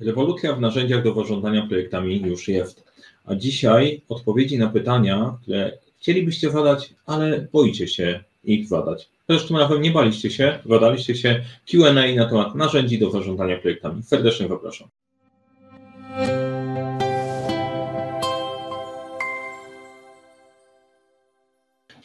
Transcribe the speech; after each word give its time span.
Rewolucja 0.00 0.54
w 0.54 0.60
narzędziach 0.60 1.04
do 1.04 1.14
zarządzania 1.14 1.66
projektami 1.66 2.20
już 2.20 2.48
jest. 2.48 2.84
A 3.24 3.34
dzisiaj 3.34 4.02
odpowiedzi 4.08 4.58
na 4.58 4.68
pytania, 4.68 5.38
które 5.42 5.78
chcielibyście 6.00 6.50
zadać, 6.50 6.94
ale 7.06 7.48
boicie 7.52 7.88
się 7.88 8.24
ich 8.44 8.68
zadać. 8.68 9.08
Zresztą 9.28 9.58
razem 9.58 9.82
nie 9.82 9.90
baliście 9.90 10.30
się, 10.30 10.58
zadaliście 10.66 11.14
się 11.14 11.44
QA 11.72 11.92
na 12.16 12.26
temat 12.28 12.54
narzędzi 12.54 12.98
do 12.98 13.10
zarządzania 13.10 13.58
projektami. 13.58 14.02
Serdecznie 14.02 14.48
zapraszam. 14.48 14.88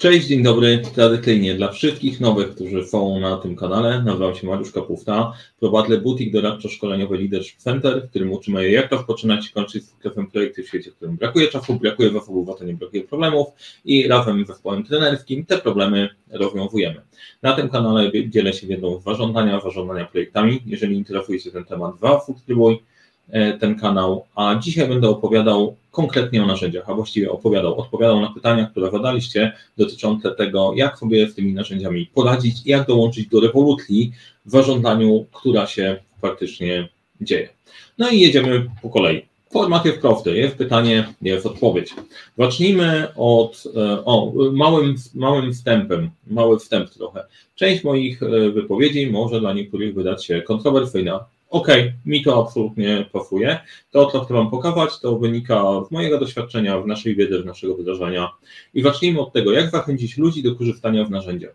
Cześć, 0.04 0.28
dzień 0.28 0.44
dobry. 0.44 0.82
Tradycyjnie 0.96 1.56
dla 1.56 1.72
wszystkich 1.72 2.20
nowych, 2.20 2.56
którzy 2.56 2.88
są 2.88 3.20
na 3.20 3.38
tym 3.38 3.56
kanale, 3.56 4.04
nazywam 4.04 4.36
się 4.36 4.48
Mariusz 4.48 4.72
Kapufta. 4.72 5.34
Prowadzę 5.60 5.98
butik 5.98 6.34
doradczo-szkoleniowy 6.34 7.18
Leadership 7.18 7.58
Center, 7.58 8.02
w 8.02 8.10
którym 8.10 8.32
uczymy 8.32 8.70
jak 8.70 8.92
rozpoczynać 8.92 9.48
i 9.48 9.54
kończyć 9.54 9.90
sukcesem 9.90 10.28
projekty 10.28 10.64
w 10.64 10.68
świecie, 10.68 10.92
w 10.92 10.96
którym 10.96 11.16
brakuje 11.16 11.48
czasu, 11.48 11.74
brakuje 11.74 12.12
zasobów, 12.12 12.50
a 12.50 12.54
to 12.54 12.64
nie 12.66 12.74
brakuje 12.74 13.04
problemów 13.04 13.48
i 13.86 14.08
razem 14.08 14.46
z 14.46 14.48
zespołem 14.48 14.84
trenerskim 14.84 15.46
te 15.46 15.58
problemy 15.58 16.10
rozwiązujemy. 16.32 17.02
Na 17.42 17.54
tym 17.54 17.70
kanale 17.70 18.12
dzielę 18.30 18.54
się 18.54 18.68
wiedzą 18.68 19.02
z 19.02 19.04
zarządzania, 19.04 19.62
zarządzania 19.62 20.06
projektami. 20.06 20.64
Jeżeli 20.66 20.96
interesuje 20.96 21.40
się 21.40 21.52
ten 21.52 21.66
temat, 21.66 22.00
zasubskrybuj 22.00 22.80
ten 23.60 23.80
kanał, 23.80 24.26
a 24.36 24.56
dzisiaj 24.56 24.88
będę 24.88 25.10
opowiadał 25.10 25.76
konkretnie 25.92 26.44
o 26.44 26.46
narzędziach, 26.46 26.90
a 26.90 26.94
właściwie 26.94 27.32
opowiadał, 27.32 27.80
odpowiadał 27.80 28.22
na 28.22 28.30
pytania, 28.30 28.66
które 28.66 28.92
zadaliście 28.92 29.54
dotyczące 29.78 30.32
tego, 30.32 30.74
jak 30.76 30.98
sobie 30.98 31.30
z 31.30 31.36
tymi 31.36 31.54
narzędziami 31.54 32.10
poradzić 32.14 32.66
i 32.66 32.70
jak 32.70 32.88
dołączyć 32.88 33.28
do 33.28 33.40
rewolucji 33.40 34.12
w 34.46 34.52
zarządzaniu, 34.52 35.26
która 35.32 35.68
się 35.68 35.98
faktycznie 36.22 36.90
dzieje. 37.22 37.50
No 37.98 38.10
i 38.10 38.20
jedziemy 38.20 38.70
po 38.82 38.90
kolei. 38.90 39.26
Format 39.52 39.86
jest 39.86 40.00
prosty, 40.00 40.38
jest 40.38 40.56
pytanie, 40.56 41.14
jest 41.22 41.46
odpowiedź. 41.46 41.94
Zacznijmy 42.38 43.08
od 43.16 43.64
e, 43.76 44.06
o, 44.06 44.34
małym, 44.52 44.96
małym 45.16 45.54
wstępem, 45.54 46.10
mały 46.28 46.60
wstęp 46.60 46.90
trochę. 46.90 47.24
Część 47.56 47.84
moich 47.84 48.24
e, 48.24 48.50
wypowiedzi 48.52 49.08
może 49.08 49.40
dla 49.40 49.54
niektórych 49.54 49.96
wydać 49.96 50.26
się 50.26 50.42
kontrowersyjna, 50.42 51.26
OK, 51.54 51.68
mi 52.06 52.24
to 52.24 52.42
absolutnie 52.42 53.06
pasuje. 53.12 53.60
To, 53.92 54.06
co 54.06 54.20
chcę 54.20 54.34
Wam 54.34 54.50
pokazać, 54.50 55.00
to 55.00 55.18
wynika 55.20 55.64
z 55.88 55.92
mojego 55.92 56.20
doświadczenia, 56.20 56.82
w 56.82 56.88
naszej 56.88 57.16
wiedzy, 57.16 57.42
w 57.42 57.46
naszego 57.46 57.76
wydarzenia. 57.76 58.32
I 58.74 58.82
zacznijmy 58.82 59.20
od 59.22 59.34
tego, 59.34 59.52
jak 59.52 59.72
zachęcić 59.72 60.18
ludzi 60.18 60.44
do 60.44 60.56
korzystania 60.56 61.06
z 61.06 61.10
narzędzia. 61.10 61.48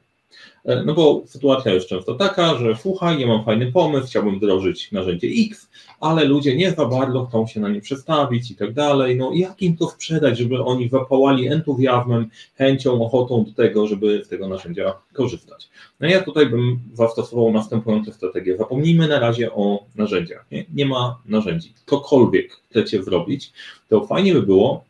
E, 0.65 0.83
no 0.85 0.95
bo 0.95 1.23
sytuacja 1.27 1.73
jest 1.75 1.89
często 1.89 2.15
taka, 2.15 2.55
że 2.59 2.77
słuchaj, 2.77 3.21
ja 3.21 3.27
mam 3.27 3.45
fajny 3.45 3.73
pomysł, 3.73 4.07
chciałbym 4.07 4.37
wdrożyć 4.37 4.93
narzędzie 4.93 5.29
X, 5.51 5.71
ale 6.01 6.25
ludzie 6.25 6.57
nie 6.57 6.71
za 6.71 6.87
bardzo 6.87 7.27
chcą 7.27 7.47
się 7.47 7.61
na 7.61 7.69
nie 7.69 7.81
przestawić 7.81 8.51
i 8.51 8.57
tak 8.57 8.73
dalej. 8.73 9.17
No 9.17 9.31
jak 9.35 9.63
im 9.63 9.77
to 9.77 9.89
sprzedać, 9.89 10.39
żeby 10.39 10.65
oni 10.65 10.89
zapałali 10.89 11.49
entuzjazmem, 11.49 12.31
chęcią, 12.55 13.03
ochotą 13.03 13.45
do 13.45 13.53
tego, 13.53 13.87
żeby 13.87 14.25
z 14.25 14.29
tego 14.29 14.49
narzędzia 14.49 14.95
korzystać. 15.13 15.69
No 16.01 16.09
ja 16.09 16.23
tutaj 16.23 16.47
bym 16.47 16.79
zastosował 16.95 17.53
następujące 17.53 18.13
strategie. 18.13 18.57
Zapomnijmy 18.57 19.09
na 19.09 19.19
razie 19.19 19.53
o 19.53 19.85
narzędziach. 19.97 20.47
Nie, 20.53 20.65
nie 20.75 20.87
ma 20.87 21.19
narzędzi. 21.27 21.73
Cokolwiek 21.87 22.61
chcecie 22.71 23.03
zrobić, 23.03 23.53
to 23.89 24.07
fajnie 24.07 24.35
by 24.35 24.43
było, 24.43 24.85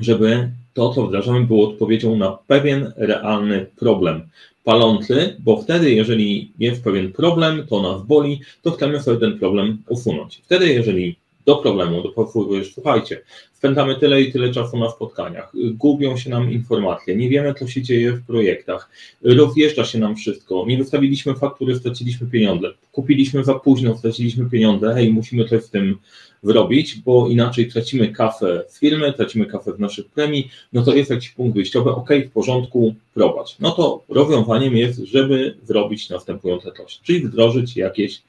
żeby 0.00 0.50
to, 0.74 0.94
co 0.94 1.06
wdrażamy, 1.06 1.46
było 1.46 1.68
odpowiedzią 1.68 2.16
na 2.16 2.38
pewien 2.46 2.92
realny 2.96 3.66
problem 3.76 4.28
palący, 4.68 5.36
bo 5.38 5.62
wtedy, 5.62 5.94
jeżeli 5.94 6.52
jest 6.58 6.84
pewien 6.84 7.12
problem, 7.12 7.66
to 7.66 7.82
nas 7.82 8.06
boli, 8.06 8.40
to 8.62 8.70
chcemy 8.70 9.02
sobie 9.02 9.20
ten 9.20 9.38
problem 9.38 9.78
usunąć. 9.88 10.40
Wtedy, 10.44 10.68
jeżeli 10.68 11.16
do 11.46 11.56
problemu, 11.56 12.02
do 12.02 12.28
już 12.56 12.74
słuchajcie, 12.74 13.20
spędzamy 13.52 13.96
tyle 13.96 14.22
i 14.22 14.32
tyle 14.32 14.52
czasu 14.52 14.78
na 14.78 14.90
spotkaniach, 14.90 15.52
gubią 15.54 16.16
się 16.16 16.30
nam 16.30 16.52
informacje, 16.52 17.16
nie 17.16 17.28
wiemy, 17.28 17.54
co 17.54 17.68
się 17.68 17.82
dzieje 17.82 18.12
w 18.12 18.26
projektach, 18.26 18.90
rozjeżdża 19.22 19.84
się 19.84 19.98
nam 19.98 20.16
wszystko, 20.16 20.64
nie 20.66 20.78
wystawiliśmy 20.78 21.34
faktury, 21.34 21.76
straciliśmy 21.76 22.26
pieniądze, 22.26 22.68
kupiliśmy 22.92 23.44
za 23.44 23.54
późno, 23.54 23.98
straciliśmy 23.98 24.50
pieniądze, 24.50 24.94
hej, 24.94 25.12
musimy 25.12 25.48
coś 25.48 25.62
z 25.62 25.70
tym 25.70 25.98
wrobić, 26.42 26.96
bo 26.96 27.28
inaczej 27.28 27.68
tracimy 27.68 28.08
kafę 28.08 28.64
z 28.68 28.80
firmy, 28.80 29.12
tracimy 29.12 29.46
kafę 29.46 29.72
w 29.72 29.80
naszych 29.80 30.06
premii, 30.06 30.50
no 30.72 30.82
to 30.82 30.94
jest 30.94 31.10
jakiś 31.10 31.30
punkt 31.30 31.54
wyjściowy, 31.54 31.90
ok, 31.90 32.08
w 32.28 32.30
porządku, 32.30 32.94
prowadź. 33.14 33.56
No 33.60 33.70
to 33.70 34.02
rozwiązaniem 34.08 34.76
jest, 34.76 34.98
żeby 34.98 35.54
zrobić 35.64 36.10
następujące 36.10 36.72
coś, 36.76 37.00
czyli 37.02 37.20
wdrożyć 37.20 37.76
jakieś 37.76 38.22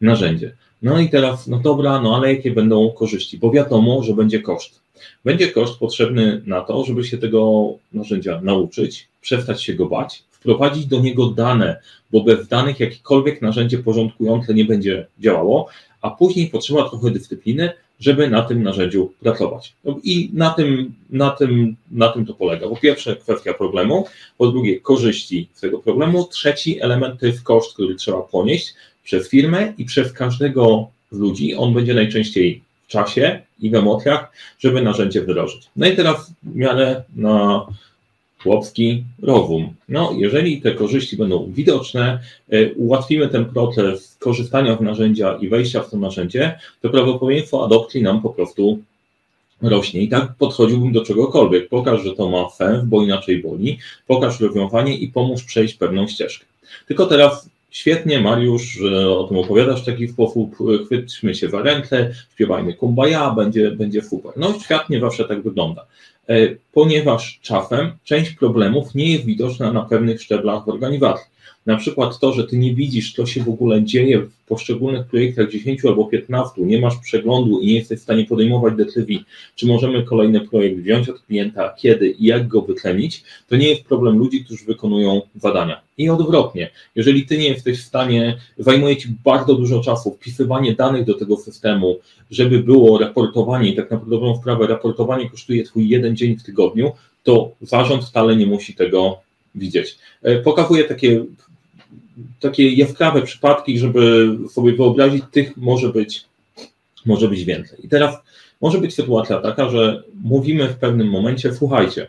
narzędzie. 0.00 0.52
No 0.82 1.00
i 1.00 1.08
teraz, 1.08 1.46
no 1.46 1.58
dobra, 1.58 2.00
no 2.00 2.16
ale 2.16 2.34
jakie 2.34 2.50
będą 2.50 2.90
korzyści? 2.90 3.38
Bo 3.38 3.50
wiadomo, 3.50 4.02
że 4.02 4.14
będzie 4.14 4.40
koszt. 4.40 4.80
Będzie 5.24 5.48
koszt 5.48 5.78
potrzebny 5.78 6.42
na 6.46 6.60
to, 6.60 6.84
żeby 6.84 7.04
się 7.04 7.18
tego 7.18 7.72
narzędzia 7.92 8.40
nauczyć, 8.40 9.08
przestać 9.20 9.62
się 9.62 9.74
go 9.74 9.86
bać, 9.86 10.22
wprowadzić 10.30 10.86
do 10.86 11.00
niego 11.00 11.26
dane, 11.26 11.80
bo 12.12 12.24
bez 12.24 12.48
danych 12.48 12.80
jakiekolwiek 12.80 13.42
narzędzie 13.42 13.78
porządkujące 13.78 14.54
nie 14.54 14.64
będzie 14.64 15.06
działało, 15.18 15.68
a 16.02 16.10
później 16.10 16.46
potrzeba 16.46 16.88
trochę 16.88 17.10
dyscypliny, 17.10 17.72
żeby 18.00 18.30
na 18.30 18.42
tym 18.42 18.62
narzędziu 18.62 19.12
pracować. 19.20 19.72
No 19.84 19.98
I 20.02 20.30
na 20.32 20.50
tym, 20.50 20.94
na, 21.10 21.30
tym, 21.30 21.76
na 21.90 22.08
tym 22.08 22.26
to 22.26 22.34
polega. 22.34 22.68
Po 22.68 22.76
pierwsze 22.76 23.16
kwestia 23.16 23.54
problemu, 23.54 24.06
po 24.38 24.46
drugie 24.46 24.80
korzyści 24.80 25.48
z 25.54 25.60
tego 25.60 25.78
problemu, 25.78 26.28
trzeci 26.30 26.80
element 26.80 27.20
to 27.20 27.26
jest 27.26 27.42
koszt, 27.42 27.74
który 27.74 27.94
trzeba 27.94 28.20
ponieść 28.20 28.74
przez 29.04 29.28
firmę 29.28 29.72
i 29.78 29.84
przez 29.84 30.12
każdego 30.12 30.88
z 31.10 31.18
ludzi. 31.18 31.54
On 31.54 31.74
będzie 31.74 31.94
najczęściej 31.94 32.62
w 32.84 32.86
czasie 32.86 33.40
i 33.60 33.70
w 33.70 33.74
emocjach, 33.74 34.32
żeby 34.58 34.82
narzędzie 34.82 35.22
wdrożyć. 35.22 35.62
No 35.76 35.86
i 35.86 35.96
teraz 35.96 36.32
w 36.42 36.56
miarę 36.56 37.02
na 37.16 37.66
chłopski 38.42 39.04
rozum. 39.22 39.74
No, 39.88 40.12
jeżeli 40.16 40.60
te 40.60 40.74
korzyści 40.74 41.16
będą 41.16 41.52
widoczne, 41.52 42.18
e, 42.50 42.72
ułatwimy 42.72 43.28
ten 43.28 43.44
proces 43.44 44.16
korzystania 44.18 44.76
z 44.76 44.80
narzędzia 44.80 45.38
i 45.40 45.48
wejścia 45.48 45.82
w 45.82 45.90
to 45.90 45.96
narzędzie, 45.96 46.58
to 46.82 46.90
prawdopodobieństwo 46.90 47.64
adopcji 47.64 48.02
nam 48.02 48.22
po 48.22 48.30
prostu 48.30 48.78
rośnie. 49.62 50.02
I 50.02 50.08
tak 50.08 50.34
podchodziłbym 50.38 50.92
do 50.92 51.04
czegokolwiek. 51.04 51.68
Pokaż, 51.68 52.02
że 52.02 52.12
to 52.12 52.28
ma 52.28 52.50
sens, 52.50 52.84
bo 52.84 53.02
inaczej 53.02 53.42
boli. 53.42 53.78
Pokaż 54.06 54.40
rozwiązanie 54.40 54.96
i 54.96 55.08
pomóż 55.08 55.44
przejść 55.44 55.74
pewną 55.74 56.08
ścieżkę. 56.08 56.46
Tylko 56.88 57.06
teraz 57.06 57.50
świetnie, 57.70 58.20
Mariusz, 58.20 58.82
o 59.18 59.24
tym 59.24 59.38
opowiadasz 59.38 59.82
w 59.82 59.86
taki 59.86 60.08
sposób, 60.08 60.56
chwyćmy 60.86 61.34
się 61.34 61.48
za 61.48 61.62
rękę, 61.62 62.10
śpiewajmy 62.34 62.74
kumbaya, 62.74 63.34
będzie, 63.36 63.70
będzie 63.70 64.02
super. 64.02 64.32
No 64.36 64.54
świat 64.64 64.90
nie 64.90 65.00
zawsze 65.00 65.24
tak 65.24 65.42
wygląda. 65.42 65.86
E, 66.28 66.34
ponieważ 66.72 67.38
czasem 67.42 67.92
część 68.04 68.30
problemów 68.30 68.94
nie 68.94 69.12
jest 69.12 69.24
widoczna 69.24 69.72
na 69.72 69.82
pewnych 69.82 70.22
szczeblach 70.22 70.64
w 70.64 70.68
organizacji. 70.68 71.31
Na 71.66 71.76
przykład 71.76 72.18
to, 72.18 72.32
że 72.32 72.44
ty 72.44 72.58
nie 72.58 72.74
widzisz, 72.74 73.12
co 73.12 73.26
się 73.26 73.42
w 73.42 73.48
ogóle 73.48 73.84
dzieje 73.84 74.18
w 74.20 74.30
poszczególnych 74.46 75.06
projektach 75.06 75.50
10 75.50 75.84
albo 75.84 76.04
15, 76.04 76.62
nie 76.62 76.80
masz 76.80 76.96
przeglądu 76.96 77.60
i 77.60 77.66
nie 77.66 77.74
jesteś 77.74 77.98
w 77.98 78.02
stanie 78.02 78.24
podejmować 78.24 78.74
decyzji, 78.74 79.24
czy 79.56 79.66
możemy 79.66 80.02
kolejny 80.02 80.40
projekt 80.40 80.80
wziąć 80.80 81.08
od 81.08 81.20
klienta, 81.20 81.74
kiedy 81.78 82.08
i 82.08 82.24
jak 82.24 82.48
go 82.48 82.62
wytlenić, 82.62 83.24
to 83.48 83.56
nie 83.56 83.68
jest 83.68 83.84
problem 83.84 84.18
ludzi, 84.18 84.44
którzy 84.44 84.64
wykonują 84.64 85.22
zadania. 85.36 85.80
I 85.98 86.10
odwrotnie, 86.10 86.70
jeżeli 86.94 87.26
ty 87.26 87.38
nie 87.38 87.48
jesteś 87.48 87.78
w 87.78 87.84
stanie, 87.84 88.38
zajmuje 88.58 88.96
ci 88.96 89.08
bardzo 89.24 89.54
dużo 89.54 89.80
czasu 89.80 90.10
wpisywanie 90.10 90.74
danych 90.74 91.04
do 91.04 91.14
tego 91.14 91.36
systemu, 91.36 91.98
żeby 92.30 92.58
było 92.58 92.98
raportowanie 92.98 93.72
i 93.72 93.76
tak 93.76 93.90
na 93.90 93.96
dobrą 93.96 94.36
sprawę 94.36 94.66
raportowanie 94.66 95.30
kosztuje 95.30 95.64
twój 95.64 95.88
jeden 95.88 96.16
dzień 96.16 96.36
w 96.36 96.42
tygodniu, 96.42 96.92
to 97.22 97.50
zarząd 97.60 98.04
wcale 98.04 98.36
nie 98.36 98.46
musi 98.46 98.74
tego 98.74 99.20
widzieć. 99.54 99.98
E, 100.22 100.38
pokazuję 100.38 100.84
takie 100.84 101.24
takie 102.40 102.70
jaskrawe 102.70 103.22
przypadki, 103.22 103.78
żeby 103.78 104.30
sobie 104.50 104.72
wyobrazić, 104.72 105.24
tych 105.30 105.56
może 105.56 105.88
być, 105.88 106.24
może 107.06 107.28
być 107.28 107.44
więcej. 107.44 107.86
I 107.86 107.88
teraz 107.88 108.16
może 108.60 108.78
być 108.78 108.94
sytuacja 108.94 109.40
taka, 109.40 109.68
że 109.68 110.02
mówimy 110.24 110.68
w 110.68 110.76
pewnym 110.76 111.08
momencie, 111.08 111.54
słuchajcie, 111.54 112.06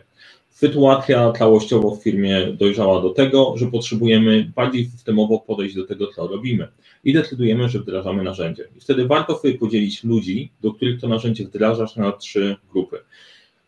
sytuacja 0.50 1.32
całościowo 1.32 1.96
w 1.96 2.02
firmie 2.02 2.46
dojrzała 2.52 3.02
do 3.02 3.10
tego, 3.10 3.54
że 3.56 3.66
potrzebujemy 3.66 4.52
bardziej 4.56 4.86
systemowo 4.86 5.38
podejść 5.38 5.74
do 5.74 5.86
tego, 5.86 6.06
co 6.06 6.26
robimy. 6.26 6.68
I 7.04 7.12
decydujemy, 7.12 7.68
że 7.68 7.78
wdrażamy 7.78 8.22
narzędzie. 8.22 8.68
I 8.76 8.80
wtedy 8.80 9.06
warto 9.06 9.38
sobie 9.38 9.54
podzielić 9.54 10.04
ludzi, 10.04 10.50
do 10.60 10.72
których 10.72 11.00
to 11.00 11.08
narzędzie 11.08 11.44
wdrażasz 11.44 11.96
na 11.96 12.12
trzy 12.12 12.56
grupy 12.72 12.98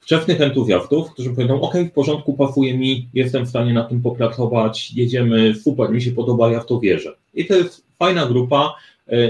wczesnych 0.06 0.40
entuzjastów, 0.40 1.10
którzy 1.12 1.30
powiedzą, 1.30 1.60
ok, 1.60 1.74
w 1.74 1.90
porządku, 1.90 2.34
pasuje 2.34 2.78
mi, 2.78 3.08
jestem 3.14 3.46
w 3.46 3.48
stanie 3.48 3.72
na 3.72 3.84
tym 3.84 4.02
popracować, 4.02 4.92
jedziemy, 4.94 5.54
super, 5.54 5.90
mi 5.90 6.02
się 6.02 6.12
podoba, 6.12 6.50
ja 6.50 6.60
w 6.60 6.66
to 6.66 6.80
wierzę. 6.80 7.14
I 7.34 7.46
to 7.46 7.54
jest 7.54 7.86
fajna 7.98 8.26
grupa, 8.26 8.74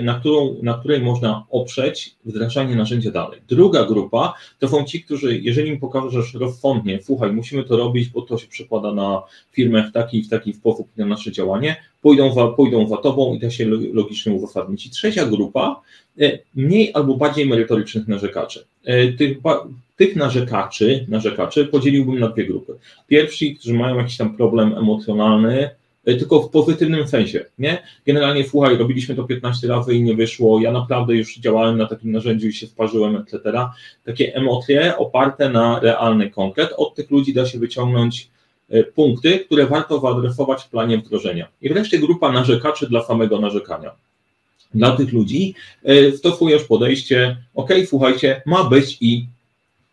na, 0.03 0.15
którą, 0.21 0.57
na 0.63 0.75
której 0.75 1.01
można 1.01 1.45
oprzeć 1.51 2.15
wdrażanie 2.25 2.77
narzędzia 2.77 3.11
dalej. 3.11 3.41
Druga 3.49 3.85
grupa 3.85 4.35
to 4.59 4.69
są 4.69 4.85
ci, 4.85 5.03
którzy, 5.03 5.39
jeżeli 5.39 5.69
im 5.69 5.81
pokażesz 5.81 6.35
rozsądnie, 6.35 6.99
słuchaj, 7.03 7.33
musimy 7.33 7.65
to 7.65 7.77
robić, 7.77 8.09
bo 8.09 8.23
to 8.23 8.39
się 8.39 8.47
przekłada 8.47 8.93
na 8.93 9.23
firmę 9.53 9.89
w 9.91 9.93
taki 9.93 10.23
w 10.23 10.29
taki 10.29 10.55
sposób 10.55 10.89
na 10.97 11.07
nasze 11.07 11.33
działanie, 11.33 11.77
pójdą, 12.03 12.55
pójdą 12.57 12.89
za 12.89 12.97
tobą 12.97 13.35
i 13.35 13.39
da 13.39 13.51
się 13.51 13.67
logicznie 13.93 14.33
uzasadnić. 14.33 14.87
I 14.87 14.91
trzecia 14.91 15.27
grupa, 15.27 15.81
e, 16.21 16.39
mniej 16.55 16.91
albo 16.95 17.17
bardziej 17.17 17.47
merytorycznych 17.47 18.09
narzekaczy. 18.09 18.65
Tych, 19.19 19.39
tych 19.97 20.17
narzekaczy, 20.17 21.07
narzekaczy 21.09 21.67
podzieliłbym 21.67 22.19
na 22.19 22.29
dwie 22.29 22.47
grupy. 22.47 22.75
Pierwsi, 23.09 23.57
którzy 23.57 23.75
mają 23.75 23.97
jakiś 23.97 24.17
tam 24.17 24.37
problem 24.37 24.75
emocjonalny, 24.79 25.61
e, 25.61 25.86
tylko 26.15 26.43
w 26.43 26.51
pozytywnym 26.51 27.09
sensie, 27.09 27.45
nie? 27.59 27.83
Generalnie, 28.07 28.49
słuchaj, 28.49 28.77
robiliśmy 28.77 29.15
to 29.15 29.25
15 29.25 29.69
razy 29.69 29.95
i 29.95 30.03
nie 30.03 30.15
wyszło, 30.15 30.61
ja 30.61 30.73
naprawdę 30.73 31.17
już 31.17 31.39
działałem 31.39 31.79
na 31.79 31.87
takim 31.87 32.13
narzędziu 32.13 32.49
i 32.49 32.53
się 32.53 32.67
sparzyłem, 32.67 33.17
etc. 33.17 33.41
Takie 34.05 34.35
emocje 34.35 34.97
oparte 34.97 35.49
na 35.49 35.81
realny 35.81 36.31
konkret, 36.31 36.73
od 36.77 36.95
tych 36.95 37.11
ludzi 37.11 37.35
da 37.35 37.47
się 37.47 37.59
wyciągnąć 37.59 38.29
e, 38.71 38.85
punkty, 38.85 39.39
które 39.39 39.67
warto 39.67 40.01
wyadresować 40.01 40.63
w 40.63 40.69
planie 40.69 40.99
wdrożenia. 40.99 41.49
I 41.63 41.69
wreszcie 41.69 41.99
grupa 41.99 42.33
narzekaczy 42.33 42.89
dla 42.89 43.03
samego 43.03 43.41
narzekania. 43.41 43.91
Dla 44.75 44.97
tych 44.97 45.13
ludzi 45.13 45.55
e, 45.85 46.13
stosujesz 46.13 46.65
podejście, 46.65 47.37
ok, 47.55 47.71
słuchajcie, 47.87 48.43
ma 48.47 48.65
być 48.65 48.99
i 49.01 49.27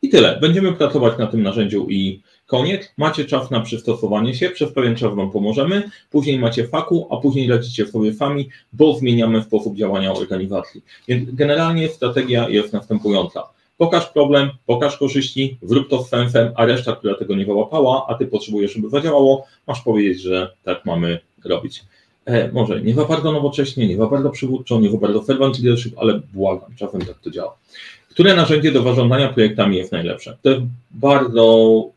i 0.03 0.09
tyle. 0.09 0.37
Będziemy 0.41 0.73
pracować 0.73 1.17
na 1.17 1.27
tym 1.27 1.43
narzędziu 1.43 1.87
i 1.89 2.21
koniec. 2.53 2.93
Macie 2.97 3.25
czas 3.25 3.51
na 3.51 3.59
przystosowanie 3.61 4.35
się, 4.35 4.49
przez 4.49 4.71
pewien 4.71 4.95
czas 4.95 5.15
Wam 5.15 5.31
pomożemy, 5.31 5.89
później 6.09 6.39
macie 6.39 6.67
faku, 6.67 7.07
a 7.09 7.17
później 7.17 7.47
radzicie 7.47 7.87
sobie 7.87 8.13
sami, 8.13 8.49
bo 8.73 8.95
zmieniamy 8.95 9.43
sposób 9.43 9.75
działania 9.75 10.13
organizacji. 10.13 10.81
Więc 11.07 11.31
generalnie 11.31 11.89
strategia 11.89 12.49
jest 12.49 12.73
następująca. 12.73 13.43
Pokaż 13.77 14.05
problem, 14.05 14.49
pokaż 14.65 14.97
korzyści, 14.97 15.57
zrób 15.61 15.89
to 15.89 16.03
z 16.03 16.09
sensem, 16.09 16.51
a 16.55 16.65
reszta, 16.65 16.95
która 16.95 17.15
tego 17.15 17.35
nie 17.35 17.45
wyłapała, 17.45 18.05
a 18.09 18.13
Ty 18.13 18.27
potrzebujesz, 18.27 18.73
żeby 18.73 18.89
zadziałało, 18.89 19.45
masz 19.67 19.81
powiedzieć, 19.81 20.21
że 20.21 20.51
tak 20.63 20.85
mamy 20.85 21.19
robić. 21.45 21.83
E, 22.25 22.51
może 22.51 22.81
nie 22.81 22.93
za 22.93 23.05
bardzo 23.05 23.31
nowocześnie, 23.31 23.87
nie 23.87 23.97
za 23.97 24.07
bardzo 24.07 24.29
przywódczo, 24.29 24.79
nie 24.79 24.91
za 24.91 24.97
bardzo 24.97 25.23
servant 25.23 25.59
leadership, 25.59 25.93
ale 25.97 26.21
błagam, 26.33 26.75
czasem 26.75 27.01
tak 27.01 27.19
to 27.19 27.31
działa. 27.31 27.57
Które 28.09 28.35
narzędzie 28.35 28.71
do 28.71 28.83
zarządzania 28.83 29.33
projektami 29.33 29.77
jest 29.77 29.91
najlepsze? 29.91 30.37
To 30.41 30.49
jest 30.49 30.61
bardzo 30.91 31.93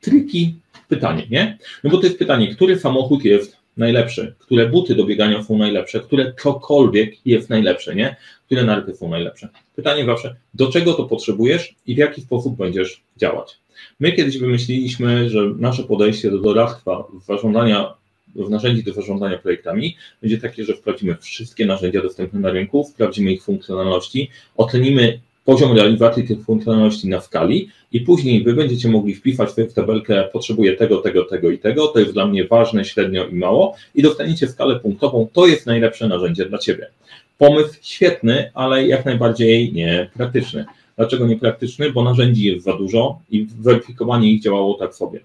tricky 0.00 0.54
pytanie, 0.88 1.26
nie? 1.30 1.58
No 1.84 1.90
bo 1.90 1.98
to 1.98 2.06
jest 2.06 2.18
pytanie, 2.18 2.54
który 2.54 2.78
samochód 2.78 3.24
jest 3.24 3.56
najlepszy, 3.76 4.34
które 4.38 4.68
buty 4.68 4.94
do 4.94 5.04
biegania 5.04 5.42
są 5.42 5.58
najlepsze, 5.58 6.00
które 6.00 6.32
cokolwiek 6.42 7.26
jest 7.26 7.50
najlepsze, 7.50 7.94
nie? 7.94 8.16
Które 8.46 8.64
narty 8.64 8.96
są 8.96 9.08
najlepsze. 9.08 9.48
Pytanie 9.76 10.04
zawsze, 10.04 10.36
do 10.54 10.72
czego 10.72 10.94
to 10.94 11.04
potrzebujesz 11.04 11.74
i 11.86 11.94
w 11.94 11.98
jaki 11.98 12.22
sposób 12.22 12.56
będziesz 12.56 13.02
działać? 13.16 13.58
My 14.00 14.12
kiedyś 14.12 14.38
wymyśliliśmy, 14.38 15.30
że 15.30 15.40
nasze 15.58 15.84
podejście 15.84 16.30
do 16.30 16.38
doradztwa 16.38 17.04
zarządzania 17.26 17.94
w 18.34 18.50
narzędzi 18.50 18.82
do 18.82 18.92
zarządzania 18.92 19.38
projektami 19.38 19.96
będzie 20.22 20.38
takie, 20.38 20.64
że 20.64 20.74
wprowadzimy 20.74 21.16
wszystkie 21.20 21.66
narzędzia 21.66 22.02
dostępne 22.02 22.40
na 22.40 22.50
rynku, 22.50 22.84
sprawdzimy 22.90 23.32
ich 23.32 23.44
funkcjonalności, 23.44 24.30
ocenimy 24.56 25.20
poziom 25.46 25.72
realizacji 25.72 26.28
tych 26.28 26.44
funkcjonalności 26.44 27.08
na 27.08 27.20
skali 27.20 27.68
i 27.92 28.00
później 28.00 28.44
wy 28.44 28.54
będziecie 28.54 28.88
mogli 28.88 29.14
wpisać 29.14 29.50
w 29.70 29.72
tabelkę 29.72 30.28
potrzebuję 30.32 30.76
tego, 30.76 30.96
tego, 30.96 31.24
tego 31.24 31.50
i 31.50 31.58
tego, 31.58 31.86
to 31.86 31.98
jest 31.98 32.12
dla 32.12 32.26
mnie 32.26 32.44
ważne, 32.44 32.84
średnio 32.84 33.26
i 33.26 33.34
mało 33.34 33.76
i 33.94 34.02
dostaniecie 34.02 34.48
skalę 34.48 34.80
punktową, 34.80 35.28
to 35.32 35.46
jest 35.46 35.66
najlepsze 35.66 36.08
narzędzie 36.08 36.46
dla 36.46 36.58
ciebie. 36.58 36.86
Pomysł 37.38 37.74
świetny, 37.82 38.50
ale 38.54 38.86
jak 38.86 39.04
najbardziej 39.04 39.72
niepraktyczny. 39.72 40.64
Dlaczego 40.96 41.26
niepraktyczny? 41.26 41.92
Bo 41.92 42.04
narzędzi 42.04 42.44
jest 42.44 42.64
za 42.64 42.76
dużo 42.76 43.18
i 43.30 43.46
weryfikowanie 43.60 44.32
ich 44.32 44.42
działało 44.42 44.74
tak 44.74 44.94
sobie. 44.94 45.20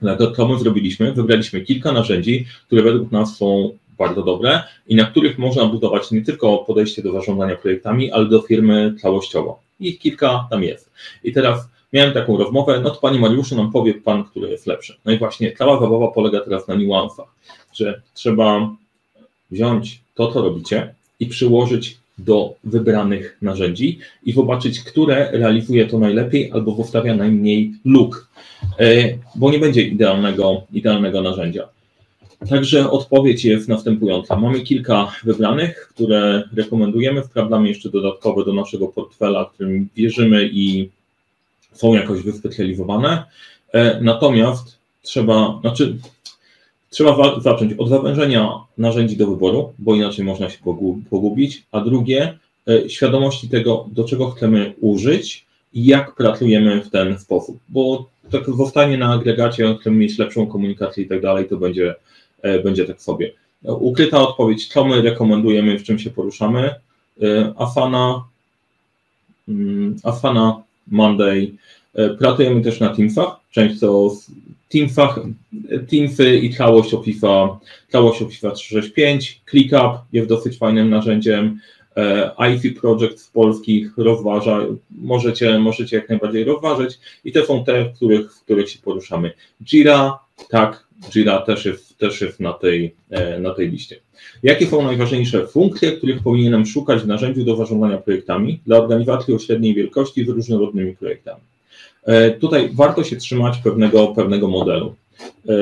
Dlatego 0.00 0.30
to 0.30 0.48
my 0.48 0.58
zrobiliśmy, 0.58 1.12
wybraliśmy 1.12 1.60
kilka 1.60 1.92
narzędzi, 1.92 2.46
które 2.66 2.82
według 2.82 3.12
nas 3.12 3.36
są 3.36 3.70
bardzo 3.98 4.22
dobre 4.22 4.62
i 4.86 4.94
na 4.94 5.04
których 5.04 5.38
można 5.38 5.64
budować 5.64 6.10
nie 6.10 6.22
tylko 6.22 6.58
podejście 6.58 7.02
do 7.02 7.12
zarządzania 7.12 7.56
projektami, 7.56 8.12
ale 8.12 8.26
do 8.26 8.42
firmy 8.42 8.94
całościowo. 9.02 9.60
Ich 9.80 9.98
kilka 9.98 10.46
tam 10.50 10.62
jest. 10.62 10.90
I 11.24 11.32
teraz 11.32 11.68
miałem 11.92 12.12
taką 12.12 12.38
rozmowę, 12.38 12.80
no 12.84 12.90
to 12.90 13.00
Panie 13.00 13.18
Mariuszu 13.18 13.56
nam 13.56 13.72
powie 13.72 13.94
Pan, 13.94 14.24
który 14.24 14.50
jest 14.50 14.66
lepszy. 14.66 14.96
No 15.04 15.12
i 15.12 15.18
właśnie 15.18 15.52
cała 15.52 15.80
zabawa 15.80 16.08
polega 16.08 16.40
teraz 16.40 16.68
na 16.68 16.74
niuansach, 16.74 17.26
że 17.72 18.00
trzeba 18.14 18.70
wziąć 19.50 20.00
to, 20.14 20.32
co 20.32 20.42
robicie 20.42 20.94
i 21.20 21.26
przyłożyć 21.26 21.98
do 22.18 22.54
wybranych 22.64 23.38
narzędzi 23.42 23.98
i 24.24 24.32
zobaczyć, 24.32 24.80
które 24.80 25.30
realizuje 25.32 25.86
to 25.86 25.98
najlepiej 25.98 26.52
albo 26.52 26.72
powstawia 26.72 27.14
najmniej 27.14 27.72
luk, 27.84 28.28
e, 28.78 29.18
bo 29.34 29.50
nie 29.50 29.58
będzie 29.58 29.82
idealnego, 29.82 30.62
idealnego 30.72 31.22
narzędzia. 31.22 31.68
Także 32.50 32.90
odpowiedź 32.90 33.44
jest 33.44 33.68
następująca. 33.68 34.36
Mamy 34.36 34.60
kilka 34.60 35.12
wybranych, 35.24 35.88
które 35.94 36.48
rekomendujemy. 36.56 37.22
Wprawdamy 37.22 37.68
jeszcze 37.68 37.90
dodatkowe 37.90 38.44
do 38.44 38.52
naszego 38.52 38.88
portfela, 38.88 39.50
którym 39.54 39.88
wierzymy 39.96 40.48
i 40.52 40.88
są 41.72 41.94
jakoś 41.94 42.22
wyspecjalizowane. 42.22 43.24
E, 43.72 44.00
natomiast 44.00 44.78
trzeba, 45.02 45.58
znaczy, 45.60 45.96
trzeba 46.90 47.40
zacząć 47.40 47.72
od 47.78 47.88
zawężenia 47.88 48.50
narzędzi 48.78 49.16
do 49.16 49.26
wyboru, 49.26 49.72
bo 49.78 49.94
inaczej 49.94 50.24
można 50.24 50.50
się 50.50 50.58
pogubić, 51.10 51.62
a 51.72 51.80
drugie, 51.80 52.38
e, 52.68 52.90
świadomości 52.90 53.48
tego, 53.48 53.88
do 53.92 54.04
czego 54.04 54.30
chcemy 54.30 54.74
użyć 54.80 55.44
i 55.74 55.86
jak 55.86 56.14
pracujemy 56.14 56.82
w 56.82 56.90
ten 56.90 57.18
sposób, 57.18 57.58
bo 57.68 58.08
tak 58.30 58.44
zostanie 58.56 58.98
na 58.98 59.12
agregacie, 59.12 59.76
chcemy 59.80 59.96
mieć 59.96 60.18
lepszą 60.18 60.46
komunikację 60.46 61.04
i 61.04 61.08
tak 61.08 61.20
dalej, 61.20 61.48
to 61.48 61.56
będzie 61.56 61.94
będzie 62.64 62.84
tak 62.84 63.02
sobie. 63.02 63.32
Ukryta 63.62 64.20
odpowiedź, 64.20 64.68
co 64.68 64.84
my 64.84 65.02
rekomendujemy, 65.02 65.78
w 65.78 65.82
czym 65.82 65.98
się 65.98 66.10
poruszamy. 66.10 66.74
E, 67.22 67.52
Afana, 67.56 68.24
mm, 69.48 69.96
Afana, 70.02 70.62
Monday. 70.88 71.52
E, 71.94 72.10
pracujemy 72.10 72.62
też 72.62 72.80
na 72.80 72.94
Teamsach, 72.94 73.36
często 73.50 74.10
w 74.10 74.26
Teamsach, 74.72 75.20
Teamsy 75.90 76.36
i 76.36 76.54
całość 76.54 76.92
Office'a, 76.92 77.56
całość 77.88 78.20
Office'a 78.20 78.52
365, 78.52 79.40
ClickUp 79.50 79.92
jest 80.12 80.28
dosyć 80.28 80.58
fajnym 80.58 80.90
narzędziem, 80.90 81.60
IFI 82.54 82.70
Project 82.70 83.20
z 83.20 83.28
polskich 83.28 83.98
rozważa, 83.98 84.60
możecie, 84.90 85.58
możecie 85.58 85.96
jak 85.96 86.08
najbardziej 86.08 86.44
rozważyć 86.44 86.98
i 87.24 87.32
te 87.32 87.46
są 87.46 87.64
te, 87.64 87.84
w 87.84 87.96
których, 87.96 88.32
w 88.32 88.40
których 88.40 88.70
się 88.70 88.78
poruszamy. 88.78 89.32
Jira, 89.64 90.18
tak, 90.50 90.86
Jira 91.10 91.38
też 91.38 91.64
jest, 91.64 91.93
też 92.08 92.20
jest 92.20 92.40
na, 92.40 92.52
tej, 92.52 92.94
e, 93.10 93.40
na 93.40 93.54
tej 93.54 93.70
liście. 93.70 93.96
Jakie 94.42 94.66
są 94.66 94.82
najważniejsze 94.82 95.46
funkcje, 95.46 95.92
których 95.92 96.22
powinienem 96.22 96.66
szukać 96.66 97.02
w 97.02 97.06
narzędziu 97.06 97.44
do 97.44 97.56
zarządzania 97.56 97.98
projektami 97.98 98.60
dla 98.66 98.78
organizacji 98.78 99.34
o 99.34 99.38
średniej 99.38 99.74
wielkości 99.74 100.24
z 100.24 100.28
różnorodnymi 100.28 100.96
projektami? 100.96 101.40
E, 102.04 102.30
tutaj 102.30 102.70
warto 102.72 103.04
się 103.04 103.16
trzymać 103.16 103.58
pewnego, 103.58 104.06
pewnego 104.06 104.48
modelu. 104.48 104.94
E, 105.48 105.52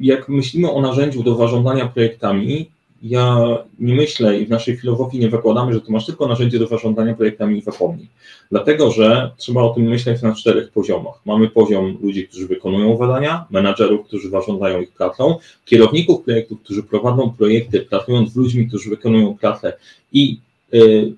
jak 0.00 0.28
myślimy 0.28 0.70
o 0.70 0.80
narzędziu 0.80 1.22
do 1.22 1.36
zarządzania 1.36 1.86
projektami, 1.86 2.70
ja 3.02 3.58
nie 3.78 3.94
myślę 3.94 4.40
i 4.40 4.46
w 4.46 4.50
naszej 4.50 4.76
filozofii 4.76 5.18
nie 5.18 5.28
wykładamy, 5.28 5.72
że 5.72 5.80
to 5.80 5.92
masz 5.92 6.06
tylko 6.06 6.28
narzędzie 6.28 6.58
do 6.58 6.66
zarządzania 6.66 7.14
projektami 7.14 7.58
i 7.58 7.62
zapomnij. 7.62 8.08
Dlatego, 8.50 8.90
że 8.90 9.30
trzeba 9.36 9.62
o 9.62 9.74
tym 9.74 9.82
myśleć 9.82 10.22
na 10.22 10.34
czterech 10.34 10.70
poziomach. 10.70 11.14
Mamy 11.26 11.48
poziom 11.48 11.98
ludzi, 12.02 12.28
którzy 12.28 12.46
wykonują 12.46 12.96
zadania, 12.96 13.46
menadżerów, 13.50 14.06
którzy 14.06 14.30
zarządzają 14.30 14.80
ich 14.80 14.92
pracą, 14.92 15.38
kierowników 15.64 16.24
projektów, 16.24 16.60
którzy 16.62 16.82
prowadzą 16.82 17.30
projekty, 17.38 17.80
pracując 17.80 18.32
z 18.32 18.36
ludźmi, 18.36 18.68
którzy 18.68 18.90
wykonują 18.90 19.36
pracę 19.36 19.72
i 20.12 20.38
yy, 20.72 21.12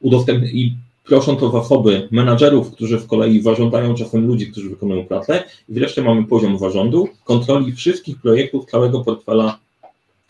udostępniają 0.00 0.54
i 0.54 0.76
proszą 1.04 1.36
to 1.36 1.50
zasoby 1.50 2.08
menadżerów, 2.10 2.72
którzy 2.72 2.98
z 2.98 3.06
kolei 3.06 3.42
zarządzają 3.42 3.94
czasem 3.94 4.26
ludzi, 4.26 4.46
którzy 4.46 4.70
wykonują 4.70 5.06
pracę. 5.06 5.44
I 5.68 5.72
wreszcie 5.74 6.02
mamy 6.02 6.24
poziom 6.24 6.58
zarządu, 6.58 7.08
kontroli 7.24 7.72
wszystkich 7.72 8.20
projektów, 8.20 8.70
całego 8.70 9.00
portfela 9.00 9.58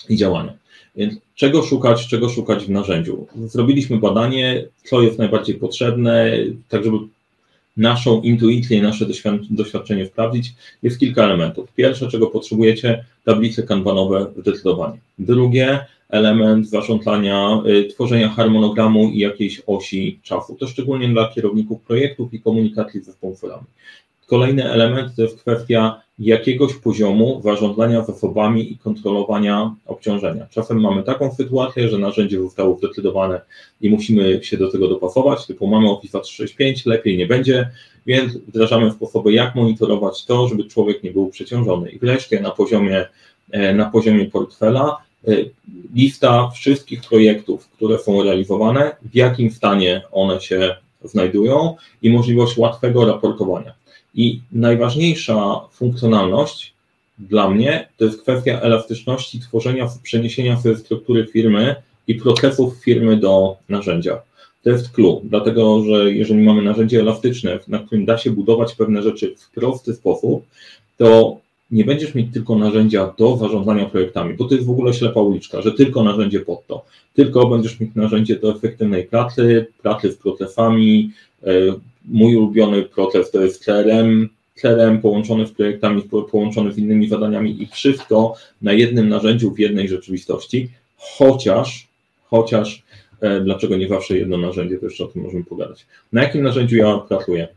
i 0.08 0.16
działania. 0.16 0.52
Więc 0.98 1.14
czego 1.34 1.62
szukać, 1.62 2.06
czego 2.06 2.28
szukać 2.28 2.64
w 2.64 2.70
narzędziu? 2.70 3.26
Zrobiliśmy 3.46 3.98
badanie, 3.98 4.64
co 4.84 5.02
jest 5.02 5.18
najbardziej 5.18 5.54
potrzebne, 5.54 6.32
tak 6.68 6.84
żeby 6.84 6.96
naszą 7.76 8.22
intuicję 8.22 8.78
i 8.78 8.82
nasze 8.82 9.06
doświadczenie 9.50 10.06
sprawdzić, 10.06 10.54
jest 10.82 10.98
kilka 10.98 11.24
elementów. 11.24 11.72
Pierwsze, 11.72 12.08
czego 12.08 12.26
potrzebujecie, 12.26 13.04
tablice 13.24 13.62
kanbanowe 13.62 14.26
zdecydowanie. 14.36 14.98
Drugie, 15.18 15.86
element 16.08 16.68
zarządzania, 16.68 17.62
y, 17.66 17.84
tworzenia 17.84 18.28
harmonogramu 18.28 19.10
i 19.10 19.18
jakiejś 19.18 19.62
osi 19.66 20.18
czasu. 20.22 20.56
To 20.60 20.66
szczególnie 20.66 21.08
dla 21.08 21.28
kierowników 21.28 21.82
projektów 21.82 22.34
i 22.34 22.40
komunikacji 22.40 23.00
z 23.00 23.04
zespołami. 23.04 23.64
Kolejny 24.28 24.70
element 24.70 25.16
to 25.16 25.22
jest 25.22 25.40
kwestia 25.40 26.00
jakiegoś 26.18 26.74
poziomu 26.74 27.40
zarządzania 27.44 28.04
zasobami 28.04 28.72
i 28.72 28.78
kontrolowania 28.78 29.74
obciążenia. 29.86 30.46
Czasem 30.50 30.80
mamy 30.80 31.02
taką 31.02 31.34
sytuację, 31.34 31.88
że 31.88 31.98
narzędzie 31.98 32.40
zostało 32.40 32.78
zdecydowane 32.78 33.40
i 33.80 33.90
musimy 33.90 34.44
się 34.44 34.56
do 34.56 34.72
tego 34.72 34.88
dopasować, 34.88 35.46
typu 35.46 35.66
mamy 35.66 35.90
Office 35.90 36.20
365, 36.20 36.86
lepiej 36.86 37.18
nie 37.18 37.26
będzie, 37.26 37.70
więc 38.06 38.36
wdrażamy 38.36 38.90
sposoby, 38.90 39.32
jak 39.32 39.54
monitorować 39.54 40.24
to, 40.24 40.48
żeby 40.48 40.64
człowiek 40.64 41.02
nie 41.02 41.10
był 41.10 41.26
przeciążony. 41.28 41.90
I 41.90 41.98
wreszcie 41.98 42.40
na 42.40 42.50
poziomie, 42.50 43.06
e, 43.50 43.74
na 43.74 43.84
poziomie 43.84 44.24
portfela 44.24 44.96
e, 45.28 45.32
lista 45.94 46.50
wszystkich 46.50 47.00
projektów, 47.08 47.68
które 47.68 47.98
są 47.98 48.22
realizowane, 48.22 48.96
w 49.02 49.14
jakim 49.14 49.50
stanie 49.50 50.02
one 50.12 50.40
się 50.40 50.76
znajdują 51.04 51.76
i 52.02 52.10
możliwość 52.10 52.56
łatwego 52.56 53.06
raportowania. 53.06 53.78
I 54.14 54.40
najważniejsza 54.52 55.60
funkcjonalność 55.72 56.74
dla 57.18 57.50
mnie 57.50 57.88
to 57.96 58.04
jest 58.04 58.22
kwestia 58.22 58.60
elastyczności 58.60 59.40
tworzenia, 59.40 59.88
przeniesienia 60.02 60.60
sobie 60.60 60.76
struktury 60.76 61.26
firmy 61.26 61.76
i 62.08 62.14
procesów 62.14 62.76
firmy 62.84 63.16
do 63.16 63.56
narzędzia. 63.68 64.20
To 64.62 64.70
jest 64.70 64.90
clue, 64.90 65.20
dlatego 65.24 65.84
że 65.84 66.12
jeżeli 66.12 66.42
mamy 66.42 66.62
narzędzie 66.62 67.00
elastyczne, 67.00 67.58
na 67.68 67.78
którym 67.78 68.04
da 68.04 68.18
się 68.18 68.30
budować 68.30 68.74
pewne 68.74 69.02
rzeczy 69.02 69.34
w 69.38 69.50
prosty 69.50 69.94
sposób, 69.94 70.44
to 70.96 71.36
nie 71.70 71.84
będziesz 71.84 72.14
mieć 72.14 72.32
tylko 72.32 72.56
narzędzia 72.58 73.14
do 73.18 73.36
zarządzania 73.36 73.86
projektami, 73.86 74.34
bo 74.34 74.44
to 74.44 74.54
jest 74.54 74.66
w 74.66 74.70
ogóle 74.70 74.94
ślepa 74.94 75.20
uliczka, 75.20 75.62
że 75.62 75.72
tylko 75.72 76.04
narzędzie 76.04 76.40
pod 76.40 76.66
to. 76.66 76.84
Tylko 77.14 77.46
będziesz 77.46 77.80
mieć 77.80 77.94
narzędzie 77.94 78.36
do 78.36 78.50
efektywnej 78.56 79.04
pracy, 79.04 79.66
pracy 79.82 80.12
z 80.12 80.16
procesami, 80.16 81.10
e, 81.42 81.50
mój 82.04 82.36
ulubiony 82.36 82.82
proces 82.82 83.30
to 83.30 83.44
jest 83.44 83.64
CRM, 83.64 84.28
CRM 84.54 85.00
połączony 85.00 85.46
z 85.46 85.52
projektami, 85.52 86.02
połączony 86.30 86.72
z 86.72 86.78
innymi 86.78 87.08
zadaniami 87.08 87.62
i 87.62 87.66
wszystko 87.66 88.34
na 88.62 88.72
jednym 88.72 89.08
narzędziu 89.08 89.54
w 89.54 89.58
jednej 89.58 89.88
rzeczywistości, 89.88 90.70
chociaż, 90.96 91.88
chociaż 92.24 92.82
e, 93.20 93.40
dlaczego 93.40 93.76
nie 93.76 93.88
zawsze 93.88 94.18
jedno 94.18 94.36
narzędzie, 94.36 94.78
to 94.78 94.86
jeszcze 94.86 95.04
o 95.04 95.08
tym 95.08 95.22
możemy 95.22 95.44
pogadać. 95.44 95.86
Na 96.12 96.22
jakim 96.22 96.42
narzędziu 96.42 96.76
ja 96.76 96.98
pracuję? 96.98 97.48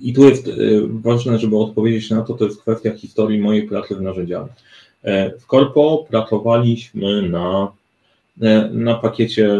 I 0.00 0.12
tu 0.12 0.28
jest 0.28 0.48
e, 0.48 0.52
ważne, 0.88 1.38
żeby 1.38 1.58
odpowiedzieć 1.58 2.10
na 2.10 2.22
to, 2.22 2.34
to 2.34 2.44
jest 2.44 2.60
kwestia 2.60 2.92
historii 2.96 3.40
mojej 3.40 3.62
pracy 3.62 3.94
z 3.94 4.00
narzędziami. 4.00 4.48
E, 5.04 5.30
w 5.38 5.46
Corpo 5.46 6.06
pracowaliśmy 6.10 7.28
na, 7.28 7.72
na 8.72 8.94
pakiecie 8.94 9.58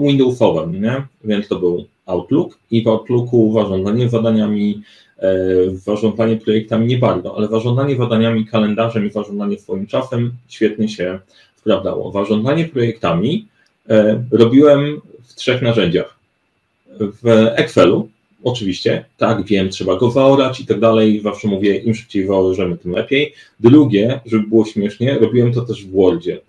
Windowsowym, 0.00 0.82
nie? 0.82 1.06
więc 1.24 1.48
to 1.48 1.58
był 1.58 1.86
Outlook 2.06 2.58
i 2.70 2.82
w 2.82 2.88
Outlooku 2.88 3.52
zarządzanie 3.54 4.08
zadaniami, 4.08 4.82
e, 5.18 5.34
zarządzanie 5.70 6.36
projektami 6.36 6.86
nie 6.86 6.98
bardzo, 6.98 7.36
ale 7.36 7.48
zarządzanie 7.48 7.96
zadaniami, 7.96 8.46
kalendarzem 8.46 9.06
i 9.06 9.10
zarządzanie 9.10 9.58
swoim 9.58 9.86
czasem 9.86 10.32
świetnie 10.48 10.88
się 10.88 11.18
sprawdzało. 11.56 12.12
Zarządzanie 12.12 12.64
projektami 12.64 13.46
e, 13.88 14.24
robiłem 14.30 15.00
w 15.24 15.34
trzech 15.34 15.62
narzędziach. 15.62 16.16
W 17.00 17.28
Excelu, 17.56 18.08
oczywiście, 18.44 19.04
tak, 19.16 19.44
wiem, 19.44 19.68
trzeba 19.68 19.96
go 19.96 20.10
zaorać 20.10 20.60
i 20.60 20.66
tak 20.66 20.80
dalej, 20.80 21.20
zawsze 21.20 21.48
mówię, 21.48 21.76
im 21.76 21.94
szybciej 21.94 22.26
zaorzemy, 22.26 22.78
tym 22.78 22.92
lepiej. 22.92 23.34
Drugie, 23.60 24.20
żeby 24.26 24.48
było 24.48 24.64
śmiesznie, 24.64 25.18
robiłem 25.18 25.52
to 25.52 25.60
też 25.60 25.86
w 25.86 25.92
Wordzie. 25.92 26.40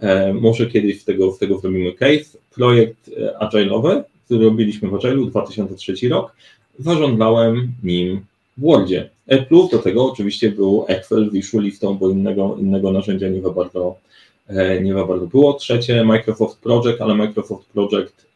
E, 0.00 0.32
może 0.34 0.66
kiedyś 0.66 1.00
z 1.00 1.04
tego, 1.04 1.32
z 1.32 1.38
tego 1.38 1.58
zrobimy 1.58 1.92
case. 1.92 2.38
Projekt 2.54 3.10
agile'owy 3.40 4.02
który 4.28 4.44
robiliśmy 4.44 4.88
w 4.88 4.92
Agile'u 4.92 5.30
2003 5.30 6.08
rok, 6.08 6.32
zarządzałem 6.78 7.72
nim 7.82 8.20
w 8.58 8.60
Wordzie. 8.60 9.10
Plus 9.48 9.70
do 9.70 9.78
tego 9.78 10.12
oczywiście 10.12 10.50
był 10.50 10.84
Excel, 10.88 11.30
Visual 11.30 11.64
Listą, 11.64 11.94
bo 11.94 12.10
innego, 12.10 12.56
innego 12.60 12.92
narzędzia 12.92 13.28
nie 13.28 13.42
za 13.42 13.50
bardzo, 13.50 13.96
e, 14.48 14.80
nie 14.80 14.94
za 14.94 15.04
bardzo 15.04 15.26
było. 15.26 15.52
Trzecie 15.52 16.04
Microsoft 16.04 16.58
Project, 16.58 17.00
ale 17.00 17.14
Microsoft 17.14 17.66
Project 17.66 18.26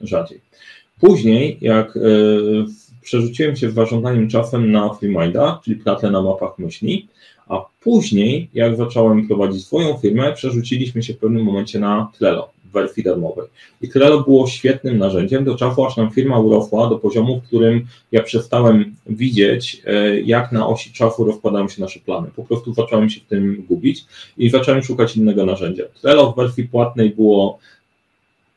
rzadziej. 0.00 0.40
Później, 1.00 1.58
jak 1.60 1.96
e, 1.96 2.00
przerzuciłem 3.02 3.56
się 3.56 3.70
z 3.70 3.74
zarządzaniem 3.74 4.28
czasem 4.28 4.72
na 4.72 4.94
FreeMinda, 4.94 5.60
czyli 5.64 5.76
pracę 5.76 6.10
na 6.10 6.22
mapach 6.22 6.58
myśli, 6.58 7.08
a 7.48 7.64
później, 7.80 8.48
jak 8.54 8.76
zacząłem 8.76 9.26
prowadzić 9.26 9.66
swoją 9.66 9.96
firmę, 9.96 10.32
przerzuciliśmy 10.32 11.02
się 11.02 11.14
w 11.14 11.18
pewnym 11.18 11.44
momencie 11.44 11.80
na 11.80 12.10
Trello 12.18 12.50
wersji 12.70 13.02
darmowej. 13.02 13.46
I 13.80 13.88
Trello 13.88 14.20
było 14.20 14.46
świetnym 14.46 14.98
narzędziem 14.98 15.44
do 15.44 15.56
czasu, 15.56 15.84
aż 15.84 15.96
nam 15.96 16.10
firma 16.10 16.38
urosła 16.38 16.88
do 16.88 16.98
poziomu, 16.98 17.40
w 17.40 17.46
którym 17.46 17.86
ja 18.12 18.22
przestałem 18.22 18.94
widzieć, 19.06 19.82
e, 19.86 20.20
jak 20.20 20.52
na 20.52 20.66
osi 20.68 20.92
czasu 20.92 21.24
rozkładają 21.24 21.68
się 21.68 21.82
nasze 21.82 22.00
plany. 22.00 22.28
Po 22.36 22.44
prostu 22.44 22.74
zacząłem 22.74 23.10
się 23.10 23.20
w 23.20 23.24
tym 23.24 23.64
gubić 23.68 24.04
i 24.38 24.50
zacząłem 24.50 24.82
szukać 24.82 25.16
innego 25.16 25.46
narzędzia. 25.46 25.84
Trello 26.02 26.32
w 26.32 26.36
wersji 26.36 26.64
płatnej 26.64 27.10
było 27.10 27.58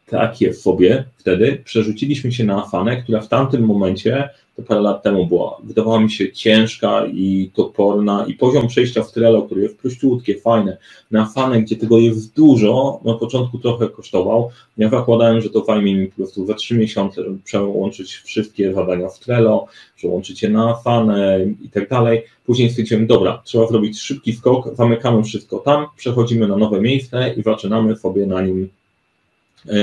takie 0.05 0.53
sobie 0.53 1.03
wtedy. 1.17 1.61
Przerzuciliśmy 1.65 2.31
się 2.31 2.43
na 2.43 2.63
Afanę, 2.63 3.03
która 3.03 3.21
w 3.21 3.27
tamtym 3.27 3.65
momencie 3.65 4.29
to 4.55 4.63
parę 4.63 4.81
lat 4.81 5.03
temu 5.03 5.25
była, 5.25 5.57
wydawała 5.63 5.99
mi 5.99 6.11
się 6.11 6.31
ciężka 6.31 7.05
i 7.05 7.51
toporna 7.53 8.25
i 8.27 8.33
poziom 8.33 8.67
przejścia 8.67 9.03
w 9.03 9.11
Trello, 9.11 9.41
który 9.41 9.61
jest 9.61 9.77
prościutkie, 9.77 10.39
fajne, 10.39 10.77
na 11.11 11.25
fanę, 11.25 11.61
gdzie 11.61 11.75
tego 11.75 11.99
jest 11.99 12.35
dużo, 12.35 12.99
na 13.05 13.13
początku 13.13 13.57
trochę 13.57 13.89
kosztował. 13.89 14.49
Ja 14.77 14.89
zakładałem, 14.89 15.41
że 15.41 15.49
to 15.49 15.65
zajmie 15.65 15.95
mi 15.95 16.07
po 16.07 16.15
prostu 16.15 16.45
za 16.45 16.53
trzy 16.53 16.77
miesiące, 16.77 17.21
przełączyć 17.43 18.13
wszystkie 18.13 18.73
zadania 18.73 19.09
w 19.09 19.19
Trello, 19.19 19.67
przełączyć 19.95 20.43
je 20.43 20.49
na 20.49 20.75
fanę 20.75 21.39
i 21.61 21.69
tak 21.69 21.89
dalej. 21.89 22.23
Później 22.45 22.69
stwierdziłem, 22.69 23.07
dobra, 23.07 23.41
trzeba 23.45 23.67
zrobić 23.67 24.01
szybki 24.01 24.33
skok, 24.33 24.75
zamykamy 24.75 25.23
wszystko 25.23 25.59
tam, 25.59 25.85
przechodzimy 25.97 26.47
na 26.47 26.57
nowe 26.57 26.81
miejsce 26.81 27.33
i 27.37 27.43
zaczynamy 27.43 27.95
sobie 27.95 28.25
na 28.25 28.41
nim 28.41 28.69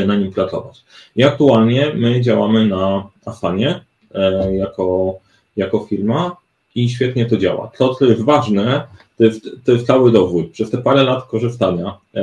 na 0.07 0.17
nim 0.17 0.33
pracować. 0.33 0.85
I 1.17 1.25
aktualnie 1.25 1.93
my 1.95 2.21
działamy 2.21 2.67
na 2.67 3.07
Afanie, 3.25 3.81
E, 4.15 4.57
jako, 4.57 5.15
jako 5.57 5.87
firma 5.91 6.37
i 6.75 6.89
świetnie 6.89 7.27
to 7.27 7.37
działa. 7.37 7.71
To, 7.79 7.95
co 7.95 8.05
jest 8.05 8.23
ważne, 8.23 8.83
to 9.19 9.25
jest, 9.25 9.49
to 9.65 9.73
jest 9.73 9.87
cały 9.87 10.13
dowód. 10.13 10.51
Przez 10.51 10.71
te 10.71 10.79
parę 10.79 11.03
lat 11.03 11.25
korzystania 11.25 11.99
e, 12.15 12.23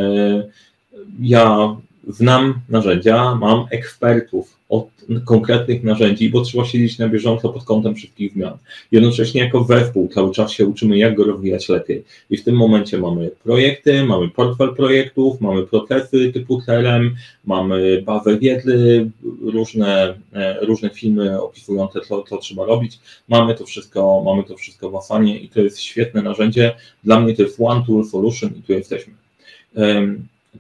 ja 1.19 1.75
znam 2.07 2.53
narzędzia, 2.69 3.35
mam 3.35 3.65
ekspertów 3.71 4.57
od 4.69 4.87
konkretnych 5.25 5.83
narzędzi, 5.83 6.29
bo 6.29 6.41
trzeba 6.41 6.65
siedzieć 6.65 6.97
na 6.97 7.09
bieżąco 7.09 7.49
pod 7.49 7.63
kątem 7.63 7.95
wszystkich 7.95 8.33
zmian. 8.33 8.57
Jednocześnie 8.91 9.41
jako 9.41 9.63
zespół 9.63 10.07
cały 10.07 10.31
czas 10.31 10.51
się 10.51 10.65
uczymy, 10.65 10.97
jak 10.97 11.15
go 11.15 11.23
rozwijać 11.23 11.69
lepiej. 11.69 12.03
I 12.29 12.37
w 12.37 12.43
tym 12.43 12.55
momencie 12.55 12.97
mamy 12.97 13.31
projekty, 13.43 14.03
mamy 14.03 14.29
portfel 14.29 14.75
projektów, 14.75 15.41
mamy 15.41 15.67
procesy 15.67 16.31
typu 16.33 16.61
CRM, 16.61 17.15
mamy 17.45 18.01
bazę 18.05 18.37
wiedzy, 18.37 19.09
różne, 19.41 20.17
e, 20.33 20.65
różne 20.65 20.89
filmy 20.89 21.41
opisujące, 21.41 22.01
co, 22.01 22.23
co 22.23 22.37
trzeba 22.37 22.65
robić. 22.65 22.99
Mamy 23.27 23.55
to 23.55 23.65
wszystko, 23.65 24.23
mamy 24.25 24.43
to 24.43 24.55
wszystko 24.55 24.89
w 24.89 24.95
Asanie 24.95 25.39
i 25.39 25.49
to 25.49 25.61
jest 25.61 25.79
świetne 25.79 26.21
narzędzie. 26.21 26.75
Dla 27.03 27.19
mnie 27.19 27.35
to 27.35 27.43
jest 27.43 27.61
One 27.61 27.83
Tool 27.87 28.05
Solution 28.05 28.49
i 28.59 28.61
tu 28.61 28.73
jesteśmy. 28.73 29.13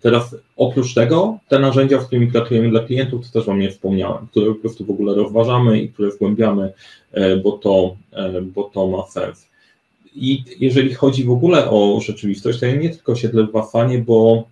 Teraz 0.01 0.35
oprócz 0.57 0.93
tego, 0.93 1.37
te 1.47 1.59
narzędzia, 1.59 2.01
z 2.01 2.05
którymi 2.05 2.27
pracujemy 2.27 2.69
dla 2.69 2.79
klientów, 2.79 3.25
to 3.25 3.39
też 3.39 3.47
Wam 3.47 3.59
nie 3.59 3.71
wspomniałem, 3.71 4.27
które 4.27 4.53
po 4.53 4.55
prostu 4.55 4.85
w 4.85 4.91
ogóle 4.91 5.15
rozważamy 5.15 5.81
i 5.81 5.89
które 5.89 6.11
wgłębiamy, 6.11 6.73
e, 7.11 7.37
bo 7.37 7.51
to, 7.51 7.95
e, 8.13 8.41
bo 8.41 8.63
to 8.63 8.87
ma 8.87 9.03
sens. 9.07 9.47
I 10.15 10.43
jeżeli 10.59 10.93
chodzi 10.93 11.23
w 11.23 11.31
ogóle 11.31 11.69
o 11.69 11.99
rzeczywistość, 12.01 12.59
to 12.59 12.65
ja 12.65 12.75
nie 12.75 12.89
tylko 12.89 13.15
siedzę 13.15 13.47
w 13.47 13.55
Afanie, 13.55 13.99
bo 13.99 14.43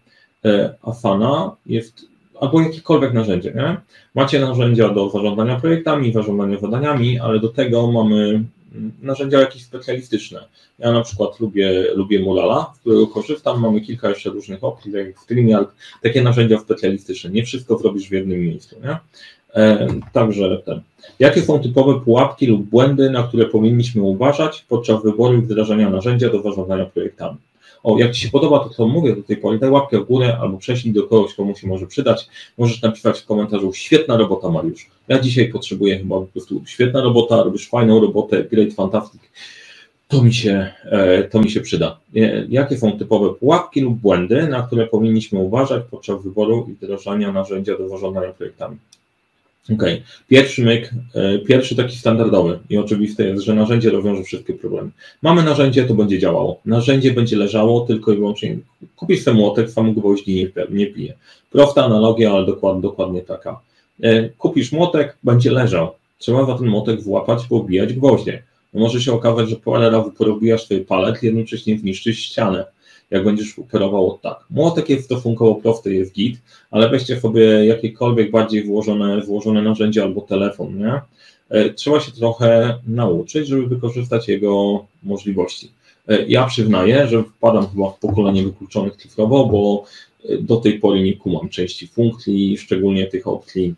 e, 0.45 0.75
Afana 0.81 1.55
jest, 1.65 2.05
albo 2.39 2.61
jakiekolwiek 2.61 3.13
narzędzie, 3.13 3.53
nie? 3.55 3.77
Macie 4.15 4.39
narzędzia 4.39 4.89
do 4.89 5.09
zarządzania 5.09 5.59
projektami, 5.59 6.13
zarządzania 6.13 6.59
zadaniami, 6.59 7.19
ale 7.19 7.39
do 7.39 7.49
tego 7.49 7.91
mamy 7.91 8.43
narzędzia 9.01 9.39
jakieś 9.39 9.63
specjalistyczne. 9.63 10.45
Ja 10.79 10.91
na 10.91 11.01
przykład 11.01 11.39
lubię, 11.39 11.87
lubię 11.95 12.19
Murala, 12.19 12.73
z 12.75 12.79
którego 12.79 13.07
korzystam, 13.07 13.61
mamy 13.61 13.81
kilka 13.81 14.09
jeszcze 14.09 14.29
różnych 14.29 14.63
opcji, 14.63 14.91
tak 14.91 15.05
jak 15.05 15.19
StreamYard, 15.19 15.71
takie 16.03 16.21
narzędzia 16.21 16.59
specjalistyczne. 16.59 17.29
Nie 17.29 17.43
wszystko 17.43 17.77
zrobisz 17.77 18.09
w 18.09 18.11
jednym 18.11 18.39
miejscu, 18.39 18.75
nie? 18.83 18.97
E, 19.53 19.87
także 20.13 20.61
ten. 20.65 20.81
Jakie 21.19 21.41
są 21.41 21.59
typowe 21.59 22.01
pułapki 22.01 22.47
lub 22.47 22.63
błędy, 22.63 23.09
na 23.09 23.23
które 23.23 23.45
powinniśmy 23.45 24.01
uważać 24.01 24.65
podczas 24.69 25.03
wyboru 25.03 25.37
i 25.37 25.41
wdrażania 25.41 25.89
narzędzia 25.89 26.29
do 26.29 26.41
zarządzania 26.41 26.85
projektami? 26.85 27.37
O, 27.85 27.99
jak 27.99 28.11
Ci 28.11 28.21
się 28.21 28.29
podoba 28.29 28.59
to, 28.59 28.69
co 28.69 28.87
mówię 28.87 29.15
do 29.15 29.23
tej 29.23 29.37
pory, 29.37 29.59
daj 29.59 29.69
łapkę 29.69 29.99
w 29.99 30.05
górę 30.05 30.37
albo 30.41 30.57
prześlij 30.57 30.93
do 30.93 31.03
kogoś, 31.03 31.33
komu 31.33 31.55
się 31.55 31.67
może 31.67 31.87
przydać. 31.87 32.27
Możesz 32.57 32.81
napisać 32.81 33.19
w 33.19 33.25
komentarzu, 33.25 33.73
świetna 33.73 34.17
robota 34.17 34.49
Mariusz. 34.49 34.89
Ja 35.07 35.19
dzisiaj 35.19 35.49
potrzebuję 35.49 35.97
chyba 35.97 36.19
po 36.19 36.25
prostu 36.25 36.61
świetna 36.65 37.01
robota, 37.01 37.43
robisz 37.43 37.69
fajną 37.69 38.01
robotę, 38.01 38.43
great, 38.43 38.73
fantastic. 38.73 39.21
To 40.07 40.23
mi 40.23 40.33
się, 40.33 40.71
e, 40.83 41.23
to 41.23 41.41
mi 41.41 41.51
się 41.51 41.61
przyda. 41.61 41.99
E, 42.15 42.45
jakie 42.49 42.77
są 42.77 42.97
typowe 42.97 43.33
pułapki 43.33 43.81
lub 43.81 43.97
błędy, 43.97 44.47
na 44.47 44.61
które 44.61 44.87
powinniśmy 44.87 45.39
uważać 45.39 45.83
podczas 45.91 46.23
wyboru 46.23 46.67
i 46.69 46.73
wdrażania 46.73 47.31
narzędzia 47.31 47.73
do 47.77 48.33
projektami? 48.37 48.77
OK. 49.73 49.83
Pierwszy 50.27 50.63
myk, 50.63 50.91
e, 51.15 51.39
pierwszy 51.39 51.75
taki 51.75 51.97
standardowy 51.97 52.59
i 52.69 52.77
oczywisty 52.77 53.27
jest, 53.27 53.43
że 53.43 53.55
narzędzie 53.55 53.89
rozwiąże 53.89 54.23
wszystkie 54.23 54.53
problemy. 54.53 54.89
Mamy 55.21 55.43
narzędzie, 55.43 55.85
to 55.85 55.93
będzie 55.93 56.19
działało. 56.19 56.59
Narzędzie 56.65 57.11
będzie 57.11 57.37
leżało 57.37 57.81
tylko 57.81 58.13
i 58.13 58.15
wyłącznie. 58.15 58.57
Kupisz 58.95 59.23
sobie 59.23 59.37
młotek, 59.37 59.69
sam 59.69 59.93
gwoździ 59.93 60.35
nie, 60.35 60.67
nie 60.69 60.87
pije. 60.87 61.13
Prosta 61.51 61.85
analogia, 61.85 62.31
ale 62.31 62.45
dokładnie, 62.45 62.81
dokładnie 62.81 63.21
taka. 63.21 63.59
E, 64.01 64.29
kupisz 64.29 64.71
młotek, 64.71 65.17
będzie 65.23 65.51
leżał. 65.51 65.91
Trzeba 66.17 66.45
za 66.45 66.57
ten 66.57 66.67
młotek 66.67 67.01
włapać, 67.01 67.45
pobijać 67.45 67.93
gwoździe. 67.93 68.43
Może 68.73 69.01
się 69.01 69.13
okazać, 69.13 69.49
że 69.49 69.55
parę 69.55 69.89
razy 69.89 70.11
porobijasz 70.11 70.67
sobie 70.67 70.81
palet, 70.81 71.23
jednocześnie 71.23 71.77
zniszczysz 71.77 72.19
ścianę 72.19 72.65
jak 73.11 73.23
będziesz 73.23 73.59
operował 73.59 74.19
tak. 74.21 74.39
Młotek 74.49 74.89
jest 74.89 75.05
stosunkowo 75.05 75.55
prosty, 75.55 75.93
jest 75.93 76.13
git, 76.13 76.41
ale 76.71 76.89
weźcie 76.89 77.19
sobie 77.19 77.65
jakiekolwiek 77.65 78.31
bardziej 78.31 78.63
włożone, 78.63 79.21
włożone 79.21 79.61
narzędzie 79.61 80.03
albo 80.03 80.21
telefon, 80.21 80.77
nie? 80.77 81.01
E, 81.49 81.69
trzeba 81.69 81.99
się 81.99 82.11
trochę 82.11 82.79
nauczyć, 82.87 83.47
żeby 83.47 83.67
wykorzystać 83.67 84.27
jego 84.27 84.85
możliwości. 85.03 85.71
E, 86.07 86.25
ja 86.27 86.45
przyznaję, 86.45 87.07
że 87.07 87.23
wpadam 87.23 87.67
chyba 87.67 87.89
w 87.89 87.99
pokolenie 87.99 88.43
wykluczonych 88.43 88.95
cyfrowo, 88.95 89.45
bo 89.45 89.83
e, 90.29 90.37
do 90.37 90.57
tej 90.57 90.79
pory 90.79 91.01
nie 91.01 91.13
kumam 91.13 91.49
części 91.49 91.87
funkcji, 91.87 92.57
szczególnie 92.57 93.07
tych 93.07 93.27
opcji 93.27 93.75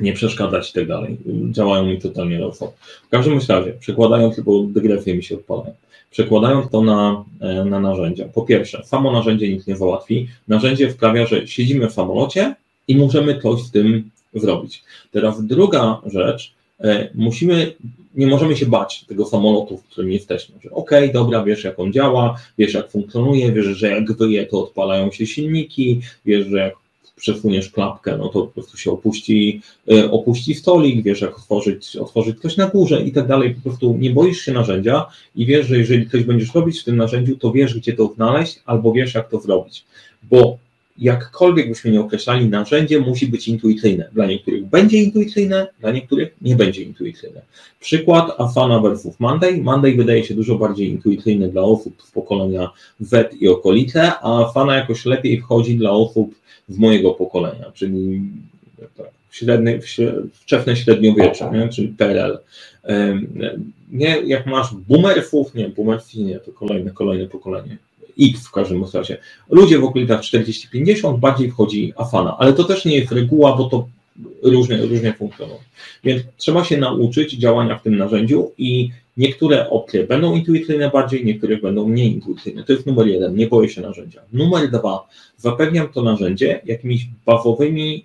nie 0.00 0.12
przeszkadzać 0.12 0.70
i 0.70 0.72
tak 0.72 0.86
dalej. 0.86 1.16
Działają 1.50 1.86
mi 1.86 1.98
totalnie 1.98 2.44
łatwo. 2.44 2.72
W 3.06 3.08
każdym 3.08 3.40
razie, 3.48 3.72
przekładając, 3.72 4.40
bo 4.40 4.62
dygresje 4.62 5.14
mi 5.14 5.22
się 5.22 5.34
odpalają, 5.34 5.74
przekładając 6.10 6.70
to 6.70 6.82
na, 6.82 7.24
e, 7.40 7.64
na 7.64 7.80
narzędzia. 7.80 8.24
Po 8.34 8.42
pierwsze, 8.42 8.82
samo 8.84 9.12
narzędzie 9.12 9.48
nic 9.48 9.66
nie 9.66 9.76
załatwi. 9.76 10.28
Narzędzie 10.48 10.92
sprawia, 10.92 11.26
że 11.26 11.46
siedzimy 11.46 11.88
w 11.88 11.92
samolocie 11.92 12.54
i 12.88 12.96
możemy 12.96 13.40
coś 13.40 13.62
z 13.62 13.70
tym 13.70 14.10
zrobić. 14.34 14.84
Teraz 15.10 15.46
druga 15.46 16.00
rzecz, 16.06 16.54
e, 16.80 17.08
musimy, 17.14 17.72
nie 18.14 18.26
możemy 18.26 18.56
się 18.56 18.66
bać 18.66 19.04
tego 19.04 19.26
samolotu, 19.26 19.76
w 19.76 19.84
którym 19.84 20.12
jesteśmy, 20.12 20.54
że 20.64 20.70
okej, 20.70 21.10
okay, 21.10 21.12
dobra, 21.12 21.44
wiesz 21.44 21.64
jak 21.64 21.78
on 21.78 21.92
działa, 21.92 22.36
wiesz 22.58 22.74
jak 22.74 22.90
funkcjonuje, 22.90 23.52
wiesz, 23.52 23.66
że 23.66 23.90
jak 23.90 24.12
wyje, 24.12 24.46
to 24.46 24.64
odpalają 24.64 25.10
się 25.10 25.26
silniki, 25.26 26.00
wiesz, 26.26 26.46
że 26.46 26.58
jak 26.58 26.74
przesuniesz 27.20 27.70
klapkę, 27.70 28.16
no 28.16 28.28
to 28.28 28.42
po 28.42 28.46
prostu 28.46 28.76
się 28.76 28.90
opuści, 28.90 29.60
e, 29.92 30.10
opuści 30.10 30.54
stolik, 30.54 31.04
wiesz 31.04 31.20
jak 31.20 31.38
otworzyć, 31.38 31.96
otworzyć 31.96 32.40
coś 32.40 32.56
na 32.56 32.66
górze 32.66 33.02
i 33.02 33.12
tak 33.12 33.26
dalej. 33.26 33.54
Po 33.54 33.60
prostu 33.60 33.96
nie 33.98 34.10
boisz 34.10 34.40
się 34.40 34.52
narzędzia 34.52 35.06
i 35.36 35.46
wiesz, 35.46 35.66
że 35.66 35.78
jeżeli 35.78 36.10
coś 36.10 36.24
będziesz 36.24 36.54
robić 36.54 36.80
w 36.80 36.84
tym 36.84 36.96
narzędziu, 36.96 37.36
to 37.36 37.52
wiesz, 37.52 37.74
gdzie 37.74 37.92
to 37.92 38.12
znaleźć 38.16 38.62
albo 38.66 38.92
wiesz, 38.92 39.14
jak 39.14 39.28
to 39.28 39.40
zrobić. 39.40 39.84
Bo 40.22 40.58
jakkolwiek 41.00 41.68
byśmy 41.68 41.90
nie 41.90 42.00
określali, 42.00 42.48
narzędzie 42.48 43.00
musi 43.00 43.26
być 43.26 43.48
intuicyjne. 43.48 44.08
Dla 44.12 44.26
niektórych 44.26 44.66
będzie 44.66 45.02
intuicyjne, 45.02 45.66
dla 45.80 45.90
niektórych 45.92 46.36
nie 46.42 46.56
będzie 46.56 46.82
intuicyjne. 46.82 47.40
Przykład 47.80 48.40
Asana 48.40 48.80
versus 48.80 49.20
Monday. 49.20 49.62
Monday 49.62 49.94
wydaje 49.94 50.24
się 50.24 50.34
dużo 50.34 50.58
bardziej 50.58 50.88
intuicyjny 50.88 51.48
dla 51.48 51.62
osób 51.62 52.02
z 52.02 52.10
pokolenia 52.10 52.70
Z 53.00 53.34
i 53.40 53.48
okolice, 53.48 54.12
a 54.20 54.46
Asana 54.46 54.76
jakoś 54.76 55.04
lepiej 55.04 55.40
wchodzi 55.40 55.76
dla 55.76 55.90
osób 55.90 56.34
z 56.68 56.78
mojego 56.78 57.10
pokolenia, 57.10 57.70
czyli 57.74 58.22
tak, 58.96 59.06
średnie, 59.30 59.80
wczesne 60.32 60.76
średniowiecze, 60.76 61.50
nie? 61.52 61.68
czyli 61.68 61.88
PRL. 61.88 62.38
Nie, 63.92 64.20
jak 64.26 64.46
masz 64.46 64.74
boomerfów, 64.88 65.54
nie, 65.54 65.68
boomersi 65.68 66.22
nie, 66.22 66.38
to 66.38 66.52
kolejne, 66.52 66.90
kolejne 66.90 67.26
pokolenie. 67.26 67.76
X 68.20 68.46
w 68.46 68.50
każdym 68.50 68.84
razie. 68.94 69.18
Ludzie 69.50 69.78
w 69.78 69.84
okolicach 69.84 70.20
40-50 70.20 71.18
bardziej 71.18 71.50
wchodzi 71.50 71.92
Afana, 71.96 72.36
ale 72.38 72.52
to 72.52 72.64
też 72.64 72.84
nie 72.84 72.96
jest 72.96 73.12
reguła, 73.12 73.56
bo 73.56 73.64
to 73.64 73.88
różnie, 74.42 74.76
różnie 74.76 75.12
funkcjonuje. 75.12 75.60
Więc 76.04 76.22
trzeba 76.36 76.64
się 76.64 76.76
nauczyć 76.76 77.32
działania 77.32 77.78
w 77.78 77.82
tym 77.82 77.96
narzędziu 77.96 78.52
i 78.58 78.90
niektóre 79.16 79.70
opcje 79.70 80.04
będą 80.04 80.34
intuicyjne 80.34 80.90
bardziej, 80.90 81.24
niektóre 81.24 81.56
będą 81.56 81.88
mniej 81.88 82.12
intuicyjne. 82.12 82.64
To 82.64 82.72
jest 82.72 82.86
numer 82.86 83.06
jeden, 83.06 83.36
nie 83.36 83.46
boję 83.46 83.68
się 83.68 83.80
narzędzia. 83.80 84.20
Numer 84.32 84.70
dwa, 84.70 85.08
zapewniam 85.36 85.88
to 85.88 86.02
narzędzie 86.02 86.60
jakimiś 86.64 87.06
bazowymi, 87.26 88.04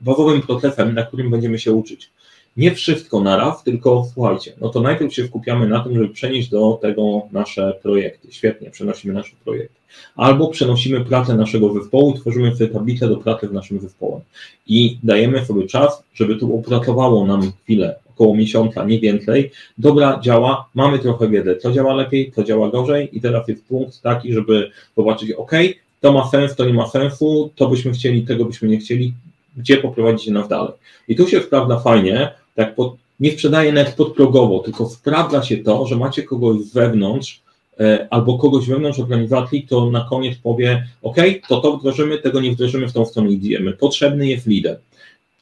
bazowym 0.00 0.42
procesem, 0.42 0.94
na 0.94 1.02
którym 1.02 1.30
będziemy 1.30 1.58
się 1.58 1.72
uczyć 1.72 2.10
nie 2.56 2.74
wszystko 2.74 3.20
naraz, 3.20 3.64
tylko 3.64 4.06
słuchajcie, 4.14 4.52
no 4.60 4.68
to 4.68 4.80
najpierw 4.80 5.14
się 5.14 5.26
skupiamy 5.26 5.68
na 5.68 5.80
tym, 5.80 5.94
żeby 5.94 6.08
przenieść 6.08 6.48
do 6.48 6.78
tego 6.82 7.22
nasze 7.32 7.78
projekty. 7.82 8.28
Świetnie, 8.32 8.70
przenosimy 8.70 9.14
nasze 9.14 9.32
projekty. 9.44 9.80
Albo 10.16 10.48
przenosimy 10.48 11.04
pracę 11.04 11.34
naszego 11.34 11.72
zespołu, 11.74 12.12
tworzymy 12.12 12.56
sobie 12.56 12.70
tablicę 12.70 13.08
do 13.08 13.16
pracy 13.16 13.48
w 13.48 13.52
naszym 13.52 13.80
zespole 13.80 14.20
i 14.66 14.98
dajemy 15.02 15.44
sobie 15.44 15.66
czas, 15.66 16.02
żeby 16.14 16.36
to 16.36 16.46
opracowało 16.46 17.26
nam 17.26 17.52
chwilę, 17.62 17.98
około 18.10 18.36
miesiąca, 18.36 18.84
nie 18.84 19.00
więcej. 19.00 19.50
Dobra, 19.78 20.20
działa, 20.22 20.68
mamy 20.74 20.98
trochę 20.98 21.28
wiedzy, 21.28 21.56
co 21.56 21.72
działa 21.72 21.94
lepiej, 21.94 22.32
co 22.32 22.44
działa 22.44 22.70
gorzej 22.70 23.16
i 23.16 23.20
teraz 23.20 23.48
jest 23.48 23.64
punkt 23.64 24.02
taki, 24.02 24.32
żeby 24.32 24.70
zobaczyć, 24.96 25.32
ok, 25.32 25.52
to 26.00 26.12
ma 26.12 26.28
sens, 26.28 26.56
to 26.56 26.64
nie 26.64 26.74
ma 26.74 26.88
sensu, 26.88 27.50
to 27.56 27.68
byśmy 27.68 27.92
chcieli, 27.92 28.22
tego 28.22 28.44
byśmy 28.44 28.68
nie 28.68 28.78
chcieli, 28.78 29.14
gdzie 29.56 29.76
poprowadzić 29.76 30.28
nas 30.28 30.48
dalej. 30.48 30.72
I 31.08 31.16
tu 31.16 31.28
się 31.28 31.40
sprawdza 31.40 31.78
fajnie, 31.78 32.30
tak 32.54 32.74
pod, 32.74 32.96
nie 33.20 33.32
sprzedaje 33.32 33.72
net 33.72 33.94
podprogowo, 33.94 34.58
tylko 34.58 34.88
sprawdza 34.88 35.42
się 35.42 35.56
to, 35.56 35.86
że 35.86 35.96
macie 35.96 36.22
kogoś 36.22 36.60
z 36.60 36.72
wewnątrz, 36.72 37.42
e, 37.80 38.08
albo 38.10 38.38
kogoś 38.38 38.66
wewnątrz 38.66 38.98
organizacji, 38.98 39.66
to 39.68 39.90
na 39.90 40.06
koniec 40.10 40.38
powie, 40.38 40.88
OK, 41.02 41.16
to 41.48 41.60
to 41.60 41.76
wdrożymy, 41.76 42.18
tego 42.18 42.40
nie 42.40 42.52
wdrożymy, 42.52 42.88
w 42.88 42.92
tą 42.92 43.04
stronę 43.04 43.30
idziemy. 43.30 43.72
Potrzebny 43.72 44.26
jest 44.26 44.46
lider. 44.46 44.80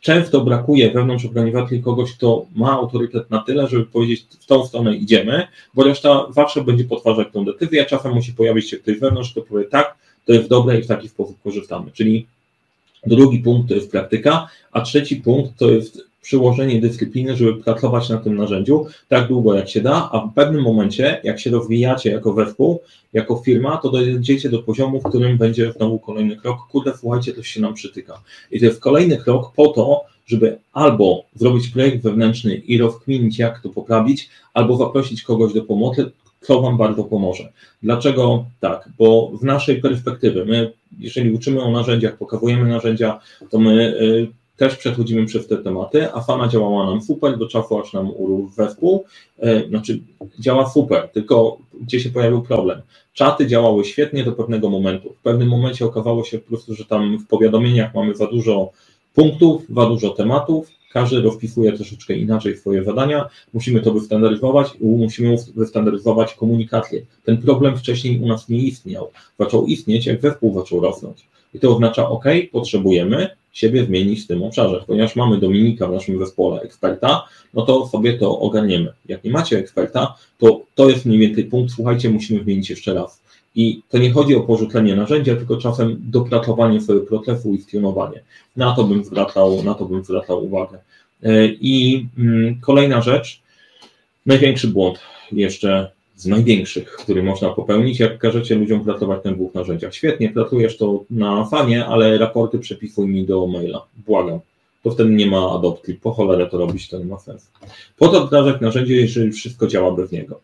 Często 0.00 0.40
brakuje 0.40 0.90
wewnątrz 0.90 1.24
organizacji 1.24 1.82
kogoś, 1.82 2.12
kto 2.12 2.46
ma 2.54 2.72
autorytet 2.72 3.30
na 3.30 3.38
tyle, 3.38 3.68
żeby 3.68 3.86
powiedzieć, 3.86 4.26
w 4.40 4.46
tą 4.46 4.66
stronę 4.66 4.96
idziemy, 4.96 5.46
bo 5.74 5.82
reszta 5.82 6.26
zawsze 6.32 6.64
będzie 6.64 6.84
potwarzać 6.84 7.28
tą 7.32 7.44
decyzję, 7.44 7.82
a 7.82 7.84
czasem 7.84 8.14
musi 8.14 8.32
pojawić 8.32 8.70
się 8.70 8.76
ktoś 8.76 8.98
wewnątrz, 8.98 9.30
kto 9.30 9.42
powie, 9.42 9.64
tak, 9.64 9.94
to 10.24 10.32
jest 10.32 10.48
dobre 10.48 10.78
i 10.78 10.82
w 10.82 10.86
taki 10.86 11.08
sposób 11.08 11.42
korzystamy. 11.44 11.90
Czyli 11.92 12.26
drugi 13.06 13.38
punkt 13.38 13.68
to 13.68 13.74
jest 13.74 13.90
praktyka, 13.90 14.48
a 14.72 14.80
trzeci 14.80 15.16
punkt 15.16 15.58
to 15.58 15.70
jest 15.70 16.07
przyłożenie 16.22 16.80
dyscypliny, 16.80 17.36
żeby 17.36 17.62
pracować 17.62 18.08
na 18.08 18.18
tym 18.18 18.36
narzędziu 18.36 18.86
tak 19.08 19.28
długo 19.28 19.54
jak 19.54 19.68
się 19.68 19.80
da, 19.80 20.08
a 20.12 20.26
w 20.26 20.34
pewnym 20.34 20.62
momencie, 20.62 21.20
jak 21.24 21.40
się 21.40 21.50
rozwijacie 21.50 22.10
jako 22.10 22.34
zespół, 22.34 22.80
jako 23.12 23.36
firma, 23.36 23.76
to 23.76 23.90
dojdziecie 23.90 24.48
do 24.48 24.62
poziomu, 24.62 25.00
w 25.00 25.08
którym 25.08 25.38
będzie 25.38 25.72
znowu 25.72 25.98
kolejny 25.98 26.36
krok, 26.36 26.58
kurde, 26.70 26.92
słuchajcie, 26.96 27.34
coś 27.34 27.48
się 27.48 27.60
nam 27.60 27.74
przytyka. 27.74 28.22
I 28.50 28.60
to 28.60 28.66
jest 28.66 28.80
kolejny 28.80 29.16
krok 29.16 29.52
po 29.56 29.68
to, 29.68 30.04
żeby 30.26 30.58
albo 30.72 31.24
zrobić 31.34 31.68
projekt 31.68 32.02
wewnętrzny 32.02 32.54
i 32.54 32.78
rozkminić, 32.78 33.38
jak 33.38 33.62
to 33.62 33.68
poprawić, 33.68 34.28
albo 34.54 34.76
zaprosić 34.76 35.22
kogoś 35.22 35.52
do 35.52 35.62
pomocy, 35.62 36.10
kto 36.40 36.62
Wam 36.62 36.76
bardzo 36.76 37.04
pomoże. 37.04 37.52
Dlaczego 37.82 38.44
tak? 38.60 38.88
Bo 38.98 39.30
w 39.40 39.44
naszej 39.44 39.80
perspektywy, 39.80 40.44
my, 40.44 40.72
jeżeli 40.98 41.32
uczymy 41.32 41.62
o 41.62 41.70
narzędziach, 41.70 42.16
pokazujemy 42.16 42.68
narzędzia, 42.68 43.20
to 43.50 43.58
my 43.58 44.00
y, 44.00 44.28
też 44.58 44.76
przechodzimy 44.76 45.26
przez 45.26 45.46
te 45.46 45.56
tematy, 45.56 46.12
a 46.12 46.20
fana 46.20 46.48
działała 46.48 46.86
nam 46.86 47.02
super, 47.02 47.38
do 47.38 47.48
czasu 47.48 47.80
aż 47.80 47.92
nam 47.92 48.10
urósł 48.16 48.54
zespół, 48.54 49.04
e, 49.38 49.68
znaczy 49.68 50.00
działa 50.38 50.70
super, 50.70 51.08
tylko 51.12 51.58
gdzie 51.80 52.00
się 52.00 52.10
pojawił 52.10 52.42
problem. 52.42 52.82
Czaty 53.12 53.46
działały 53.46 53.84
świetnie 53.84 54.24
do 54.24 54.32
pewnego 54.32 54.70
momentu. 54.70 55.12
W 55.12 55.22
pewnym 55.22 55.48
momencie 55.48 55.84
okazało 55.84 56.24
się 56.24 56.38
po 56.38 56.48
prostu, 56.48 56.74
że 56.74 56.84
tam 56.84 57.18
w 57.18 57.26
powiadomieniach 57.26 57.94
mamy 57.94 58.14
za 58.14 58.26
dużo 58.26 58.70
punktów, 59.14 59.62
za 59.68 59.86
dużo 59.86 60.10
tematów, 60.10 60.70
każdy 60.92 61.20
rozpisuje 61.20 61.72
troszeczkę 61.72 62.14
inaczej 62.14 62.56
swoje 62.56 62.84
zadania, 62.84 63.28
musimy 63.54 63.80
to 63.80 63.92
wystandaryzować 63.92 64.68
i 64.80 64.84
musimy 64.84 65.36
wystandaryzować 65.56 66.34
komunikację. 66.34 67.02
Ten 67.24 67.38
problem 67.38 67.78
wcześniej 67.78 68.20
u 68.20 68.26
nas 68.26 68.48
nie 68.48 68.58
istniał. 68.58 69.10
Zaczął 69.38 69.66
istnieć, 69.66 70.06
jak 70.06 70.20
zespół 70.20 70.54
zaczął 70.54 70.80
rosnąć. 70.80 71.26
I 71.54 71.58
to 71.58 71.74
oznacza, 71.74 72.08
OK, 72.08 72.24
potrzebujemy 72.52 73.30
siebie 73.52 73.84
zmienić 73.84 74.24
w 74.24 74.26
tym 74.26 74.42
obszarze. 74.42 74.84
Ponieważ 74.86 75.16
mamy 75.16 75.38
Dominika 75.38 75.86
w 75.86 75.92
naszym 75.92 76.18
zespole, 76.18 76.60
eksperta, 76.60 77.24
no 77.54 77.62
to 77.62 77.86
sobie 77.86 78.18
to 78.18 78.38
ogarniemy. 78.38 78.92
Jak 79.08 79.24
nie 79.24 79.30
macie 79.30 79.58
eksperta, 79.58 80.14
to 80.38 80.60
to 80.74 80.90
jest 80.90 81.06
mniej 81.06 81.18
więcej 81.18 81.44
punkt, 81.44 81.74
słuchajcie, 81.74 82.10
musimy 82.10 82.42
zmienić 82.42 82.70
jeszcze 82.70 82.94
raz. 82.94 83.20
I 83.54 83.82
to 83.88 83.98
nie 83.98 84.12
chodzi 84.12 84.36
o 84.36 84.40
porzucenie 84.40 84.96
narzędzia, 84.96 85.36
tylko 85.36 85.56
czasem 85.56 85.96
dopracowanie 86.00 86.80
swojego 86.80 87.06
procesu 87.06 87.54
i 87.54 87.60
stionowanie. 87.60 88.22
Na 88.56 88.74
to 88.74 88.84
bym 88.84 89.04
zwracał, 89.04 89.62
na 89.62 89.74
to 89.74 89.84
bym 89.84 90.04
zwracał 90.04 90.44
uwagę. 90.44 90.78
E, 91.22 91.46
I 91.46 92.06
mm, 92.18 92.60
kolejna 92.60 93.02
rzecz, 93.02 93.40
największy 94.26 94.68
błąd 94.68 94.98
jeszcze 95.32 95.90
z 96.18 96.26
największych, 96.26 96.90
który 96.90 97.22
można 97.22 97.50
popełnić, 97.50 98.00
jak 98.00 98.18
każecie 98.18 98.54
ludziom 98.54 98.84
pracować 98.84 99.24
na 99.24 99.32
dwóch 99.32 99.54
narzędziach. 99.54 99.94
Świetnie, 99.94 100.30
pracujesz 100.30 100.76
to 100.76 101.04
na 101.10 101.44
fanie, 101.44 101.86
ale 101.86 102.18
raporty 102.18 102.58
przepisuj 102.58 103.08
mi 103.08 103.24
do 103.24 103.46
maila. 103.46 103.84
Błagam. 104.06 104.38
To 104.82 104.90
wtedy 104.90 105.10
nie 105.10 105.26
ma 105.26 105.52
adopcji. 105.52 105.94
Po 105.94 106.12
cholerę 106.12 106.46
to 106.46 106.58
robić, 106.58 106.88
to 106.88 106.98
nie 106.98 107.04
ma 107.04 107.18
sensu. 107.18 107.46
Po 107.98 108.08
to 108.08 108.26
wdrażać 108.26 108.60
narzędzie, 108.60 108.96
jeżeli 108.96 109.32
wszystko 109.32 109.66
działa 109.66 109.92
bez 109.92 110.12
niego. 110.12 110.40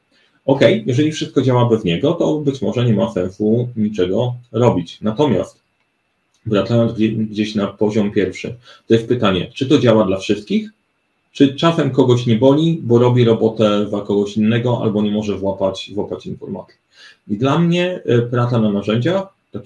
Ok, 0.46 0.60
jeżeli 0.86 1.12
wszystko 1.12 1.42
działa 1.42 1.68
bez 1.68 1.84
niego, 1.84 2.12
to 2.12 2.38
być 2.38 2.62
może 2.62 2.84
nie 2.84 2.94
ma 2.94 3.12
sensu 3.12 3.68
niczego 3.76 4.34
robić. 4.52 4.98
Natomiast 5.02 5.60
wracając 6.46 6.92
gdzieś 7.30 7.54
na 7.54 7.66
poziom 7.66 8.10
pierwszy, 8.10 8.54
to 8.86 8.94
jest 8.94 9.08
pytanie, 9.08 9.50
czy 9.54 9.66
to 9.66 9.78
działa 9.78 10.04
dla 10.04 10.16
wszystkich, 10.18 10.70
czy 11.34 11.54
czasem 11.54 11.90
kogoś 11.90 12.26
nie 12.26 12.36
boli, 12.36 12.80
bo 12.82 12.98
robi 12.98 13.24
robotę 13.24 13.86
dla 13.86 14.00
kogoś 14.00 14.36
innego 14.36 14.80
albo 14.82 15.02
nie 15.02 15.10
może 15.10 15.36
włapać, 15.36 15.90
włapać 15.94 16.26
informacji. 16.26 16.76
I 17.28 17.36
dla 17.36 17.58
mnie 17.58 18.00
e, 18.04 18.22
praca 18.22 18.60
na 18.60 18.72
narzędziach, 18.72 19.26
tak 19.52 19.62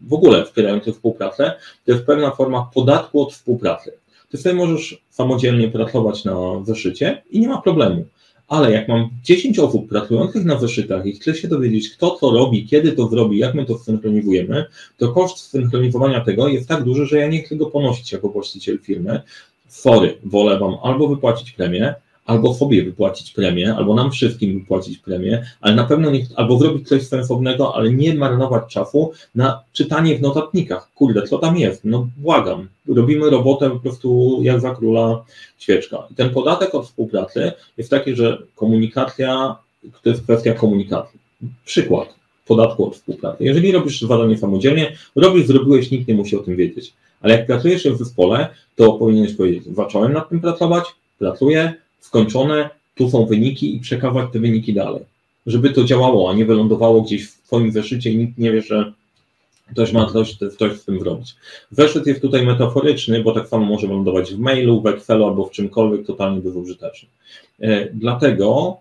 w 0.00 0.12
ogóle 0.12 0.44
wspierające 0.44 0.92
współpracę, 0.92 1.52
to 1.86 1.92
jest 1.92 2.04
pewna 2.04 2.30
forma 2.30 2.70
podatku 2.74 3.22
od 3.22 3.32
współpracy. 3.32 3.92
Ty 4.30 4.38
sobie 4.38 4.54
możesz 4.54 5.02
samodzielnie 5.10 5.68
pracować 5.68 6.24
na 6.24 6.34
zeszycie 6.64 7.22
i 7.30 7.40
nie 7.40 7.48
ma 7.48 7.62
problemu. 7.62 8.04
Ale 8.48 8.72
jak 8.72 8.88
mam 8.88 9.10
10 9.24 9.58
osób 9.58 9.88
pracujących 9.88 10.44
na 10.44 10.58
zeszytach 10.58 11.06
i 11.06 11.12
chcę 11.12 11.34
się 11.34 11.48
dowiedzieć, 11.48 11.90
kto 11.90 12.10
to 12.10 12.30
robi, 12.30 12.66
kiedy 12.66 12.92
to 12.92 13.08
zrobi, 13.08 13.38
jak 13.38 13.54
my 13.54 13.64
to 13.64 13.78
synchronizujemy, 13.78 14.64
to 14.98 15.08
koszt 15.08 15.38
synchronizowania 15.38 16.20
tego 16.20 16.48
jest 16.48 16.68
tak 16.68 16.84
duży, 16.84 17.06
że 17.06 17.18
ja 17.18 17.28
nie 17.28 17.42
chcę 17.42 17.56
go 17.56 17.66
ponosić 17.66 18.12
jako 18.12 18.28
właściciel 18.28 18.78
firmy. 18.78 19.20
Sorry, 19.68 20.18
wolę 20.24 20.58
Wam 20.58 20.76
albo 20.82 21.08
wypłacić 21.08 21.52
premię, 21.52 21.94
albo 22.28 22.54
sobie 22.54 22.84
wypłacić 22.84 23.30
premię, 23.30 23.74
albo 23.74 23.94
nam 23.94 24.10
wszystkim 24.10 24.60
wypłacić 24.60 24.98
premię, 24.98 25.44
ale 25.60 25.74
na 25.74 25.84
pewno 25.84 26.10
nie, 26.10 26.26
albo 26.36 26.58
zrobić 26.58 26.88
coś 26.88 27.02
sensownego, 27.02 27.74
ale 27.74 27.92
nie 27.92 28.14
marnować 28.14 28.72
czasu 28.72 29.12
na 29.34 29.62
czytanie 29.72 30.18
w 30.18 30.20
notatnikach. 30.20 30.90
Kurde, 30.94 31.22
co 31.22 31.38
tam 31.38 31.56
jest? 31.56 31.84
No 31.84 32.08
błagam. 32.16 32.68
Robimy 32.88 33.30
robotę 33.30 33.70
po 33.70 33.80
prostu 33.80 34.38
jak 34.42 34.60
za 34.60 34.74
króla 34.74 35.24
świeczka. 35.58 36.06
I 36.10 36.14
ten 36.14 36.30
podatek 36.30 36.74
od 36.74 36.86
współpracy 36.86 37.52
jest 37.76 37.90
taki, 37.90 38.14
że 38.14 38.42
komunikacja, 38.54 39.56
to 40.02 40.10
jest 40.10 40.22
kwestia 40.22 40.54
komunikacji. 40.54 41.20
Przykład 41.64 42.14
podatku 42.46 42.86
od 42.86 42.94
współpracy. 42.94 43.44
Jeżeli 43.44 43.72
robisz 43.72 44.00
zadanie 44.00 44.38
samodzielnie, 44.38 44.96
robisz, 45.16 45.46
zrobiłeś, 45.46 45.90
nikt 45.90 46.08
nie 46.08 46.14
musi 46.14 46.36
o 46.36 46.42
tym 46.42 46.56
wiedzieć. 46.56 46.92
Ale 47.20 47.34
jak 47.34 47.46
pracujesz 47.46 47.88
w 47.88 47.98
zespole, 47.98 48.48
to 48.76 48.92
powinieneś 48.92 49.34
powiedzieć, 49.34 49.64
zacząłem 49.64 50.12
nad 50.12 50.28
tym 50.28 50.40
pracować, 50.40 50.84
pracuję, 51.18 51.74
skończone, 52.00 52.70
tu 52.94 53.10
są 53.10 53.26
wyniki 53.26 53.76
i 53.76 53.80
przekazać 53.80 54.32
te 54.32 54.38
wyniki 54.38 54.74
dalej. 54.74 55.02
Żeby 55.46 55.70
to 55.70 55.84
działało, 55.84 56.30
a 56.30 56.34
nie 56.34 56.44
wylądowało 56.44 57.02
gdzieś 57.02 57.28
w 57.28 57.42
Twoim 57.42 57.72
zeszycie 57.72 58.10
i 58.10 58.16
nikt 58.16 58.38
nie 58.38 58.52
wie, 58.52 58.62
że 58.62 58.92
ktoś 59.70 59.92
ma 59.92 60.12
coś, 60.12 60.36
coś 60.58 60.80
z 60.80 60.84
tym 60.84 61.00
zrobić. 61.00 61.34
Zeszyt 61.70 62.06
jest 62.06 62.20
tutaj 62.20 62.46
metaforyczny, 62.46 63.22
bo 63.22 63.32
tak 63.32 63.48
samo 63.48 63.66
może 63.66 63.86
wylądować 63.86 64.34
w 64.34 64.38
mailu, 64.38 64.80
w 64.80 64.86
Excelu 64.86 65.24
albo 65.24 65.44
w 65.44 65.50
czymkolwiek 65.50 66.06
totalnie 66.06 66.40
bezużytecznym. 66.40 67.10
E, 67.60 67.88
dlatego, 67.94 68.76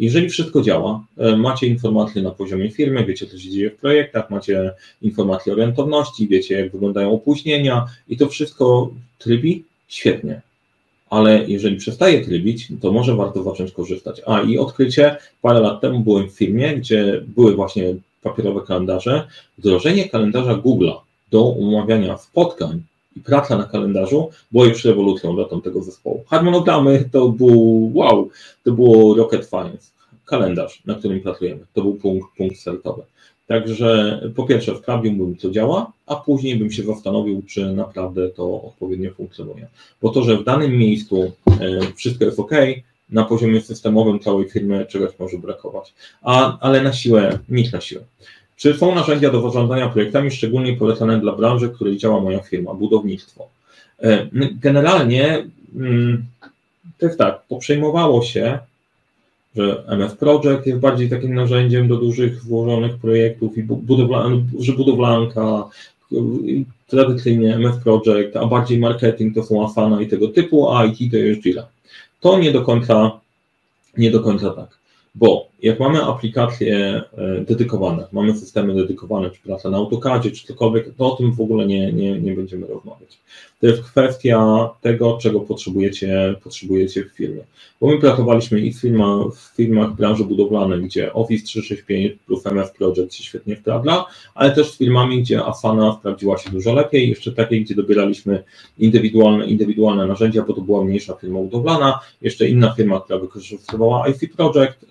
jeżeli 0.00 0.28
wszystko 0.28 0.62
działa, 0.62 1.04
e, 1.18 1.36
macie 1.36 1.66
informacje 1.66 2.22
na 2.22 2.30
poziomie 2.30 2.70
firmy, 2.70 3.04
wiecie, 3.04 3.26
co 3.26 3.38
się 3.38 3.50
dzieje 3.50 3.70
w 3.70 3.76
projektach, 3.76 4.30
macie 4.30 4.72
informacje 5.02 5.52
o 5.52 5.56
rentowności, 5.56 6.28
wiecie, 6.28 6.60
jak 6.60 6.72
wyglądają 6.72 7.12
opóźnienia 7.12 7.86
i 8.08 8.16
to 8.16 8.28
wszystko 8.28 8.90
trybi, 9.18 9.64
świetnie 9.88 10.40
ale 11.10 11.44
jeżeli 11.46 11.76
przestaje 11.76 12.24
trybić, 12.24 12.68
to 12.80 12.92
może 12.92 13.16
warto 13.16 13.42
zacząć 13.42 13.72
korzystać. 13.72 14.22
A 14.26 14.40
i 14.40 14.58
odkrycie, 14.58 15.16
parę 15.42 15.60
lat 15.60 15.80
temu 15.80 16.00
byłem 16.00 16.28
w 16.28 16.32
firmie, 16.32 16.76
gdzie 16.76 17.22
były 17.26 17.54
właśnie 17.54 17.94
papierowe 18.22 18.60
kalendarze. 18.60 19.28
Wdrożenie 19.58 20.08
kalendarza 20.08 20.54
Google'a 20.54 20.96
do 21.30 21.44
umawiania 21.44 22.18
spotkań 22.18 22.82
i 23.18 23.20
praca 23.20 23.58
na 23.58 23.64
kalendarzu 23.64 24.30
była 24.52 24.66
już 24.66 24.84
rewolucją 24.84 25.34
dla 25.34 25.44
tamtego 25.44 25.82
zespołu. 25.82 26.24
Harmonogramy 26.28 27.08
to 27.12 27.28
był 27.28 27.90
wow, 27.94 28.30
to 28.64 28.72
było 28.72 29.14
rocket 29.14 29.48
science. 29.48 29.90
Kalendarz, 30.24 30.82
na 30.86 30.94
którym 30.94 31.20
pracujemy, 31.20 31.60
to 31.74 31.82
był 31.82 31.94
punkt, 31.94 32.36
punkt 32.36 32.56
startowy. 32.56 33.02
Także 33.46 34.20
po 34.36 34.46
pierwsze 34.46 34.76
sprawdziłbym, 34.76 35.36
co 35.36 35.50
działa, 35.50 35.92
a 36.06 36.16
później 36.16 36.56
bym 36.56 36.70
się 36.72 36.82
zastanowił, 36.82 37.42
czy 37.46 37.72
naprawdę 37.72 38.28
to 38.28 38.62
odpowiednio 38.62 39.10
funkcjonuje. 39.10 39.66
Bo 40.02 40.10
to, 40.10 40.22
że 40.22 40.36
w 40.36 40.44
danym 40.44 40.72
miejscu 40.72 41.32
e, 41.60 41.80
wszystko 41.96 42.24
jest 42.24 42.40
ok, 42.40 42.52
na 43.10 43.24
poziomie 43.24 43.60
systemowym 43.60 44.20
całej 44.20 44.48
firmy 44.48 44.86
czegoś 44.86 45.18
może 45.18 45.38
brakować. 45.38 45.94
A, 46.22 46.58
ale 46.60 46.82
na 46.82 46.92
siłę, 46.92 47.38
nic 47.48 47.72
na 47.72 47.80
siłę. 47.80 48.02
Czy 48.58 48.74
są 48.74 48.94
narzędzia 48.94 49.30
do 49.30 49.42
zarządzania 49.42 49.88
projektami, 49.88 50.30
szczególnie 50.30 50.76
polecane 50.76 51.20
dla 51.20 51.32
branży, 51.32 51.68
w 51.68 51.74
której 51.74 51.96
działa 51.96 52.20
moja 52.20 52.40
firma, 52.40 52.74
budownictwo? 52.74 53.48
E, 54.02 54.28
generalnie 54.60 55.46
mm, 55.76 56.24
to 56.98 57.06
jest 57.06 57.18
tak, 57.18 57.42
poprzejmowało 57.48 58.22
się 58.22 58.58
że 59.56 59.84
MF 59.86 60.16
Project 60.16 60.66
jest 60.66 60.80
bardziej 60.80 61.10
takim 61.10 61.34
narzędziem 61.34 61.88
do 61.88 61.96
dużych, 61.96 62.42
złożonych 62.42 62.96
projektów 62.96 63.58
i 63.58 63.62
budowlan, 63.62 64.48
że 64.58 64.72
budowlanka, 64.72 65.68
tradycyjnie 66.86 67.54
MF 67.54 67.82
Project, 67.82 68.36
a 68.36 68.46
bardziej 68.46 68.78
marketing 68.78 69.34
to 69.34 69.42
są 69.42 69.66
Asana 69.66 70.02
i 70.02 70.06
tego 70.06 70.28
typu, 70.28 70.70
a 70.72 70.84
IT 70.84 71.10
to 71.10 71.16
jest 71.16 71.42
Jira. 71.42 71.66
To 72.20 72.38
nie 72.38 72.52
do 72.52 72.62
końca, 72.62 73.10
nie 73.96 74.10
do 74.10 74.20
końca 74.20 74.50
tak, 74.50 74.78
bo 75.14 75.46
jak 75.62 75.80
mamy 75.80 76.04
aplikacje 76.04 77.02
e, 77.18 77.40
dedykowane, 77.40 78.06
mamy 78.12 78.34
systemy 78.34 78.74
dedykowane, 78.74 79.30
czy 79.30 79.40
praca 79.40 79.70
na 79.70 79.76
AutoCADzie, 79.76 80.30
czy 80.30 80.46
cokolwiek, 80.46 80.94
to 80.94 81.12
o 81.12 81.16
tym 81.16 81.32
w 81.32 81.40
ogóle 81.40 81.66
nie, 81.66 81.92
nie, 81.92 82.20
nie 82.20 82.32
będziemy 82.32 82.66
rozmawiać. 82.66 83.18
To 83.60 83.66
jest 83.66 83.82
kwestia 83.82 84.68
tego, 84.80 85.18
czego 85.22 85.40
potrzebujecie, 85.40 86.34
potrzebujecie 86.44 87.04
w 87.04 87.08
firmie. 87.08 87.42
Bo 87.80 87.86
my 87.86 87.98
pracowaliśmy 87.98 88.60
i 88.60 88.72
w 88.72 88.80
firmach, 88.80 89.34
w 89.34 89.56
firmach 89.56 89.94
branży 89.94 90.24
budowlanej, 90.24 90.82
gdzie 90.82 91.12
Office 91.12 91.46
365 91.46 92.12
plus 92.26 92.46
MF 92.46 92.72
Project 92.72 93.14
się 93.14 93.24
świetnie 93.24 93.56
sprawdza, 93.56 94.04
ale 94.34 94.50
też 94.50 94.70
z 94.70 94.78
firmami, 94.78 95.22
gdzie 95.22 95.44
Asana 95.44 95.96
sprawdziła 96.00 96.38
się 96.38 96.50
dużo 96.50 96.74
lepiej, 96.74 97.10
jeszcze 97.10 97.32
takiej, 97.32 97.64
gdzie 97.64 97.74
dobieraliśmy 97.74 98.44
indywidualne, 98.78 99.46
indywidualne 99.46 100.06
narzędzia, 100.06 100.42
bo 100.42 100.52
to 100.52 100.60
była 100.60 100.84
mniejsza 100.84 101.14
firma 101.14 101.40
budowlana, 101.40 102.00
jeszcze 102.22 102.48
inna 102.48 102.74
firma, 102.76 103.00
która 103.00 103.18
wykorzystywała 103.18 104.08
IC 104.08 104.36
Project, 104.36 104.86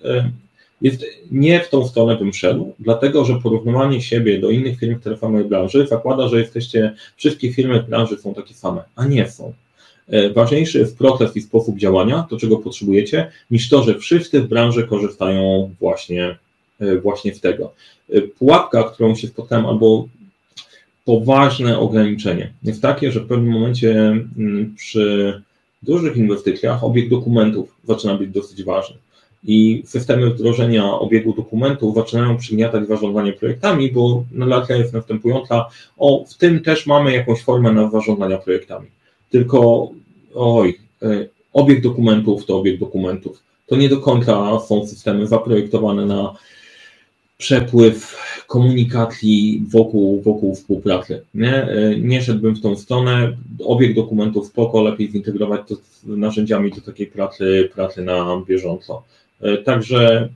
jest, 0.82 1.04
nie 1.30 1.60
w 1.60 1.68
tą 1.68 1.86
stronę 1.86 2.16
bym 2.16 2.32
szedł, 2.32 2.74
dlatego 2.78 3.24
że 3.24 3.40
porównywanie 3.42 4.02
siebie 4.02 4.38
do 4.38 4.50
innych 4.50 4.78
firm 4.78 5.00
w 5.00 5.04
tej 5.04 5.16
samej 5.16 5.44
branży 5.44 5.86
zakłada, 5.86 6.28
że 6.28 6.40
jesteście, 6.40 6.94
wszystkie 7.16 7.52
firmy 7.52 7.82
w 7.82 7.88
branży 7.88 8.16
są 8.18 8.34
takie 8.34 8.54
same, 8.54 8.82
a 8.96 9.06
nie 9.06 9.30
są. 9.30 9.52
E, 10.08 10.30
ważniejszy 10.30 10.78
jest 10.78 10.98
proces 10.98 11.36
i 11.36 11.40
sposób 11.40 11.78
działania, 11.78 12.26
to 12.30 12.36
czego 12.36 12.56
potrzebujecie, 12.56 13.30
niż 13.50 13.68
to, 13.68 13.82
że 13.82 13.98
wszyscy 13.98 14.40
w 14.40 14.48
branży 14.48 14.86
korzystają 14.86 15.70
właśnie, 15.80 16.36
e, 16.80 16.96
właśnie 16.96 17.34
z 17.34 17.40
tego. 17.40 17.72
E, 18.12 18.20
pułapka, 18.20 18.82
którą 18.82 19.14
się 19.14 19.28
spotkałem, 19.28 19.66
albo 19.66 20.08
poważne 21.04 21.78
ograniczenie 21.78 22.52
jest 22.62 22.82
takie, 22.82 23.12
że 23.12 23.20
w 23.20 23.26
pewnym 23.26 23.52
momencie 23.52 23.90
mm, 24.38 24.74
przy 24.76 25.42
dużych 25.82 26.16
inwestycjach 26.16 26.84
obieg 26.84 27.08
dokumentów 27.08 27.74
zaczyna 27.84 28.14
być 28.14 28.30
dosyć 28.30 28.64
ważny 28.64 28.96
i 29.44 29.82
systemy 29.86 30.30
wdrożenia 30.30 30.92
obiegu 30.92 31.32
dokumentów 31.32 31.94
zaczynają 31.94 32.36
przygniatać 32.36 32.88
zarządzanie 32.88 33.32
projektami, 33.32 33.92
bo 33.92 34.24
narracja 34.32 34.76
jest 34.76 34.92
następująca, 34.92 35.66
o, 35.98 36.24
w 36.24 36.34
tym 36.34 36.60
też 36.60 36.86
mamy 36.86 37.12
jakąś 37.12 37.42
formę 37.42 37.72
na 37.72 37.90
zarządzania 37.90 38.38
projektami. 38.38 38.86
Tylko, 39.30 39.90
oj, 40.34 40.78
e, 41.02 41.26
obieg 41.52 41.82
dokumentów 41.82 42.46
to 42.46 42.58
obieg 42.58 42.80
dokumentów. 42.80 43.42
To 43.66 43.76
nie 43.76 43.88
do 43.88 44.00
końca 44.00 44.60
są 44.60 44.86
systemy 44.86 45.26
zaprojektowane 45.26 46.06
na 46.06 46.34
przepływ 47.38 48.16
komunikacji 48.46 49.64
wokół, 49.68 50.22
wokół 50.22 50.54
współpracy. 50.54 51.22
Nie? 51.34 51.54
E, 51.54 51.98
nie 51.98 52.22
szedłbym 52.22 52.56
w 52.56 52.60
tą 52.60 52.76
stronę. 52.76 53.36
Obieg 53.64 53.94
dokumentów 53.94 54.46
spoko, 54.46 54.82
lepiej 54.82 55.10
zintegrować 55.10 55.60
to 55.68 55.74
z 55.74 56.04
narzędziami 56.04 56.70
do 56.72 56.80
takiej 56.80 57.06
pracy, 57.06 57.70
pracy 57.74 58.02
na 58.02 58.42
bieżąco. 58.48 59.02
E, 59.40 59.56
także 59.56 60.28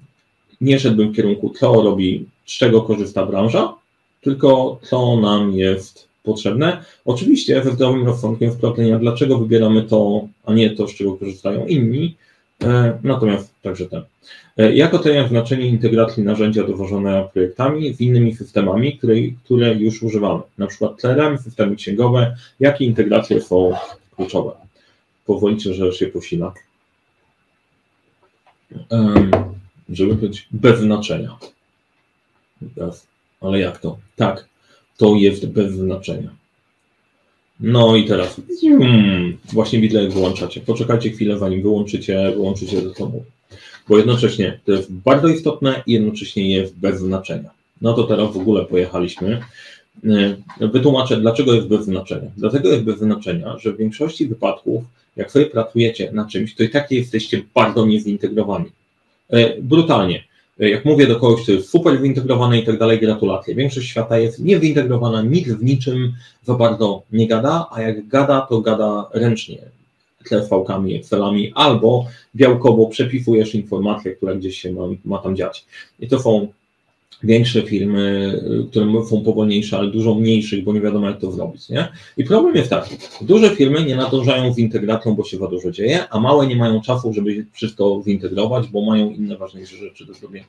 nie 0.60 0.80
szedłbym 0.80 1.12
w 1.12 1.16
kierunku, 1.16 1.50
co 1.50 1.82
robi, 1.82 2.26
z 2.46 2.52
czego 2.52 2.82
korzysta 2.82 3.26
branża, 3.26 3.74
tylko 4.20 4.78
co 4.82 5.16
nam 5.16 5.52
jest 5.52 6.08
potrzebne. 6.22 6.84
Oczywiście 7.04 7.64
ze 7.64 7.72
zdrowym 7.72 8.06
rozsądkiem 8.06 8.52
wprawdzenia, 8.52 8.98
dlaczego 8.98 9.38
wybieramy 9.38 9.82
to, 9.82 10.28
a 10.44 10.52
nie 10.54 10.70
to, 10.70 10.88
z 10.88 10.94
czego 10.94 11.16
korzystają 11.16 11.66
inni. 11.66 12.16
E, 12.64 12.98
natomiast 13.02 13.54
także 13.62 13.86
ten. 13.86 14.02
E, 14.56 14.76
jak 14.76 14.94
oceniam 14.94 15.28
znaczenie 15.28 15.66
integracji 15.66 16.22
narzędzia 16.22 16.66
do 16.66 16.76
zarządzania 16.76 17.22
projektami 17.22 17.94
z 17.94 18.00
innymi 18.00 18.34
systemami, 18.34 18.98
które, 18.98 19.14
które 19.44 19.74
już 19.74 20.02
używamy, 20.02 20.42
na 20.58 20.66
przykład 20.66 21.00
CRM, 21.00 21.38
systemy 21.38 21.76
księgowe, 21.76 22.36
jakie 22.60 22.84
integracje 22.84 23.40
są 23.40 23.72
kluczowe? 24.16 24.52
Pozwolicie, 25.26 25.74
że 25.74 25.92
się 25.92 26.06
posila 26.06 26.52
żeby 29.88 30.14
być 30.14 30.48
bez 30.50 30.80
znaczenia. 30.80 31.36
Ale 33.40 33.58
jak 33.58 33.78
to? 33.78 33.98
Tak, 34.16 34.48
to 34.96 35.14
jest 35.14 35.46
bez 35.46 35.72
znaczenia. 35.72 36.30
No 37.60 37.96
i 37.96 38.04
teraz 38.04 38.40
hmm, 38.60 39.36
właśnie 39.52 39.80
widzę, 39.80 40.02
jak 40.02 40.12
wyłączacie. 40.12 40.60
Poczekajcie 40.60 41.10
chwilę, 41.10 41.38
zanim 41.38 41.62
wyłączycie, 41.62 42.30
wyłączycie 42.34 42.90
co 42.90 43.06
mówię. 43.06 43.24
Bo 43.88 43.96
jednocześnie 43.96 44.60
to 44.64 44.72
jest 44.72 44.92
bardzo 44.92 45.28
istotne 45.28 45.82
i 45.86 45.92
jednocześnie 45.92 46.50
jest 46.50 46.76
bez 46.76 47.00
znaczenia. 47.00 47.50
No 47.80 47.94
to 47.94 48.04
teraz 48.04 48.32
w 48.32 48.36
ogóle 48.36 48.64
pojechaliśmy. 48.64 49.40
Wytłumaczę, 50.60 51.16
dlaczego 51.16 51.54
jest 51.54 51.68
bez 51.68 51.84
znaczenia. 51.84 52.30
Dlatego 52.36 52.68
jest 52.68 52.84
bez 52.84 52.98
znaczenia, 52.98 53.58
że 53.58 53.72
w 53.72 53.76
większości 53.76 54.26
wypadków, 54.26 54.84
jak 55.16 55.32
sobie 55.32 55.46
pracujecie 55.46 56.12
na 56.12 56.26
czymś, 56.26 56.54
to 56.54 56.62
i 56.62 56.68
tak 56.68 56.90
jesteście 56.90 57.42
bardzo 57.54 57.86
niezintegrowani. 57.86 58.66
Brutalnie. 59.60 60.24
Jak 60.58 60.84
mówię 60.84 61.06
do 61.06 61.16
kogoś, 61.16 61.42
kto 61.42 61.52
jest 61.52 61.68
super 61.68 62.00
wyintegrowany 62.00 62.58
i 62.58 62.66
tak 62.66 62.78
dalej, 62.78 63.00
gratulacje. 63.00 63.54
Większość 63.54 63.88
świata 63.88 64.18
jest 64.18 64.38
niewyintegrowana, 64.38 65.22
nikt 65.22 65.50
w 65.50 65.64
niczym 65.64 66.12
za 66.42 66.54
bardzo 66.54 67.02
nie 67.12 67.28
gada, 67.28 67.66
a 67.70 67.82
jak 67.82 68.08
gada, 68.08 68.40
to 68.40 68.60
gada 68.60 69.08
ręcznie, 69.12 69.58
TSV-kami, 70.24 70.94
Excelami, 70.94 71.52
albo 71.54 72.06
białkowo 72.36 72.86
przepisujesz 72.86 73.54
informację, 73.54 74.12
która 74.12 74.34
gdzieś 74.34 74.58
się 74.58 74.72
ma, 74.72 74.82
ma 75.04 75.18
tam 75.18 75.36
dziać. 75.36 75.64
I 76.00 76.08
to 76.08 76.18
są 76.18 76.48
większe 77.22 77.62
firmy, 77.62 78.40
które 78.70 78.86
są 79.10 79.24
powolniejsze, 79.24 79.78
ale 79.78 79.90
dużo 79.90 80.14
mniejszych, 80.14 80.64
bo 80.64 80.72
nie 80.72 80.80
wiadomo 80.80 81.08
jak 81.08 81.20
to 81.20 81.32
zrobić. 81.32 81.68
Nie? 81.68 81.88
I 82.16 82.24
problem 82.24 82.56
jest 82.56 82.70
taki, 82.70 82.96
duże 83.20 83.50
firmy 83.50 83.84
nie 83.84 83.96
nadążają 83.96 84.52
z 84.52 84.58
integracją, 84.58 85.14
bo 85.14 85.24
się 85.24 85.38
za 85.38 85.46
dużo 85.46 85.70
dzieje, 85.70 86.08
a 86.08 86.20
małe 86.20 86.46
nie 86.46 86.56
mają 86.56 86.80
czasu, 86.80 87.12
żeby 87.12 87.46
wszystko 87.52 88.02
zintegrować, 88.04 88.68
bo 88.68 88.82
mają 88.82 89.10
inne 89.10 89.36
ważniejsze 89.36 89.76
rzeczy 89.76 90.06
do 90.06 90.14
zrobienia. 90.14 90.46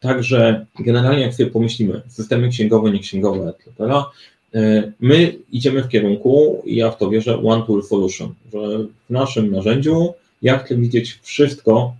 Także 0.00 0.66
generalnie 0.78 1.22
jak 1.22 1.34
sobie 1.34 1.50
pomyślimy, 1.50 2.02
systemy 2.08 2.48
księgowe, 2.48 2.90
nieksięgowe, 2.90 3.48
etc., 3.48 3.92
e, 4.54 4.92
my 5.00 5.34
idziemy 5.52 5.82
w 5.82 5.88
kierunku, 5.88 6.62
ja 6.66 6.90
w 6.90 6.98
to 6.98 7.10
wierzę, 7.10 7.42
one 7.42 7.66
tool 7.66 7.82
solution, 7.82 8.34
że 8.52 8.58
w 9.08 9.10
naszym 9.10 9.50
narzędziu 9.50 10.14
ja 10.42 10.58
chcę 10.58 10.76
widzieć 10.76 11.18
wszystko, 11.22 11.94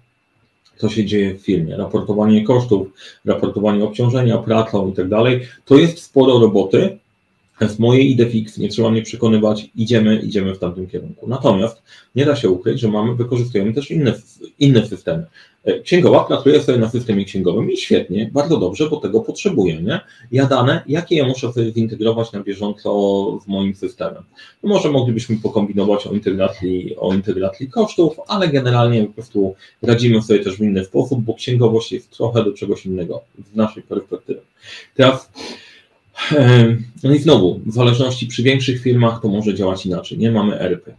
co 0.82 0.88
się 0.88 1.04
dzieje 1.04 1.34
w 1.34 1.40
firmie, 1.40 1.76
raportowanie 1.76 2.44
kosztów, 2.44 2.88
raportowanie 3.24 3.84
obciążenia, 3.84 4.38
pracą 4.38 4.90
i 4.90 4.92
tak 4.92 5.08
dalej, 5.08 5.40
to 5.64 5.78
jest 5.78 6.02
sporo 6.02 6.38
roboty, 6.38 6.98
z 7.68 7.79
mojej 7.79 8.11
idei 8.11 8.31
fix, 8.31 8.59
nie 8.59 8.68
trzeba 8.68 8.90
mnie 8.90 9.03
przekonywać, 9.03 9.70
idziemy, 9.75 10.16
idziemy 10.16 10.55
w 10.55 10.59
tamtym 10.59 10.87
kierunku. 10.87 11.29
Natomiast 11.29 11.83
nie 12.14 12.27
da 12.27 12.37
się 12.37 12.51
ukryć, 12.51 12.81
że 12.81 12.88
mamy, 12.88 13.14
wykorzystujemy 13.14 13.72
też 13.72 13.90
inne, 13.90 14.14
inne 14.59 14.87
systemy. 14.87 15.27
E, 15.64 15.81
księgowa 15.81 16.25
pracuje 16.25 16.62
sobie 16.62 16.79
na 16.79 16.90
systemie 16.90 17.25
księgowym 17.25 17.70
i 17.70 17.77
świetnie, 17.77 18.31
bardzo 18.33 18.57
dobrze, 18.57 18.90
bo 18.90 18.96
tego 18.96 19.20
potrzebuję. 19.20 19.83
Nie? 19.83 20.01
Ja 20.33 20.46
dane, 20.46 20.83
jakie 20.87 21.16
ja 21.16 21.27
muszę 21.27 21.53
sobie 21.53 21.72
zintegrować 21.72 22.33
na 22.33 22.40
bieżąco 22.40 22.90
z 23.44 23.48
moim 23.48 23.75
systemem. 23.75 24.22
No 24.62 24.68
może 24.68 24.90
moglibyśmy 24.90 25.37
pokombinować 25.37 26.07
o 26.07 26.12
integracji, 26.12 26.96
o 26.96 27.14
integracji 27.14 27.70
kosztów, 27.70 28.16
ale 28.29 28.48
generalnie 28.48 29.05
po 29.05 29.12
prostu 29.12 29.55
radzimy 29.83 30.22
sobie 30.22 30.40
też 30.40 30.57
w 30.57 30.61
inny 30.61 30.85
sposób, 30.85 31.20
bo 31.20 31.35
księgowość 31.35 31.92
jest 31.92 32.11
trochę 32.11 32.44
do 32.44 32.53
czegoś 32.53 32.87
innego 32.87 33.20
z 33.53 33.57
naszej 33.57 33.83
perspektywy. 33.83 34.40
Teraz 34.94 35.31
no 37.05 37.14
i 37.14 37.18
znowu, 37.18 37.61
w 37.66 37.72
zależności 37.72 38.27
przy 38.27 38.42
większych 38.42 38.83
firmach 38.83 39.20
to 39.22 39.29
może 39.29 39.55
działać 39.55 39.87
inaczej. 39.87 40.18
Nie 40.18 40.31
mamy 40.31 40.59
ERPy. 40.59 40.94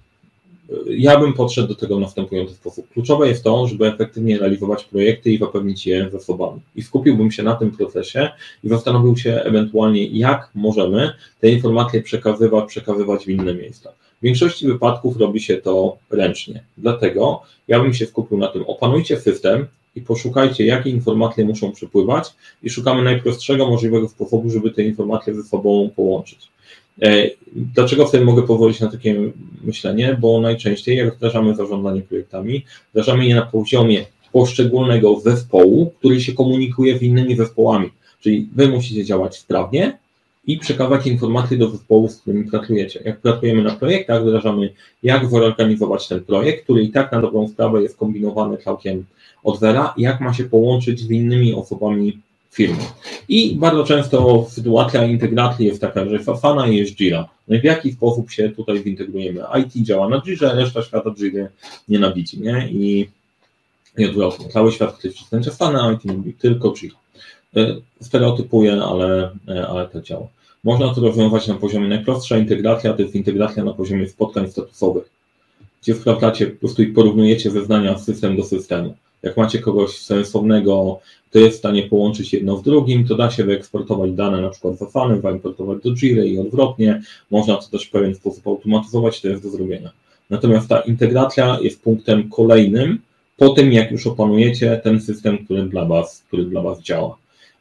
Ja 0.88 1.19
bym 1.19 1.34
podszedł 1.34 1.67
do 1.67 1.76
tego 1.76 1.97
w 1.97 2.02
następujący 2.02 2.54
sposób. 2.54 2.89
Kluczowe 2.89 3.28
jest 3.28 3.43
to, 3.43 3.67
żeby 3.67 3.88
efektywnie 3.88 4.39
realizować 4.39 4.84
projekty 4.84 5.32
i 5.32 5.38
zapewnić 5.38 5.88
je 5.88 6.10
zasobami. 6.12 6.62
I 6.76 6.82
skupiłbym 6.82 7.32
się 7.32 7.43
na 7.43 7.56
tym 7.56 7.71
procesie 7.71 8.30
i 8.63 8.69
zastanowił 8.69 9.17
się 9.17 9.41
ewentualnie, 9.43 10.06
jak 10.06 10.49
możemy 10.56 11.13
te 11.39 11.49
informacje 11.49 12.02
przekazywać, 12.02 12.65
przekazywać 12.67 13.26
w 13.26 13.30
inne 13.30 13.54
miejsca. 13.54 13.91
W 13.91 14.23
większości 14.23 14.67
wypadków 14.67 15.17
robi 15.17 15.41
się 15.41 15.58
to 15.58 15.97
ręcznie. 16.10 16.63
Dlatego 16.78 17.41
ja 17.67 17.80
bym 17.80 17.93
się 17.93 18.06
skupił 18.06 18.38
na 18.38 18.47
tym, 18.47 18.63
opanujcie 18.67 19.19
system, 19.19 19.67
i 19.95 20.01
poszukajcie, 20.01 20.65
jakie 20.65 20.89
informacje 20.89 21.45
muszą 21.45 21.71
przepływać 21.71 22.34
i 22.63 22.69
szukamy 22.69 23.03
najprostszego 23.03 23.69
możliwego 23.69 24.10
sposobu, 24.10 24.49
żeby 24.49 24.71
te 24.71 24.84
informacje 24.84 25.36
ze 25.36 25.43
sobą 25.43 25.89
połączyć. 25.95 26.49
E, 27.01 27.29
dlaczego 27.56 28.08
sobie 28.08 28.25
mogę 28.25 28.43
pozwolić 28.43 28.79
na 28.79 28.91
takie 28.91 29.15
myślenie? 29.63 30.17
Bo 30.21 30.41
najczęściej, 30.41 30.97
jak 30.97 31.15
wdrażamy 31.15 31.56
zarządzanie 31.56 32.01
projektami, 32.01 32.65
wdrażamy 32.91 33.25
je 33.25 33.36
na 33.36 33.41
poziomie 33.41 34.06
poszczególnego 34.32 35.19
zespołu, 35.19 35.93
który 35.99 36.21
się 36.21 36.34
komunikuje 36.34 36.97
z 36.97 37.01
innymi 37.01 37.36
zespołami. 37.36 37.89
Czyli 38.19 38.49
wy 38.56 38.67
musicie 38.67 39.06
działać 39.06 39.38
sprawnie 39.38 39.97
i 40.47 40.58
przekazywać 40.58 41.08
informacje 41.08 41.58
do 41.58 41.69
zespołu, 41.69 42.10
z 42.10 42.21
którymi 42.21 42.45
pracujecie. 42.45 43.01
Jak 43.06 43.19
pracujemy 43.19 43.63
na 43.63 43.75
projektach, 43.75 44.23
wdrażamy, 44.23 44.73
jak 45.03 45.29
zorganizować 45.29 46.08
ten 46.08 46.23
projekt, 46.23 46.63
który 46.63 46.84
i 46.84 46.89
tak 46.89 47.12
na 47.12 47.21
dobrą 47.21 47.47
sprawę 47.47 47.82
jest 47.82 47.97
kombinowany 47.97 48.58
całkiem 48.58 49.06
od 49.43 49.60
zera, 49.60 49.93
jak 49.97 50.21
ma 50.21 50.34
się 50.34 50.43
połączyć 50.43 50.99
z 50.99 51.12
innymi 51.12 51.53
osobami 51.53 52.19
firmy. 52.51 52.84
I 53.29 53.56
bardzo 53.56 53.84
często 53.84 54.45
sytuacja 54.49 55.06
integracji 55.06 55.65
jest 55.65 55.82
taka, 55.82 56.10
że 56.10 56.19
Fafana 56.19 56.67
jest 56.67 56.95
Jira. 56.95 57.29
No 57.47 57.56
i 57.56 57.60
w 57.60 57.63
jaki 57.63 57.91
sposób 57.91 58.32
się 58.32 58.49
tutaj 58.49 58.84
zintegrujemy? 58.84 59.41
IT 59.60 59.86
działa 59.86 60.10
na 60.10 60.21
Jirze, 60.21 60.56
reszta 60.56 60.82
świata 60.82 61.12
Jiry 61.17 61.47
nienawidzi, 61.88 62.41
nie? 62.41 62.69
I, 62.71 63.10
i 63.97 64.06
odwrotnie. 64.06 64.49
Cały 64.49 64.71
świat 64.71 64.95
chce 64.97 65.10
wcisnąć 65.10 65.45
Fafana, 65.45 65.91
IT 65.91 66.06
lubi 66.06 66.34
tylko 66.34 66.73
Jira. 66.73 66.95
E, 67.56 67.75
stereotypuję, 68.01 68.82
ale, 68.84 69.32
e, 69.47 69.67
ale 69.67 69.88
to 69.88 70.01
działa. 70.01 70.27
Można 70.63 70.93
to 70.93 71.01
rozwiązać 71.01 71.47
na 71.47 71.56
poziomie 71.56 71.88
najprostsza 71.88 72.38
integracja, 72.38 72.93
to 72.93 73.01
jest 73.01 73.15
integracja 73.15 73.63
na 73.63 73.73
poziomie 73.73 74.10
spotkań 74.10 74.51
statusowych, 74.51 75.10
gdzie 75.82 75.95
wprawdzacie 75.95 76.47
po 76.47 76.60
prostu 76.60 76.84
i 76.84 76.88
porównujecie 76.88 77.51
zeznania 77.51 77.97
system 77.99 78.38
do 78.38 78.43
systemu. 78.43 78.95
Jak 79.23 79.38
macie 79.38 79.59
kogoś 79.59 79.97
sensownego, 79.97 80.99
kto 81.29 81.39
jest 81.39 81.55
w 81.55 81.59
stanie 81.59 81.83
połączyć 81.83 82.33
jedno 82.33 82.57
w 82.57 82.63
drugim, 82.63 83.07
to 83.07 83.15
da 83.15 83.31
się 83.31 83.43
wyeksportować 83.43 84.12
dane 84.12 84.41
na 84.41 84.49
przykład 84.49 84.77
w 84.77 84.81
Afanem, 84.81 85.21
wyimportować 85.21 85.83
do 85.83 85.95
Jira 85.95 86.23
i 86.23 86.39
odwrotnie. 86.39 87.01
Można 87.31 87.55
to 87.55 87.67
też 87.71 87.86
w 87.86 87.91
pewien 87.91 88.15
sposób 88.15 88.47
automatyzować, 88.47 89.21
to 89.21 89.27
jest 89.27 89.43
do 89.43 89.49
zrobienia. 89.49 89.91
Natomiast 90.29 90.69
ta 90.69 90.79
integracja 90.79 91.57
jest 91.62 91.83
punktem 91.83 92.29
kolejnym 92.29 92.99
po 93.38 93.49
tym, 93.49 93.73
jak 93.73 93.91
już 93.91 94.07
opanujecie 94.07 94.81
ten 94.83 95.01
system, 95.01 95.45
który 95.45 95.63
dla 95.63 95.86
Was, 95.86 96.23
który 96.27 96.45
dla 96.45 96.62
was 96.62 96.81
działa. 96.81 97.17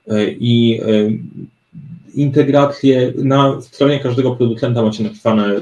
E, 0.08 0.30
I 0.30 0.80
e, 0.82 1.10
integrację 2.14 3.12
na 3.16 3.60
stronie 3.60 4.00
każdego 4.00 4.36
producenta 4.36 4.82
macie 4.82 5.04
napisane 5.04 5.60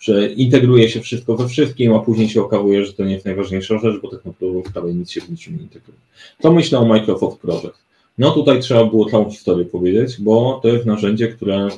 że 0.00 0.32
integruje 0.32 0.88
się 0.88 1.00
wszystko 1.00 1.36
we 1.36 1.48
wszystkim, 1.48 1.94
a 1.94 1.98
później 1.98 2.28
się 2.28 2.42
okazuje, 2.42 2.84
że 2.84 2.92
to 2.92 3.04
nie 3.04 3.12
jest 3.12 3.24
najważniejsza 3.24 3.78
rzecz, 3.78 4.00
bo 4.02 4.10
tak 4.10 4.24
naprawdę 4.24 4.70
prawie 4.72 4.94
nic 4.94 5.10
się 5.10 5.20
w 5.20 5.30
niczym 5.30 5.56
nie 5.56 5.62
integruje. 5.62 5.98
Co 6.42 6.52
myślę 6.52 6.78
o 6.78 6.84
Microsoft 6.84 7.40
Project? 7.40 7.78
No 8.18 8.30
tutaj 8.30 8.60
trzeba 8.60 8.84
było 8.84 9.10
całą 9.10 9.30
historię 9.30 9.64
powiedzieć, 9.64 10.16
bo 10.20 10.60
to 10.62 10.68
jest 10.68 10.86
narzędzie, 10.86 11.28
które, 11.28 11.68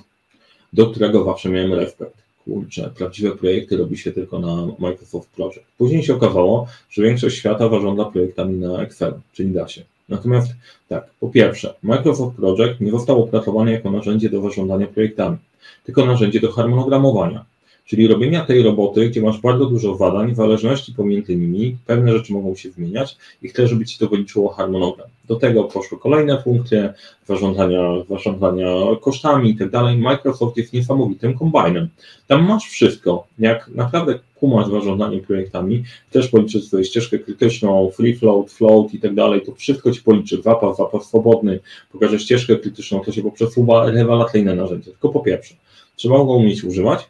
do 0.72 0.87
którego 0.87 1.24
zawsze 1.24 1.48
miałem 1.48 1.74
respekt. 1.74 2.14
Kurczę, 2.44 2.90
prawdziwe 2.96 3.37
projekty 3.37 3.76
robi 3.76 3.98
się 3.98 4.12
tylko 4.12 4.38
na 4.38 4.68
Microsoft 4.78 5.28
Project. 5.31 5.66
Później 5.78 6.02
się 6.02 6.14
okazało, 6.14 6.66
że 6.90 7.02
większość 7.02 7.37
świata 7.37 7.68
zarządza 7.68 8.04
projektami 8.04 8.59
na 8.59 8.83
Excel, 8.83 9.14
czyli 9.33 9.50
da 9.50 9.68
się. 9.68 9.83
Natomiast 10.09 10.52
tak, 10.88 11.11
po 11.20 11.28
pierwsze, 11.28 11.74
Microsoft 11.83 12.37
Project 12.37 12.81
nie 12.81 12.90
został 12.90 13.22
opracowany 13.22 13.72
jako 13.72 13.90
narzędzie 13.90 14.31
do 14.31 14.42
zarządzania 14.42 14.87
projektami, 14.87 15.37
tylko 15.85 16.07
narzędzie 16.07 16.40
do 16.40 16.52
harmonogramowania 16.52 17.44
czyli 17.88 18.07
robienia 18.07 18.44
tej 18.44 18.62
roboty, 18.62 19.09
gdzie 19.09 19.22
masz 19.22 19.40
bardzo 19.40 19.66
dużo 19.66 19.96
zadań, 19.96 20.33
w 20.33 20.37
zależności 20.37 20.92
pomiędzy 20.92 21.37
nimi, 21.37 21.77
pewne 21.87 22.12
rzeczy 22.12 22.33
mogą 22.33 22.55
się 22.55 22.70
zmieniać 22.70 23.16
i 23.42 23.48
chcę, 23.48 23.68
żeby 23.68 23.85
Ci 23.87 23.98
to 23.98 24.09
wyliczyło 24.09 24.48
harmonogram. 24.48 25.09
Do 25.29 25.37
tego 25.37 25.64
poszły 25.64 25.98
kolejne 25.98 26.42
funkcje 26.42 26.94
zarządzania, 27.27 27.83
zarządzania 28.11 28.66
kosztami 29.01 29.51
i 29.51 29.57
tak 29.57 29.70
dalej. 29.70 29.98
Microsoft 29.98 30.57
jest 30.57 30.72
niesamowitym 30.72 31.38
kombajnem. 31.38 31.88
Tam 32.27 32.44
masz 32.44 32.64
wszystko. 32.64 33.27
Jak 33.38 33.70
naprawdę 33.74 34.18
kumasz 34.35 34.70
zarządzanie 34.70 35.20
projektami, 35.20 35.85
też 36.11 36.29
policzysz 36.29 36.64
swoją 36.64 36.85
ścieżkę 36.85 37.18
krytyczną, 37.18 37.90
free 37.90 38.16
float, 38.16 38.53
float 38.53 38.94
i 38.94 39.01
tak 39.01 39.14
dalej, 39.14 39.40
to 39.40 39.55
wszystko 39.55 39.92
Ci 39.92 40.03
policzy, 40.03 40.42
zapas, 40.42 40.77
zapas 40.77 41.07
swobodny, 41.07 41.61
pokaże 41.92 42.18
ścieżkę 42.18 42.57
krytyczną, 42.57 43.01
to 43.01 43.12
się 43.12 43.22
poprzesuwa, 43.22 43.90
rewelacyjne 43.90 44.55
narzędzie. 44.55 44.90
Tylko 44.90 45.09
po 45.09 45.20
pierwsze, 45.20 45.55
trzeba 45.96 46.16
go 46.16 46.33
umieć 46.33 46.64
używać, 46.64 47.09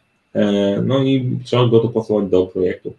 no 0.83 1.03
i 1.03 1.37
trzeba 1.43 1.67
go 1.67 1.79
dopasować 1.83 2.29
do 2.29 2.45
projektu. 2.45 2.93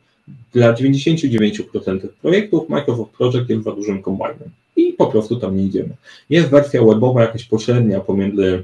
Dla 0.53 0.73
99% 0.73 2.09
projektów 2.23 2.69
Microsoft 2.69 3.13
Project 3.13 3.51
jest 3.51 3.65
za 3.65 3.73
dużym 3.73 4.03
kombajnem 4.03 4.51
i 4.77 4.93
po 4.93 5.07
prostu 5.07 5.37
tam 5.37 5.57
nie 5.57 5.65
idziemy. 5.65 5.91
Jest 6.31 6.49
wersja 6.49 6.85
webowa 6.85 7.21
jakaś 7.23 7.45
pośrednia 7.45 8.01
pomiędzy 8.01 8.63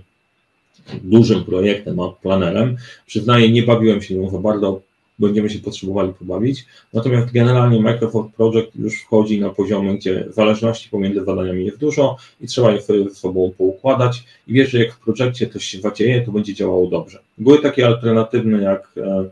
dużym 1.03 1.45
projektem 1.45 2.01
a 2.01 2.09
planerem. 2.09 2.77
Przyznaję, 3.07 3.53
nie 3.53 3.63
bawiłem 3.63 4.03
się 4.03 4.15
nią 4.15 4.31
za 4.31 4.39
bardzo, 4.39 4.81
będziemy 5.19 5.51
się 5.51 5.59
potrzebowali 5.59 6.13
pobawić. 6.13 6.67
Natomiast 6.93 7.33
generalnie 7.33 7.81
Microsoft 7.81 8.35
Project 8.35 8.77
już 8.77 9.03
wchodzi 9.03 9.41
na 9.41 9.51
poziomy, 9.51 9.97
gdzie 9.97 10.27
zależności 10.31 10.91
pomiędzy 10.91 11.25
zadaniami 11.25 11.65
jest 11.65 11.79
dużo 11.79 12.17
i 12.41 12.47
trzeba 12.47 12.73
je 12.73 12.81
sobie 12.81 13.05
ze 13.05 13.15
sobą 13.15 13.53
poukładać 13.59 14.25
i 14.47 14.53
wiesz, 14.53 14.71
że 14.71 14.79
jak 14.79 14.93
w 14.93 15.01
projekcie 15.01 15.47
coś 15.47 15.65
się 15.65 15.81
zadzieje, 15.81 16.23
to 16.23 16.33
będzie 16.33 16.55
działało 16.55 16.87
dobrze. 16.87 17.19
Były 17.39 17.59
takie 17.59 17.87
alternatywne 17.87 18.63
jak 18.63 18.93
e, 18.97 19.25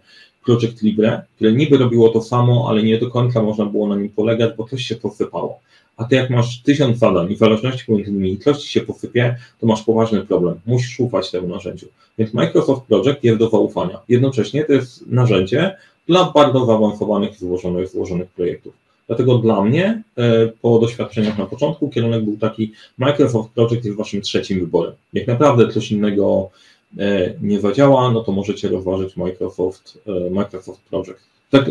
Project 0.44 0.82
Libre, 0.82 1.22
które 1.36 1.52
niby 1.52 1.78
robiło 1.78 2.08
to 2.08 2.22
samo, 2.22 2.66
ale 2.68 2.82
nie 2.82 2.98
do 2.98 3.10
końca 3.10 3.42
można 3.42 3.66
było 3.66 3.88
na 3.88 3.96
nim 3.96 4.10
polegać, 4.10 4.56
bo 4.56 4.68
coś 4.68 4.82
się 4.82 4.96
posypało. 4.96 5.60
A 5.96 6.04
ty 6.04 6.16
jak 6.16 6.30
masz 6.30 6.62
tysiąc 6.62 6.98
zadań 6.98 7.32
i 7.32 7.36
zależności 7.36 7.84
pomiędzy 7.86 8.12
nimi 8.12 8.38
coś 8.38 8.58
ci 8.58 8.68
się 8.68 8.80
posypie, 8.80 9.36
to 9.60 9.66
masz 9.66 9.82
poważny 9.82 10.20
problem. 10.20 10.54
Musisz 10.66 11.00
ufać 11.00 11.30
temu 11.30 11.48
narzędziu. 11.48 11.86
Więc 12.18 12.34
Microsoft 12.34 12.82
Project 12.86 13.24
jest 13.24 13.38
do 13.38 13.50
zaufania. 13.50 14.00
Jednocześnie 14.08 14.64
to 14.64 14.72
jest 14.72 15.06
narzędzie 15.06 15.76
dla 16.08 16.32
bardzo 16.34 16.66
zaawansowanych 16.66 17.32
i 17.32 17.38
złożonych, 17.38 17.88
złożonych 17.88 18.28
projektów. 18.28 18.74
Dlatego 19.06 19.38
dla 19.38 19.64
mnie, 19.64 20.02
e, 20.18 20.48
po 20.62 20.78
doświadczeniach 20.78 21.38
na 21.38 21.46
początku, 21.46 21.88
kierunek 21.88 22.24
był 22.24 22.36
taki, 22.36 22.72
Microsoft 22.98 23.50
Project 23.50 23.84
jest 23.84 23.96
waszym 23.96 24.20
trzecim 24.20 24.60
wyborem. 24.60 24.92
Jak 25.12 25.26
naprawdę 25.26 25.68
coś 25.68 25.92
innego 25.92 26.50
e, 26.98 27.34
nie 27.42 27.60
zadziała, 27.60 28.10
no 28.10 28.20
to 28.20 28.32
możecie 28.32 28.68
rozważyć 28.68 29.16
Microsoft, 29.16 29.98
e, 30.06 30.30
Microsoft 30.30 30.80
Project. 30.80 31.20
Tak 31.50 31.64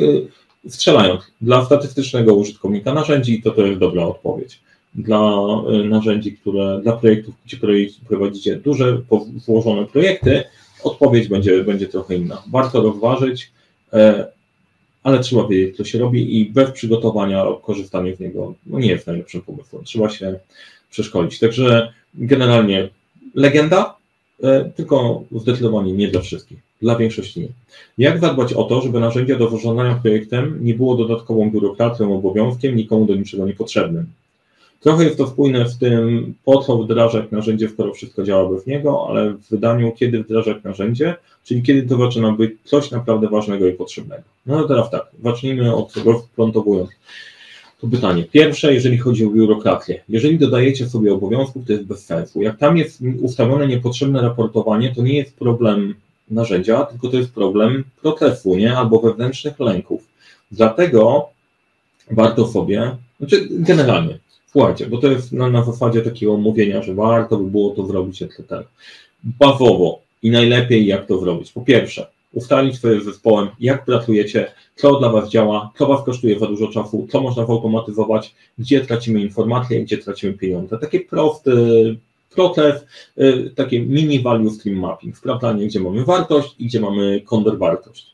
strzelając, 0.67 1.23
dla 1.41 1.65
statystycznego 1.65 2.36
użytkownika 2.36 2.93
narzędzi 2.93 3.41
to 3.41 3.52
to 3.52 3.65
jest 3.65 3.80
dobra 3.80 4.04
odpowiedź. 4.04 4.60
Dla 4.95 5.45
narzędzi, 5.86 6.38
które, 6.38 6.80
dla 6.84 6.97
projektów, 6.97 7.36
gdzie 7.45 7.58
prowadzicie 8.08 8.56
duże, 8.56 9.02
złożone 9.38 9.86
projekty, 9.86 10.43
odpowiedź 10.84 11.28
będzie, 11.28 11.63
będzie 11.63 11.88
trochę 11.88 12.15
inna. 12.15 12.43
Warto 12.52 12.82
rozważyć, 12.82 13.52
ale 15.04 15.19
trzeba 15.19 15.47
wiedzieć, 15.47 15.78
co 15.78 15.84
się 15.84 15.99
robi 15.99 16.39
i 16.39 16.49
bez 16.49 16.71
przygotowania 16.71 17.45
korzystanie 17.63 18.15
z 18.15 18.19
niego 18.19 18.54
no 18.65 18.80
nie 18.80 18.88
jest 18.88 19.08
najlepszym 19.08 19.41
pomysłem. 19.41 19.84
Trzeba 19.84 20.10
się 20.10 20.39
przeszkolić. 20.89 21.39
Także 21.39 21.93
generalnie 22.13 22.89
legenda, 23.36 23.95
e, 24.43 24.71
tylko 24.76 25.23
zdecydowanie 25.32 25.93
nie 25.93 26.08
dla 26.08 26.21
wszystkich, 26.21 26.58
dla 26.83 26.95
większości 26.95 27.39
nie. 27.39 27.47
Jak 27.97 28.19
zadbać 28.19 28.53
o 28.53 28.63
to, 28.63 28.81
żeby 28.81 28.99
narzędzie 28.99 29.35
do 29.37 29.49
zarządzania 29.49 29.95
projektem 29.95 30.59
nie 30.61 30.73
było 30.73 30.95
dodatkową 30.95 31.51
biurokracją, 31.51 32.15
obowiązkiem, 32.15 32.75
nikomu 32.75 33.05
do 33.05 33.15
niczego 33.15 33.45
niepotrzebnym? 33.45 34.05
Trochę 34.79 35.03
jest 35.03 35.17
to 35.17 35.27
spójne 35.27 35.69
z 35.69 35.77
tym, 35.77 36.33
po 36.45 36.61
co 36.61 36.77
wdrażać 36.77 37.31
narzędzie, 37.31 37.69
skoro 37.69 37.93
wszystko 37.93 38.23
działa 38.23 38.49
bez 38.49 38.67
niego, 38.67 39.05
ale 39.09 39.33
w 39.33 39.49
wydaniu, 39.49 39.91
kiedy 39.91 40.23
wdrażać 40.23 40.63
narzędzie, 40.63 41.15
czyli 41.43 41.61
kiedy 41.61 41.83
to 41.89 41.97
zaczyna 41.97 42.31
być 42.31 42.51
coś 42.63 42.91
naprawdę 42.91 43.27
ważnego 43.27 43.67
i 43.67 43.73
potrzebnego. 43.73 44.23
No 44.45 44.61
to 44.61 44.67
teraz 44.67 44.91
tak, 44.91 45.07
zacznijmy 45.23 45.75
od 45.75 45.93
tego 45.93 46.19
wplątowując. 46.19 46.89
To 47.81 47.87
pytanie. 47.87 48.23
Pierwsze, 48.31 48.73
jeżeli 48.73 48.97
chodzi 48.97 49.25
o 49.25 49.29
biurokrację. 49.29 50.03
Jeżeli 50.09 50.39
dodajecie 50.39 50.89
sobie 50.89 51.13
obowiązków, 51.13 51.65
to 51.67 51.73
jest 51.73 51.85
bez 51.85 52.05
sensu. 52.05 52.41
Jak 52.41 52.57
tam 52.57 52.77
jest 52.77 53.01
ustawione 53.21 53.67
niepotrzebne 53.67 54.21
raportowanie, 54.21 54.95
to 54.95 55.01
nie 55.01 55.17
jest 55.17 55.37
problem 55.37 55.95
narzędzia, 56.29 56.86
tylko 56.86 57.07
to 57.07 57.17
jest 57.17 57.33
problem 57.33 57.83
procesu, 58.01 58.55
nie? 58.55 58.77
Albo 58.77 58.99
wewnętrznych 58.99 59.59
lęków. 59.59 60.07
Dlatego 60.51 61.29
warto 62.12 62.47
sobie, 62.47 62.97
znaczy 63.19 63.47
generalnie, 63.51 64.19
Słuchajcie, 64.53 64.88
bo 64.88 64.97
to 64.97 65.07
jest 65.07 65.31
na, 65.31 65.49
na 65.49 65.63
zasadzie 65.63 66.01
takiego 66.01 66.38
mówienia, 66.38 66.81
że 66.81 66.93
warto 66.93 67.38
by 67.38 67.51
było 67.51 67.69
to 67.69 67.86
zrobić, 67.88 68.21
etc. 68.21 68.63
Bawowo 69.23 70.01
i 70.23 70.31
najlepiej 70.31 70.86
jak 70.86 71.05
to 71.05 71.19
zrobić. 71.19 71.51
Po 71.51 71.62
pierwsze, 71.62 72.07
ustalić 72.33 72.75
swoje 72.75 73.01
zespołem, 73.01 73.47
jak 73.59 73.86
pracujecie, 73.86 74.51
co 74.75 74.99
dla 74.99 75.09
Was 75.09 75.29
działa, 75.29 75.71
co 75.77 75.88
Was 75.88 76.05
kosztuje 76.05 76.39
za 76.39 76.47
dużo 76.47 76.67
czasu, 76.67 77.07
co 77.12 77.21
można 77.21 77.45
zautomatyzować, 77.45 78.36
gdzie 78.57 78.81
tracimy 78.81 79.21
informacje, 79.21 79.83
gdzie 79.83 79.97
tracimy 79.97 80.33
pieniądze. 80.33 80.77
Takie 80.77 80.99
proste 80.99 81.51
proces, 82.33 82.85
y, 83.17 83.51
takie 83.55 83.79
mini 83.79 84.19
value 84.19 84.49
stream 84.49 84.79
mapping, 84.79 85.17
sprawdzanie, 85.17 85.67
gdzie 85.67 85.79
mamy 85.79 86.05
wartość 86.05 86.55
i 86.59 86.65
gdzie 86.65 86.79
mamy 86.79 87.21
kontrwartość. 87.21 88.13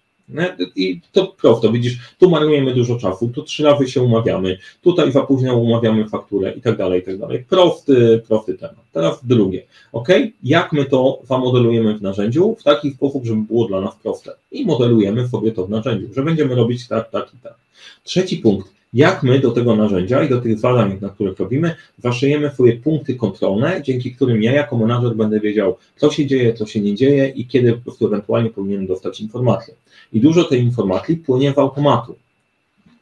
I 0.75 1.01
to 1.11 1.27
prosto, 1.27 1.71
widzisz, 1.71 1.99
tu 2.19 2.29
marnujemy 2.29 2.73
dużo 2.73 2.95
czasu, 2.95 3.27
tu 3.27 3.43
trzy 3.43 3.63
razy 3.63 3.87
się 3.87 4.01
umawiamy, 4.01 4.57
tutaj 4.81 5.11
za 5.11 5.21
późno 5.21 5.57
umawiamy 5.57 6.09
fakturę 6.09 6.51
i 6.51 6.61
tak 6.61 6.77
dalej, 6.77 7.01
i 7.01 7.03
tak 7.03 7.17
dalej. 7.17 7.45
Prosty, 7.49 8.23
prosty 8.27 8.53
temat. 8.53 8.85
Teraz 8.93 9.25
drugie, 9.25 9.63
ok? 9.91 10.07
Jak 10.43 10.73
my 10.73 10.85
to 10.85 11.19
zamodelujemy 11.23 11.97
w 11.97 12.01
narzędziu 12.01 12.55
w 12.59 12.63
taki 12.63 12.91
sposób, 12.91 13.25
żeby 13.25 13.41
było 13.41 13.67
dla 13.67 13.81
nas 13.81 13.95
proste 13.95 14.31
i 14.51 14.65
modelujemy 14.65 15.27
sobie 15.27 15.51
to 15.51 15.67
w 15.67 15.69
narzędziu, 15.69 16.13
że 16.13 16.23
będziemy 16.23 16.55
robić 16.55 16.87
tak, 16.87 17.09
tak 17.09 17.33
i 17.33 17.37
tak. 17.43 17.55
Trzeci 18.03 18.37
punkt, 18.37 18.73
jak 18.93 19.23
my 19.23 19.39
do 19.39 19.51
tego 19.51 19.75
narzędzia 19.75 20.23
i 20.23 20.29
do 20.29 20.41
tych 20.41 20.59
zadań, 20.59 20.97
na 21.01 21.09
których 21.09 21.39
robimy, 21.39 21.75
zaszyjemy 21.97 22.49
swoje 22.49 22.73
punkty 22.73 23.15
kontrolne, 23.15 23.81
dzięki 23.83 24.15
którym 24.15 24.43
ja 24.43 24.51
jako 24.51 24.77
menadżer 24.77 25.15
będę 25.15 25.39
wiedział, 25.39 25.77
co 25.95 26.11
się 26.11 26.25
dzieje, 26.25 26.53
co 26.53 26.65
się 26.65 26.81
nie 26.81 26.95
dzieje 26.95 27.27
i 27.27 27.47
kiedy 27.47 27.73
po 27.73 27.81
prostu 27.81 28.07
ewentualnie 28.07 28.49
powinienem 28.49 28.87
dostać 28.87 29.21
informację. 29.21 29.73
I 30.13 30.19
dużo 30.19 30.43
tej 30.43 30.61
informacji 30.61 31.17
płynie 31.17 31.53
w 31.53 31.59
automatu. 31.59 32.15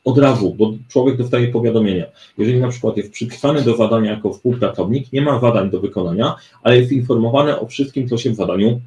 Od 0.05 0.17
razu, 0.17 0.55
bo 0.57 0.73
człowiek 0.87 1.17
dostaje 1.17 1.47
powiadomienia. 1.47 2.05
Jeżeli 2.37 2.59
na 2.59 2.67
przykład 2.67 2.97
jest 2.97 3.11
przypisany 3.11 3.61
do 3.61 3.77
zadania 3.77 4.11
jako 4.11 4.33
współpracownik, 4.33 5.13
nie 5.13 5.21
ma 5.21 5.39
zadań 5.39 5.69
do 5.69 5.79
wykonania, 5.79 6.35
ale 6.63 6.79
jest 6.79 6.91
informowany 6.91 7.59
o 7.59 7.67
wszystkim, 7.67 8.07
co 8.07 8.17
się 8.17 8.29
w 8.31 8.35
zadaniu 8.35 8.81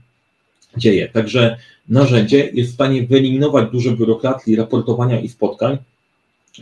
dzieje. 0.76 1.08
Także 1.08 1.56
narzędzie 1.88 2.50
jest 2.52 2.70
w 2.70 2.74
stanie 2.74 3.06
wyeliminować 3.06 3.70
dużo 3.70 3.92
biurokracji, 3.92 4.56
raportowania 4.56 5.20
i 5.20 5.28
spotkań, 5.28 5.78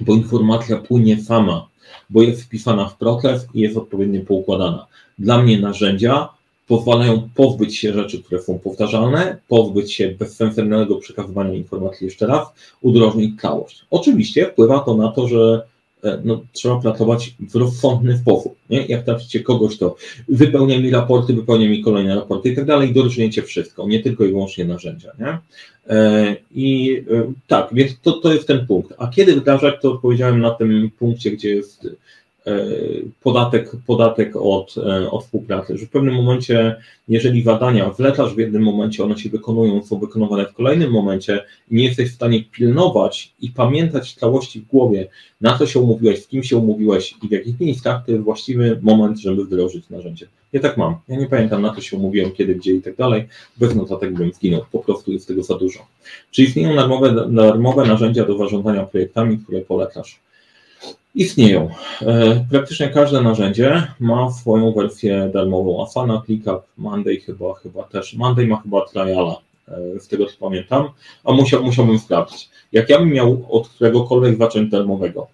bo 0.00 0.12
informacja 0.12 0.76
płynie 0.76 1.22
sama, 1.22 1.68
bo 2.10 2.22
jest 2.22 2.42
wpisana 2.42 2.88
w 2.88 2.96
proces 2.96 3.46
i 3.54 3.60
jest 3.60 3.76
odpowiednio 3.76 4.20
poukładana. 4.20 4.86
Dla 5.18 5.42
mnie 5.42 5.60
narzędzia 5.60 6.28
pozwalają 6.66 7.28
pozbyć 7.34 7.76
się 7.76 7.92
rzeczy, 7.92 8.22
które 8.22 8.42
są 8.42 8.58
powtarzalne, 8.58 9.36
pozbyć 9.48 9.92
się 9.92 10.14
bezsensownego 10.18 10.96
przekazywania 10.96 11.54
informacji 11.54 12.04
jeszcze 12.04 12.26
raz, 12.26 12.48
udrożnić 12.80 13.40
całość. 13.40 13.84
Oczywiście 13.90 14.46
wpływa 14.46 14.80
to 14.80 14.96
na 14.96 15.08
to, 15.08 15.28
że 15.28 15.66
no, 16.24 16.42
trzeba 16.52 16.80
pracować 16.80 17.34
w 17.40 17.54
rozsądny 17.54 18.18
sposób. 18.18 18.54
Nie? 18.70 18.86
Jak 18.86 19.04
traficie 19.04 19.40
kogoś, 19.40 19.78
to 19.78 19.96
wypełnia 20.28 20.80
mi 20.80 20.90
raporty, 20.90 21.32
wypełnia 21.34 21.68
mi 21.68 21.82
kolejne 21.82 22.14
raporty 22.14 22.48
i 22.48 22.56
tak 22.56 22.64
dalej, 22.64 22.92
dorżniecie 22.92 23.42
wszystko, 23.42 23.88
nie 23.88 24.02
tylko 24.02 24.24
i 24.24 24.28
wyłącznie 24.28 24.64
narzędzia. 24.64 25.12
Nie? 25.18 25.38
E, 25.96 26.36
I 26.54 26.96
e, 27.10 27.32
tak, 27.46 27.68
więc 27.72 28.00
to, 28.02 28.12
to 28.12 28.32
jest 28.32 28.46
ten 28.46 28.66
punkt. 28.66 28.94
A 28.98 29.06
kiedy 29.06 29.40
wdrażać, 29.40 29.74
to 29.82 29.92
odpowiedziałem 29.92 30.40
na 30.40 30.50
tym 30.50 30.90
punkcie, 30.98 31.30
gdzie 31.30 31.54
jest 31.54 31.86
E, 31.86 31.90
podatek, 33.22 33.70
podatek 33.86 34.36
od, 34.36 34.74
e, 34.78 35.10
od 35.10 35.24
współpracy, 35.24 35.78
że 35.78 35.86
w 35.86 35.90
pewnym 35.90 36.14
momencie, 36.14 36.76
jeżeli 37.08 37.42
badania 37.42 37.90
wlecasz 37.90 38.34
w 38.34 38.38
jednym 38.38 38.62
momencie, 38.62 39.04
one 39.04 39.18
się 39.18 39.28
wykonują, 39.30 39.82
są 39.82 39.98
wykonywane 39.98 40.46
w 40.46 40.54
kolejnym 40.54 40.90
momencie 40.90 41.44
i 41.70 41.74
nie 41.74 41.84
jesteś 41.84 42.10
w 42.10 42.14
stanie 42.14 42.44
pilnować 42.44 43.32
i 43.40 43.50
pamiętać 43.50 44.14
całości 44.14 44.60
w 44.60 44.66
głowie, 44.66 45.08
na 45.40 45.58
co 45.58 45.66
się 45.66 45.80
umówiłeś, 45.80 46.22
z 46.22 46.28
kim 46.28 46.42
się 46.42 46.56
umówiłeś 46.56 47.14
i 47.22 47.28
w 47.28 47.30
jakich 47.30 47.60
miejscach, 47.60 48.06
to 48.06 48.12
jest 48.12 48.24
właściwy 48.24 48.78
moment, 48.82 49.18
żeby 49.18 49.44
wdrożyć 49.44 49.90
narzędzie. 49.90 50.26
Ja 50.52 50.60
tak 50.60 50.76
mam. 50.76 50.96
Ja 51.08 51.16
nie 51.16 51.26
pamiętam, 51.26 51.62
na 51.62 51.74
co 51.74 51.80
się 51.80 51.96
umówiłem, 51.96 52.32
kiedy, 52.32 52.54
gdzie 52.54 52.72
i 52.72 52.82
tak 52.82 52.96
dalej. 52.96 53.28
Bez 53.56 53.74
notatek 53.74 54.14
bym 54.14 54.32
zginął. 54.32 54.64
Po 54.72 54.78
prostu 54.78 55.12
jest 55.12 55.28
tego 55.28 55.42
za 55.42 55.58
dużo. 55.58 55.86
Czyli 56.30 56.48
istnieją 56.48 56.76
darmowe, 56.76 57.26
darmowe 57.30 57.86
narzędzia 57.86 58.24
do 58.24 58.38
zarządzania 58.38 58.86
projektami, 58.86 59.38
które 59.38 59.60
polecasz. 59.60 60.20
Istnieją. 61.14 61.68
E, 62.02 62.44
praktycznie 62.50 62.88
każde 62.88 63.20
narzędzie 63.20 63.86
ma 64.00 64.30
swoją 64.30 64.72
wersję 64.72 65.30
darmową. 65.34 65.82
Asana, 65.82 66.22
ClickUp, 66.26 66.62
Monday 66.76 67.16
chyba, 67.16 67.54
chyba 67.54 67.82
też. 67.82 68.14
Monday 68.14 68.46
ma 68.46 68.56
chyba 68.62 68.86
triala, 68.86 69.36
e, 69.68 70.00
z 70.00 70.08
tego 70.08 70.26
co 70.26 70.32
pamiętam, 70.40 70.88
a 71.24 71.32
musiał, 71.32 71.64
musiałbym 71.64 71.98
sprawdzić. 71.98 72.50
Jak 72.72 72.90
ja 72.90 72.98
bym 72.98 73.12
miał 73.12 73.46
od 73.50 73.68
któregokolwiek 73.68 74.38
zacząć 74.38 74.70
darmowego, 74.70 75.26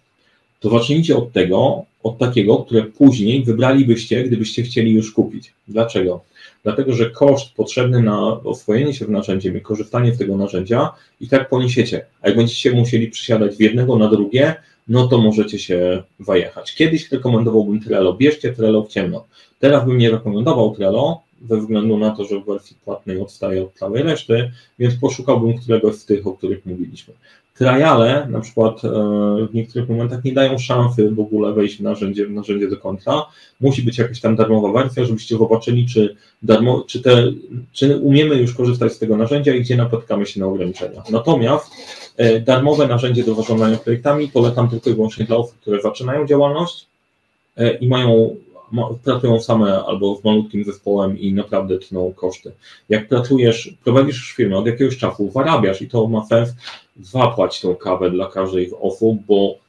to 0.64 0.70
zacznijcie 0.70 1.16
od 1.16 1.32
tego, 1.32 1.84
od 2.02 2.18
takiego, 2.18 2.56
które 2.56 2.82
później 2.82 3.44
wybralibyście, 3.44 4.24
gdybyście 4.24 4.62
chcieli 4.62 4.92
już 4.92 5.12
kupić. 5.12 5.52
Dlaczego? 5.68 6.20
Dlatego, 6.62 6.92
że 6.92 7.10
koszt 7.10 7.54
potrzebny 7.54 8.02
na 8.02 8.40
oswojenie 8.42 8.94
się 8.94 9.04
w 9.04 9.10
narzędziem 9.10 9.56
i 9.56 9.60
korzystanie 9.60 10.14
z 10.14 10.18
tego 10.18 10.36
narzędzia 10.36 10.92
i 11.20 11.28
tak 11.28 11.48
poniesiecie. 11.48 12.06
A 12.22 12.28
jak 12.28 12.36
będziecie 12.36 12.72
musieli 12.72 13.08
przysiadać 13.08 13.56
w 13.56 13.60
jednego 13.60 13.96
na 13.96 14.08
drugie, 14.08 14.54
no 14.88 15.08
to 15.08 15.18
możecie 15.18 15.58
się 15.58 16.02
wajechać. 16.20 16.74
Kiedyś 16.74 17.12
rekomendowałbym 17.12 17.80
Trello, 17.80 18.14
bierzcie 18.14 18.52
Trello 18.52 18.82
w 18.82 18.88
ciemno. 18.88 19.24
Teraz 19.58 19.86
bym 19.86 19.98
nie 19.98 20.10
rekomendował 20.10 20.74
Trello, 20.74 21.20
ze 21.48 21.56
względu 21.56 21.98
na 21.98 22.10
to, 22.10 22.24
że 22.24 22.40
w 22.40 22.44
wersji 22.44 22.76
płatnej 22.84 23.20
odstaje 23.20 23.62
od 23.62 23.72
całej 23.72 24.02
reszty, 24.02 24.50
więc 24.78 24.94
poszukałbym 24.94 25.58
któregoś 25.58 25.94
z 25.94 26.04
tych, 26.04 26.26
o 26.26 26.32
których 26.32 26.66
mówiliśmy. 26.66 27.14
Triale 27.54 28.26
na 28.30 28.40
przykład 28.40 28.84
e, 28.84 28.88
w 29.50 29.54
niektórych 29.54 29.88
momentach 29.88 30.24
nie 30.24 30.32
dają 30.32 30.58
szansy 30.58 31.10
w 31.10 31.20
ogóle 31.20 31.52
wejść 31.52 31.76
w 31.76 31.80
narzędzie, 31.80 32.26
w 32.26 32.30
narzędzie 32.30 32.68
do 32.68 32.76
końca. 32.76 33.22
Musi 33.60 33.82
być 33.82 33.98
jakaś 33.98 34.20
tam 34.20 34.36
darmowa 34.36 34.72
wersja, 34.72 35.04
żebyście 35.04 35.38
zobaczyli, 35.38 35.86
czy, 35.86 36.16
darmo, 36.42 36.84
czy, 36.86 37.02
te, 37.02 37.32
czy 37.72 37.96
umiemy 37.96 38.34
już 38.34 38.54
korzystać 38.54 38.92
z 38.92 38.98
tego 38.98 39.16
narzędzia 39.16 39.54
i 39.54 39.60
gdzie 39.60 39.76
napotkamy 39.76 40.26
się 40.26 40.40
na 40.40 40.46
ograniczenia. 40.46 41.02
Natomiast 41.10 41.70
e, 42.16 42.40
darmowe 42.40 42.86
narzędzie 42.86 43.24
do 43.24 43.34
zarządzania 43.34 43.76
projektami 43.76 44.28
polecam 44.28 44.68
tylko 44.68 44.90
i 44.90 44.94
wyłącznie 44.94 45.24
dla 45.24 45.36
osób, 45.36 45.58
które 45.60 45.82
zaczynają 45.82 46.26
działalność 46.26 46.86
e, 47.56 47.74
i 47.74 47.88
mają 47.88 48.36
pracują 49.04 49.40
same 49.40 49.84
albo 49.84 50.16
z 50.16 50.24
malutkim 50.24 50.64
zespołem 50.64 51.18
i 51.18 51.32
naprawdę 51.32 51.78
tną 51.78 52.12
koszty. 52.12 52.52
Jak 52.88 53.08
pracujesz, 53.08 53.74
prowadzisz 53.84 54.32
firmę 54.32 54.56
od 54.56 54.66
jakiegoś 54.66 54.98
czasu, 54.98 55.30
zarabiasz 55.30 55.82
i 55.82 55.88
to 55.88 56.08
ma 56.08 56.26
sens, 56.26 56.50
zapłać 57.02 57.60
tą 57.60 57.74
kawę 57.74 58.10
dla 58.10 58.26
każdej 58.26 58.70
z 58.70 58.72
osób, 58.80 59.18
bo 59.26 59.64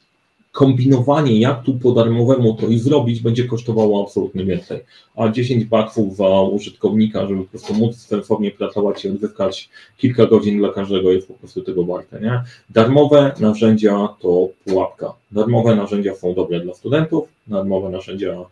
kombinowanie, 0.55 1.39
jak 1.39 1.63
tu 1.63 1.73
po 1.73 1.91
darmowemu 1.91 2.53
to 2.53 2.67
i 2.67 2.79
zrobić, 2.79 3.19
będzie 3.19 3.43
kosztowało 3.43 4.03
absolutnie 4.03 4.45
więcej. 4.45 4.79
A 5.15 5.29
10 5.29 5.65
baksów 5.65 6.15
za 6.15 6.41
użytkownika, 6.41 7.27
żeby 7.27 7.43
po 7.43 7.49
prostu 7.49 7.73
móc 7.73 7.97
sensownie 7.97 8.51
pracować 8.51 9.05
i 9.05 9.09
odzyskać 9.09 9.69
kilka 9.97 10.25
godzin 10.25 10.57
dla 10.57 10.69
każdego 10.69 11.11
jest 11.11 11.27
po 11.27 11.33
prostu 11.33 11.61
tego 11.61 11.83
warte. 11.83 12.21
Nie? 12.21 12.43
Darmowe 12.69 13.31
narzędzia 13.39 14.07
to 14.19 14.47
pułapka. 14.65 15.13
Darmowe 15.31 15.75
narzędzia 15.75 16.15
są 16.15 16.33
dobre 16.33 16.59
dla 16.59 16.73
studentów, 16.73 17.27
darmowe 17.47 17.89
narzędzia 17.89 18.45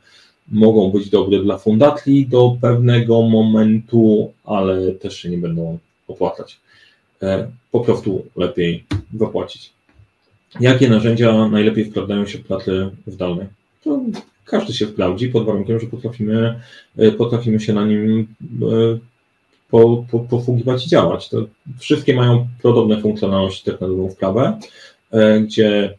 mogą 0.52 0.91
być 0.91 1.10
dobre 1.10 1.39
dla 1.39 1.58
fundacji 1.58 2.28
do 2.28 2.58
pewnego 2.62 3.22
momentu, 3.22 4.32
ale 4.44 4.91
też 4.91 5.18
się 5.18 5.30
nie 5.30 5.38
będą 5.38 5.78
opłacać. 6.08 6.60
E, 7.22 7.52
po 7.72 7.80
prostu 7.80 8.26
lepiej 8.36 8.84
zapłacić. 9.20 9.74
Jakie 10.60 10.89
narzędzia 10.89 11.48
najlepiej 11.48 11.86
sprawdzają 11.86 12.26
się 12.26 12.38
w 12.38 12.46
pracy 12.46 12.89
zdalnej? 13.08 13.48
To 13.84 14.00
każdy 14.46 14.74
się 14.74 14.88
sprawdzi 14.88 15.30
pod 15.30 15.46
warunkiem, 15.46 15.80
że 15.80 15.88
potrafimy, 15.88 16.60
e, 16.98 17.12
potrafimy 17.12 17.60
się 17.60 17.74
na 17.74 17.86
nim 17.86 18.28
e, 18.41 18.98
po, 19.70 20.06
po, 20.12 20.20
posługiwać 20.20 20.86
i 20.86 20.89
działać. 20.89 21.30
To 21.30 21.38
wszystkie 21.80 22.16
mają 22.16 22.48
podobne 22.62 23.02
funkcjonalności, 23.02 23.72
tak 23.72 23.82
na 23.82 23.88
dobrą 23.88 24.12
sprawę, 24.12 24.60
gdzie 25.44 25.98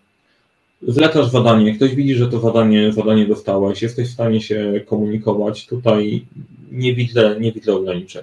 zlecasz 0.88 1.30
zadanie, 1.30 1.74
ktoś 1.74 1.94
widzi, 1.94 2.14
że 2.14 2.26
to 2.26 2.40
zadanie, 2.40 2.92
zadanie 2.92 3.26
dostałeś, 3.26 3.82
jesteś 3.82 4.08
w 4.08 4.12
stanie 4.12 4.40
się 4.40 4.80
komunikować, 4.86 5.66
tutaj 5.66 6.26
nie 6.72 6.94
widzę, 6.94 7.36
nie 7.40 7.52
widzę 7.52 7.74
ograniczeń. 7.74 8.22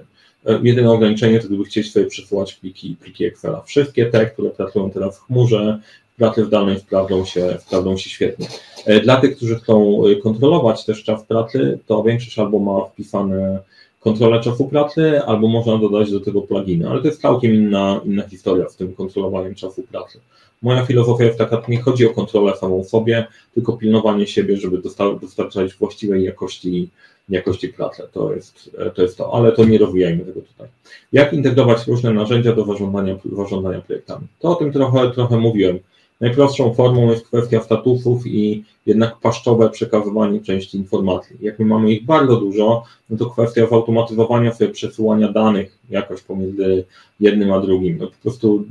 Jedyne 0.64 0.91
ograniczenie 0.91 1.39
to 1.39 1.47
gdyby 1.47 1.64
chcieć 1.64 1.91
sobie 1.91 2.05
przesyłać 2.05 2.53
pliki, 2.53 2.95
pliki 3.01 3.26
Excela. 3.26 3.62
Wszystkie 3.62 4.05
te, 4.05 4.26
które 4.26 4.49
pracują 4.49 4.91
teraz 4.91 5.18
w 5.18 5.22
chmurze, 5.22 5.80
pracy 6.18 6.45
zdalnej 6.45 6.80
sprawdzą 6.80 7.26
się, 7.26 7.57
sprawdzą 7.59 7.97
się 7.97 8.09
świetnie. 8.09 8.47
E, 8.86 8.99
dla 8.99 9.18
tych, 9.18 9.36
którzy 9.36 9.55
chcą 9.55 10.05
e, 10.05 10.16
kontrolować 10.16 10.86
też 10.86 11.03
czas 11.03 11.24
pracy, 11.24 11.80
to 11.88 12.03
większość 12.03 12.39
albo 12.39 12.59
ma 12.59 12.86
wpisane 12.86 13.59
kontrolę 13.99 14.41
czasu 14.41 14.68
pracy, 14.68 15.22
albo 15.26 15.47
można 15.47 15.78
dodać 15.78 16.12
do 16.12 16.20
tego 16.20 16.41
pluginy, 16.41 16.89
ale 16.89 17.01
to 17.01 17.07
jest 17.07 17.22
całkiem 17.22 17.53
inna, 17.53 18.01
inna 18.05 18.28
historia 18.28 18.70
z 18.70 18.76
tym 18.76 18.93
kontrolowaniem 18.93 19.55
czasu 19.55 19.84
pracy. 19.91 20.20
Moja 20.62 20.86
filozofia 20.86 21.26
jest 21.26 21.38
taka, 21.38 21.62
nie 21.68 21.82
chodzi 21.82 22.07
o 22.07 22.09
kontrolę 22.09 22.57
samą 22.57 22.84
sobie, 22.84 23.28
tylko 23.53 23.78
pilnowanie 23.78 24.28
siebie, 24.28 24.57
żeby 24.57 24.82
dostarczać 25.22 25.74
właściwej 25.74 26.24
jakości, 26.24 26.89
jakości 27.30 27.68
pracy. 27.70 28.03
To 28.12 28.34
jest, 28.34 28.78
to 28.95 29.01
jest 29.01 29.18
to, 29.18 29.34
ale 29.34 29.51
to 29.51 29.66
nie 29.66 29.78
rozwijajmy 29.78 30.26
tego 30.26 30.41
tutaj. 30.41 30.68
Jak 31.14 31.34
integrować 31.34 31.88
różne 31.88 32.14
narzędzia 32.14 32.55
do 32.55 32.66
zarządzania, 32.66 33.16
zarządzania 33.36 33.82
projektami? 33.82 34.28
To 34.39 34.49
o 34.49 34.55
tym 34.55 34.72
trochę, 34.72 35.12
trochę 35.12 35.38
mówiłem. 35.38 35.80
Najprostszą 36.22 36.74
formą 36.74 37.12
jest 37.12 37.26
kwestia 37.26 37.62
statusów 37.62 38.28
i 38.28 38.64
jednak 38.86 39.18
paszczowe 39.20 39.70
przekazywanie 39.70 40.41
części 40.41 40.78
informacji. 40.78 41.36
Jak 41.41 41.59
my 41.59 41.66
mamy 41.66 41.91
ich 41.91 42.05
bardzo 42.05 42.36
dużo, 42.36 42.84
no 43.09 43.18
to 43.18 43.26
kwestia 43.26 43.68
zautomatyzowania 43.68 44.53
sobie 44.53 44.72
przesyłania 44.72 45.32
danych 45.32 45.78
jakoś 45.89 46.22
pomiędzy 46.22 46.84
jednym 47.20 47.53
a 47.53 47.59
drugim. 47.59 47.97
No 47.97 48.07
po 48.07 48.14
prostu 48.22 48.66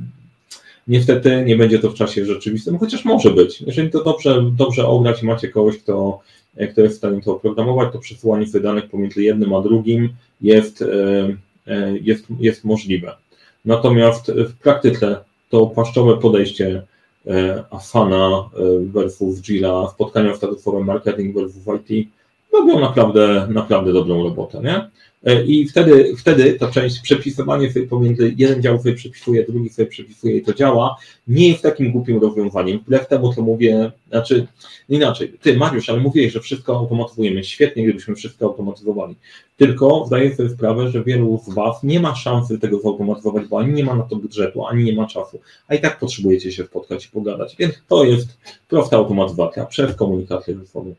niestety 0.90 1.44
nie 1.46 1.56
będzie 1.56 1.78
to 1.78 1.90
w 1.90 1.94
czasie 1.94 2.24
rzeczywistym, 2.24 2.78
chociaż 2.78 3.04
może 3.04 3.30
być. 3.30 3.60
Jeżeli 3.60 3.90
to 3.90 4.04
dobrze, 4.04 4.44
dobrze 4.56 4.86
ograć 4.86 5.22
i 5.22 5.26
macie 5.26 5.48
kogoś, 5.48 5.78
kto, 5.78 6.20
kto 6.72 6.80
jest 6.80 6.94
w 6.94 6.98
stanie 6.98 7.22
to 7.22 7.32
oprogramować, 7.32 7.92
to 7.92 7.98
przesyłanie 7.98 8.46
sobie 8.46 8.64
danych 8.64 8.90
pomiędzy 8.90 9.22
jednym 9.22 9.54
a 9.54 9.60
drugim 9.60 10.08
jest, 10.40 10.82
e, 10.82 10.86
e, 11.66 11.98
jest, 11.98 12.26
jest 12.40 12.64
możliwe. 12.64 13.16
Natomiast 13.64 14.32
w 14.32 14.58
praktyce 14.58 15.16
to 15.50 15.66
paszczowe 15.66 16.16
podejście 16.16 16.82
E, 17.26 17.64
Asana 17.70 18.50
e, 18.56 18.80
versus 18.92 19.40
Jira, 19.40 19.88
spotkania 19.88 20.34
statusowe 20.34 20.84
marketing 20.84 21.34
versus 21.34 21.62
IT, 21.66 22.08
robią 22.52 22.80
naprawdę, 22.80 23.46
naprawdę 23.50 23.92
dobrą 23.92 24.22
robotę, 24.22 24.60
nie? 24.64 24.90
E, 25.24 25.44
I 25.44 25.68
wtedy, 25.68 26.16
wtedy 26.16 26.52
ta 26.52 26.70
część 26.70 27.00
przepisywanie 27.00 27.72
sobie 27.72 27.86
pomiędzy 27.86 28.34
jeden 28.36 28.62
dział 28.62 28.78
sobie 28.78 28.94
przepisuje, 28.94 29.44
drugi 29.44 29.68
sobie 29.68 29.88
przepisuje 29.88 30.36
i 30.36 30.42
to 30.42 30.54
działa, 30.54 30.96
nie 31.28 31.48
jest 31.48 31.62
takim 31.62 31.92
głupim 31.92 32.20
rozwiązaniem. 32.20 32.78
Wbrew 32.78 33.08
temu, 33.08 33.34
co 33.34 33.42
mówię, 33.42 33.90
znaczy 34.08 34.46
inaczej, 34.88 35.32
ty 35.42 35.56
Mariusz, 35.56 35.90
ale 35.90 36.00
mówiłeś, 36.00 36.32
że 36.32 36.40
wszystko 36.40 36.78
automatyzujemy. 36.78 37.44
Świetnie, 37.44 37.84
gdybyśmy 37.84 38.14
wszystko 38.14 38.46
automatyzowali. 38.46 39.16
Tylko 39.56 40.04
zdaję 40.06 40.36
sobie 40.36 40.48
sprawę, 40.48 40.90
że 40.90 41.04
wielu 41.04 41.42
z 41.46 41.54
Was 41.54 41.82
nie 41.82 42.00
ma 42.00 42.14
szansy 42.14 42.58
tego 42.58 42.80
zautomatyzować, 42.80 43.46
bo 43.46 43.58
ani 43.58 43.72
nie 43.72 43.84
ma 43.84 43.94
na 43.94 44.02
to 44.02 44.16
budżetu, 44.16 44.66
ani 44.66 44.84
nie 44.84 44.92
ma 44.92 45.06
czasu, 45.06 45.40
a 45.68 45.74
i 45.74 45.80
tak 45.80 45.98
potrzebujecie 45.98 46.52
się 46.52 46.64
spotkać 46.64 47.06
i 47.06 47.08
pogadać. 47.08 47.56
Więc 47.58 47.74
to 47.88 48.04
jest 48.04 48.28
prosta 48.68 48.96
automatyzacja 48.96 49.66
przez 49.66 49.96
komunikację 49.96 50.56
ze 50.56 50.66
sobą. 50.66 50.94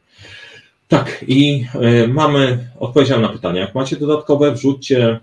Tak, 0.91 1.25
i 1.27 1.65
y, 2.03 2.07
mamy 2.07 2.67
odpowiedział 2.79 3.21
na 3.21 3.29
pytania. 3.29 3.61
Jak 3.61 3.75
macie 3.75 3.95
dodatkowe, 3.95 4.51
wrzućcie, 4.51 5.19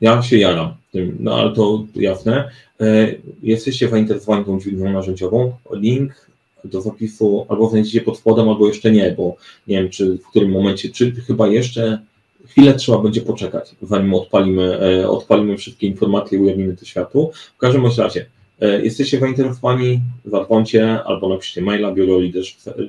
ja 0.00 0.22
się 0.22 0.36
jaram 0.36 0.74
tym, 0.92 1.16
no 1.20 1.34
ale 1.34 1.52
to 1.52 1.84
jasne. 1.96 2.50
E, 2.80 3.14
jesteście 3.42 3.88
zainteresowani 3.88 4.44
tą 4.44 4.60
dźwignią 4.60 4.92
narzędziową, 4.92 5.52
link 5.72 6.30
do 6.64 6.80
zapisu 6.80 7.46
albo 7.48 7.68
znajdziecie 7.68 8.00
pod 8.00 8.18
spodem, 8.18 8.48
albo 8.48 8.68
jeszcze 8.68 8.90
nie, 8.90 9.14
bo 9.16 9.36
nie 9.66 9.76
wiem, 9.76 9.90
czy 9.90 10.18
w 10.18 10.28
którym 10.28 10.50
momencie, 10.50 10.88
czy 10.88 11.12
chyba 11.12 11.46
jeszcze 11.48 11.98
chwilę 12.46 12.74
trzeba 12.74 12.98
będzie 12.98 13.20
poczekać, 13.20 13.74
zanim 13.82 14.14
odpalimy, 14.14 14.78
e, 14.80 15.08
odpalimy 15.08 15.56
wszystkie 15.56 15.86
informacje 15.86 16.38
i 16.38 16.40
ujawnimy 16.40 16.76
to 16.76 16.84
światu. 16.84 17.30
W 17.54 17.58
każdym 17.58 17.86
razie, 17.98 18.26
jesteście 18.60 19.20
zainteresowani, 19.20 20.00
zadzwońcie 20.24 21.04
albo 21.04 21.28
napiszcie 21.28 21.62
maila 21.62 21.92
biuro 21.92 22.18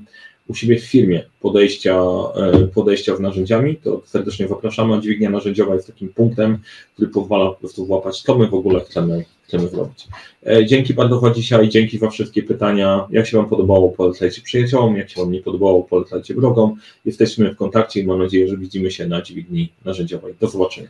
u 0.48 0.54
siebie 0.54 0.80
w 0.80 0.84
firmie 0.84 1.24
podejścia, 1.40 2.02
e, 2.36 2.68
podejścia 2.74 3.16
w 3.16 3.20
narzędziami, 3.20 3.76
to 3.76 4.02
serdecznie 4.04 4.48
zapraszamy. 4.48 5.00
Dźwignia 5.00 5.30
narzędziowa 5.30 5.74
jest 5.74 5.86
takim 5.86 6.08
punktem, 6.08 6.58
który 6.94 7.08
pozwala 7.08 7.50
po 7.50 7.54
prostu 7.54 7.86
włapać, 7.86 8.22
co 8.22 8.38
my 8.38 8.46
w 8.46 8.54
ogóle 8.54 8.80
chcemy, 8.80 9.24
chcemy 9.50 9.68
zrobić. 9.68 10.08
E, 10.46 10.66
dzięki 10.66 10.94
bardzo 10.94 11.30
dzisiaj, 11.34 11.68
dzięki 11.68 11.98
za 11.98 12.10
wszystkie 12.10 12.42
pytania. 12.42 13.06
Jak 13.10 13.26
się 13.26 13.36
Wam 13.36 13.48
podobało, 13.48 13.88
polecajcie 13.88 14.42
przyjaciołom, 14.42 14.96
jak 14.96 15.10
się 15.10 15.20
Wam 15.20 15.32
nie 15.32 15.40
podobało, 15.40 15.82
polecajcie 15.82 16.34
wrogom. 16.34 16.76
Jesteśmy 17.04 17.54
w 17.54 17.56
kontakcie 17.56 18.00
i 18.00 18.06
mam 18.06 18.18
nadzieję, 18.18 18.48
że 18.48 18.56
widzimy 18.56 18.90
się 18.90 19.08
na 19.08 19.22
dźwigni 19.22 19.68
narzędziowej. 19.84 20.34
Do 20.40 20.48
zobaczenia. 20.48 20.88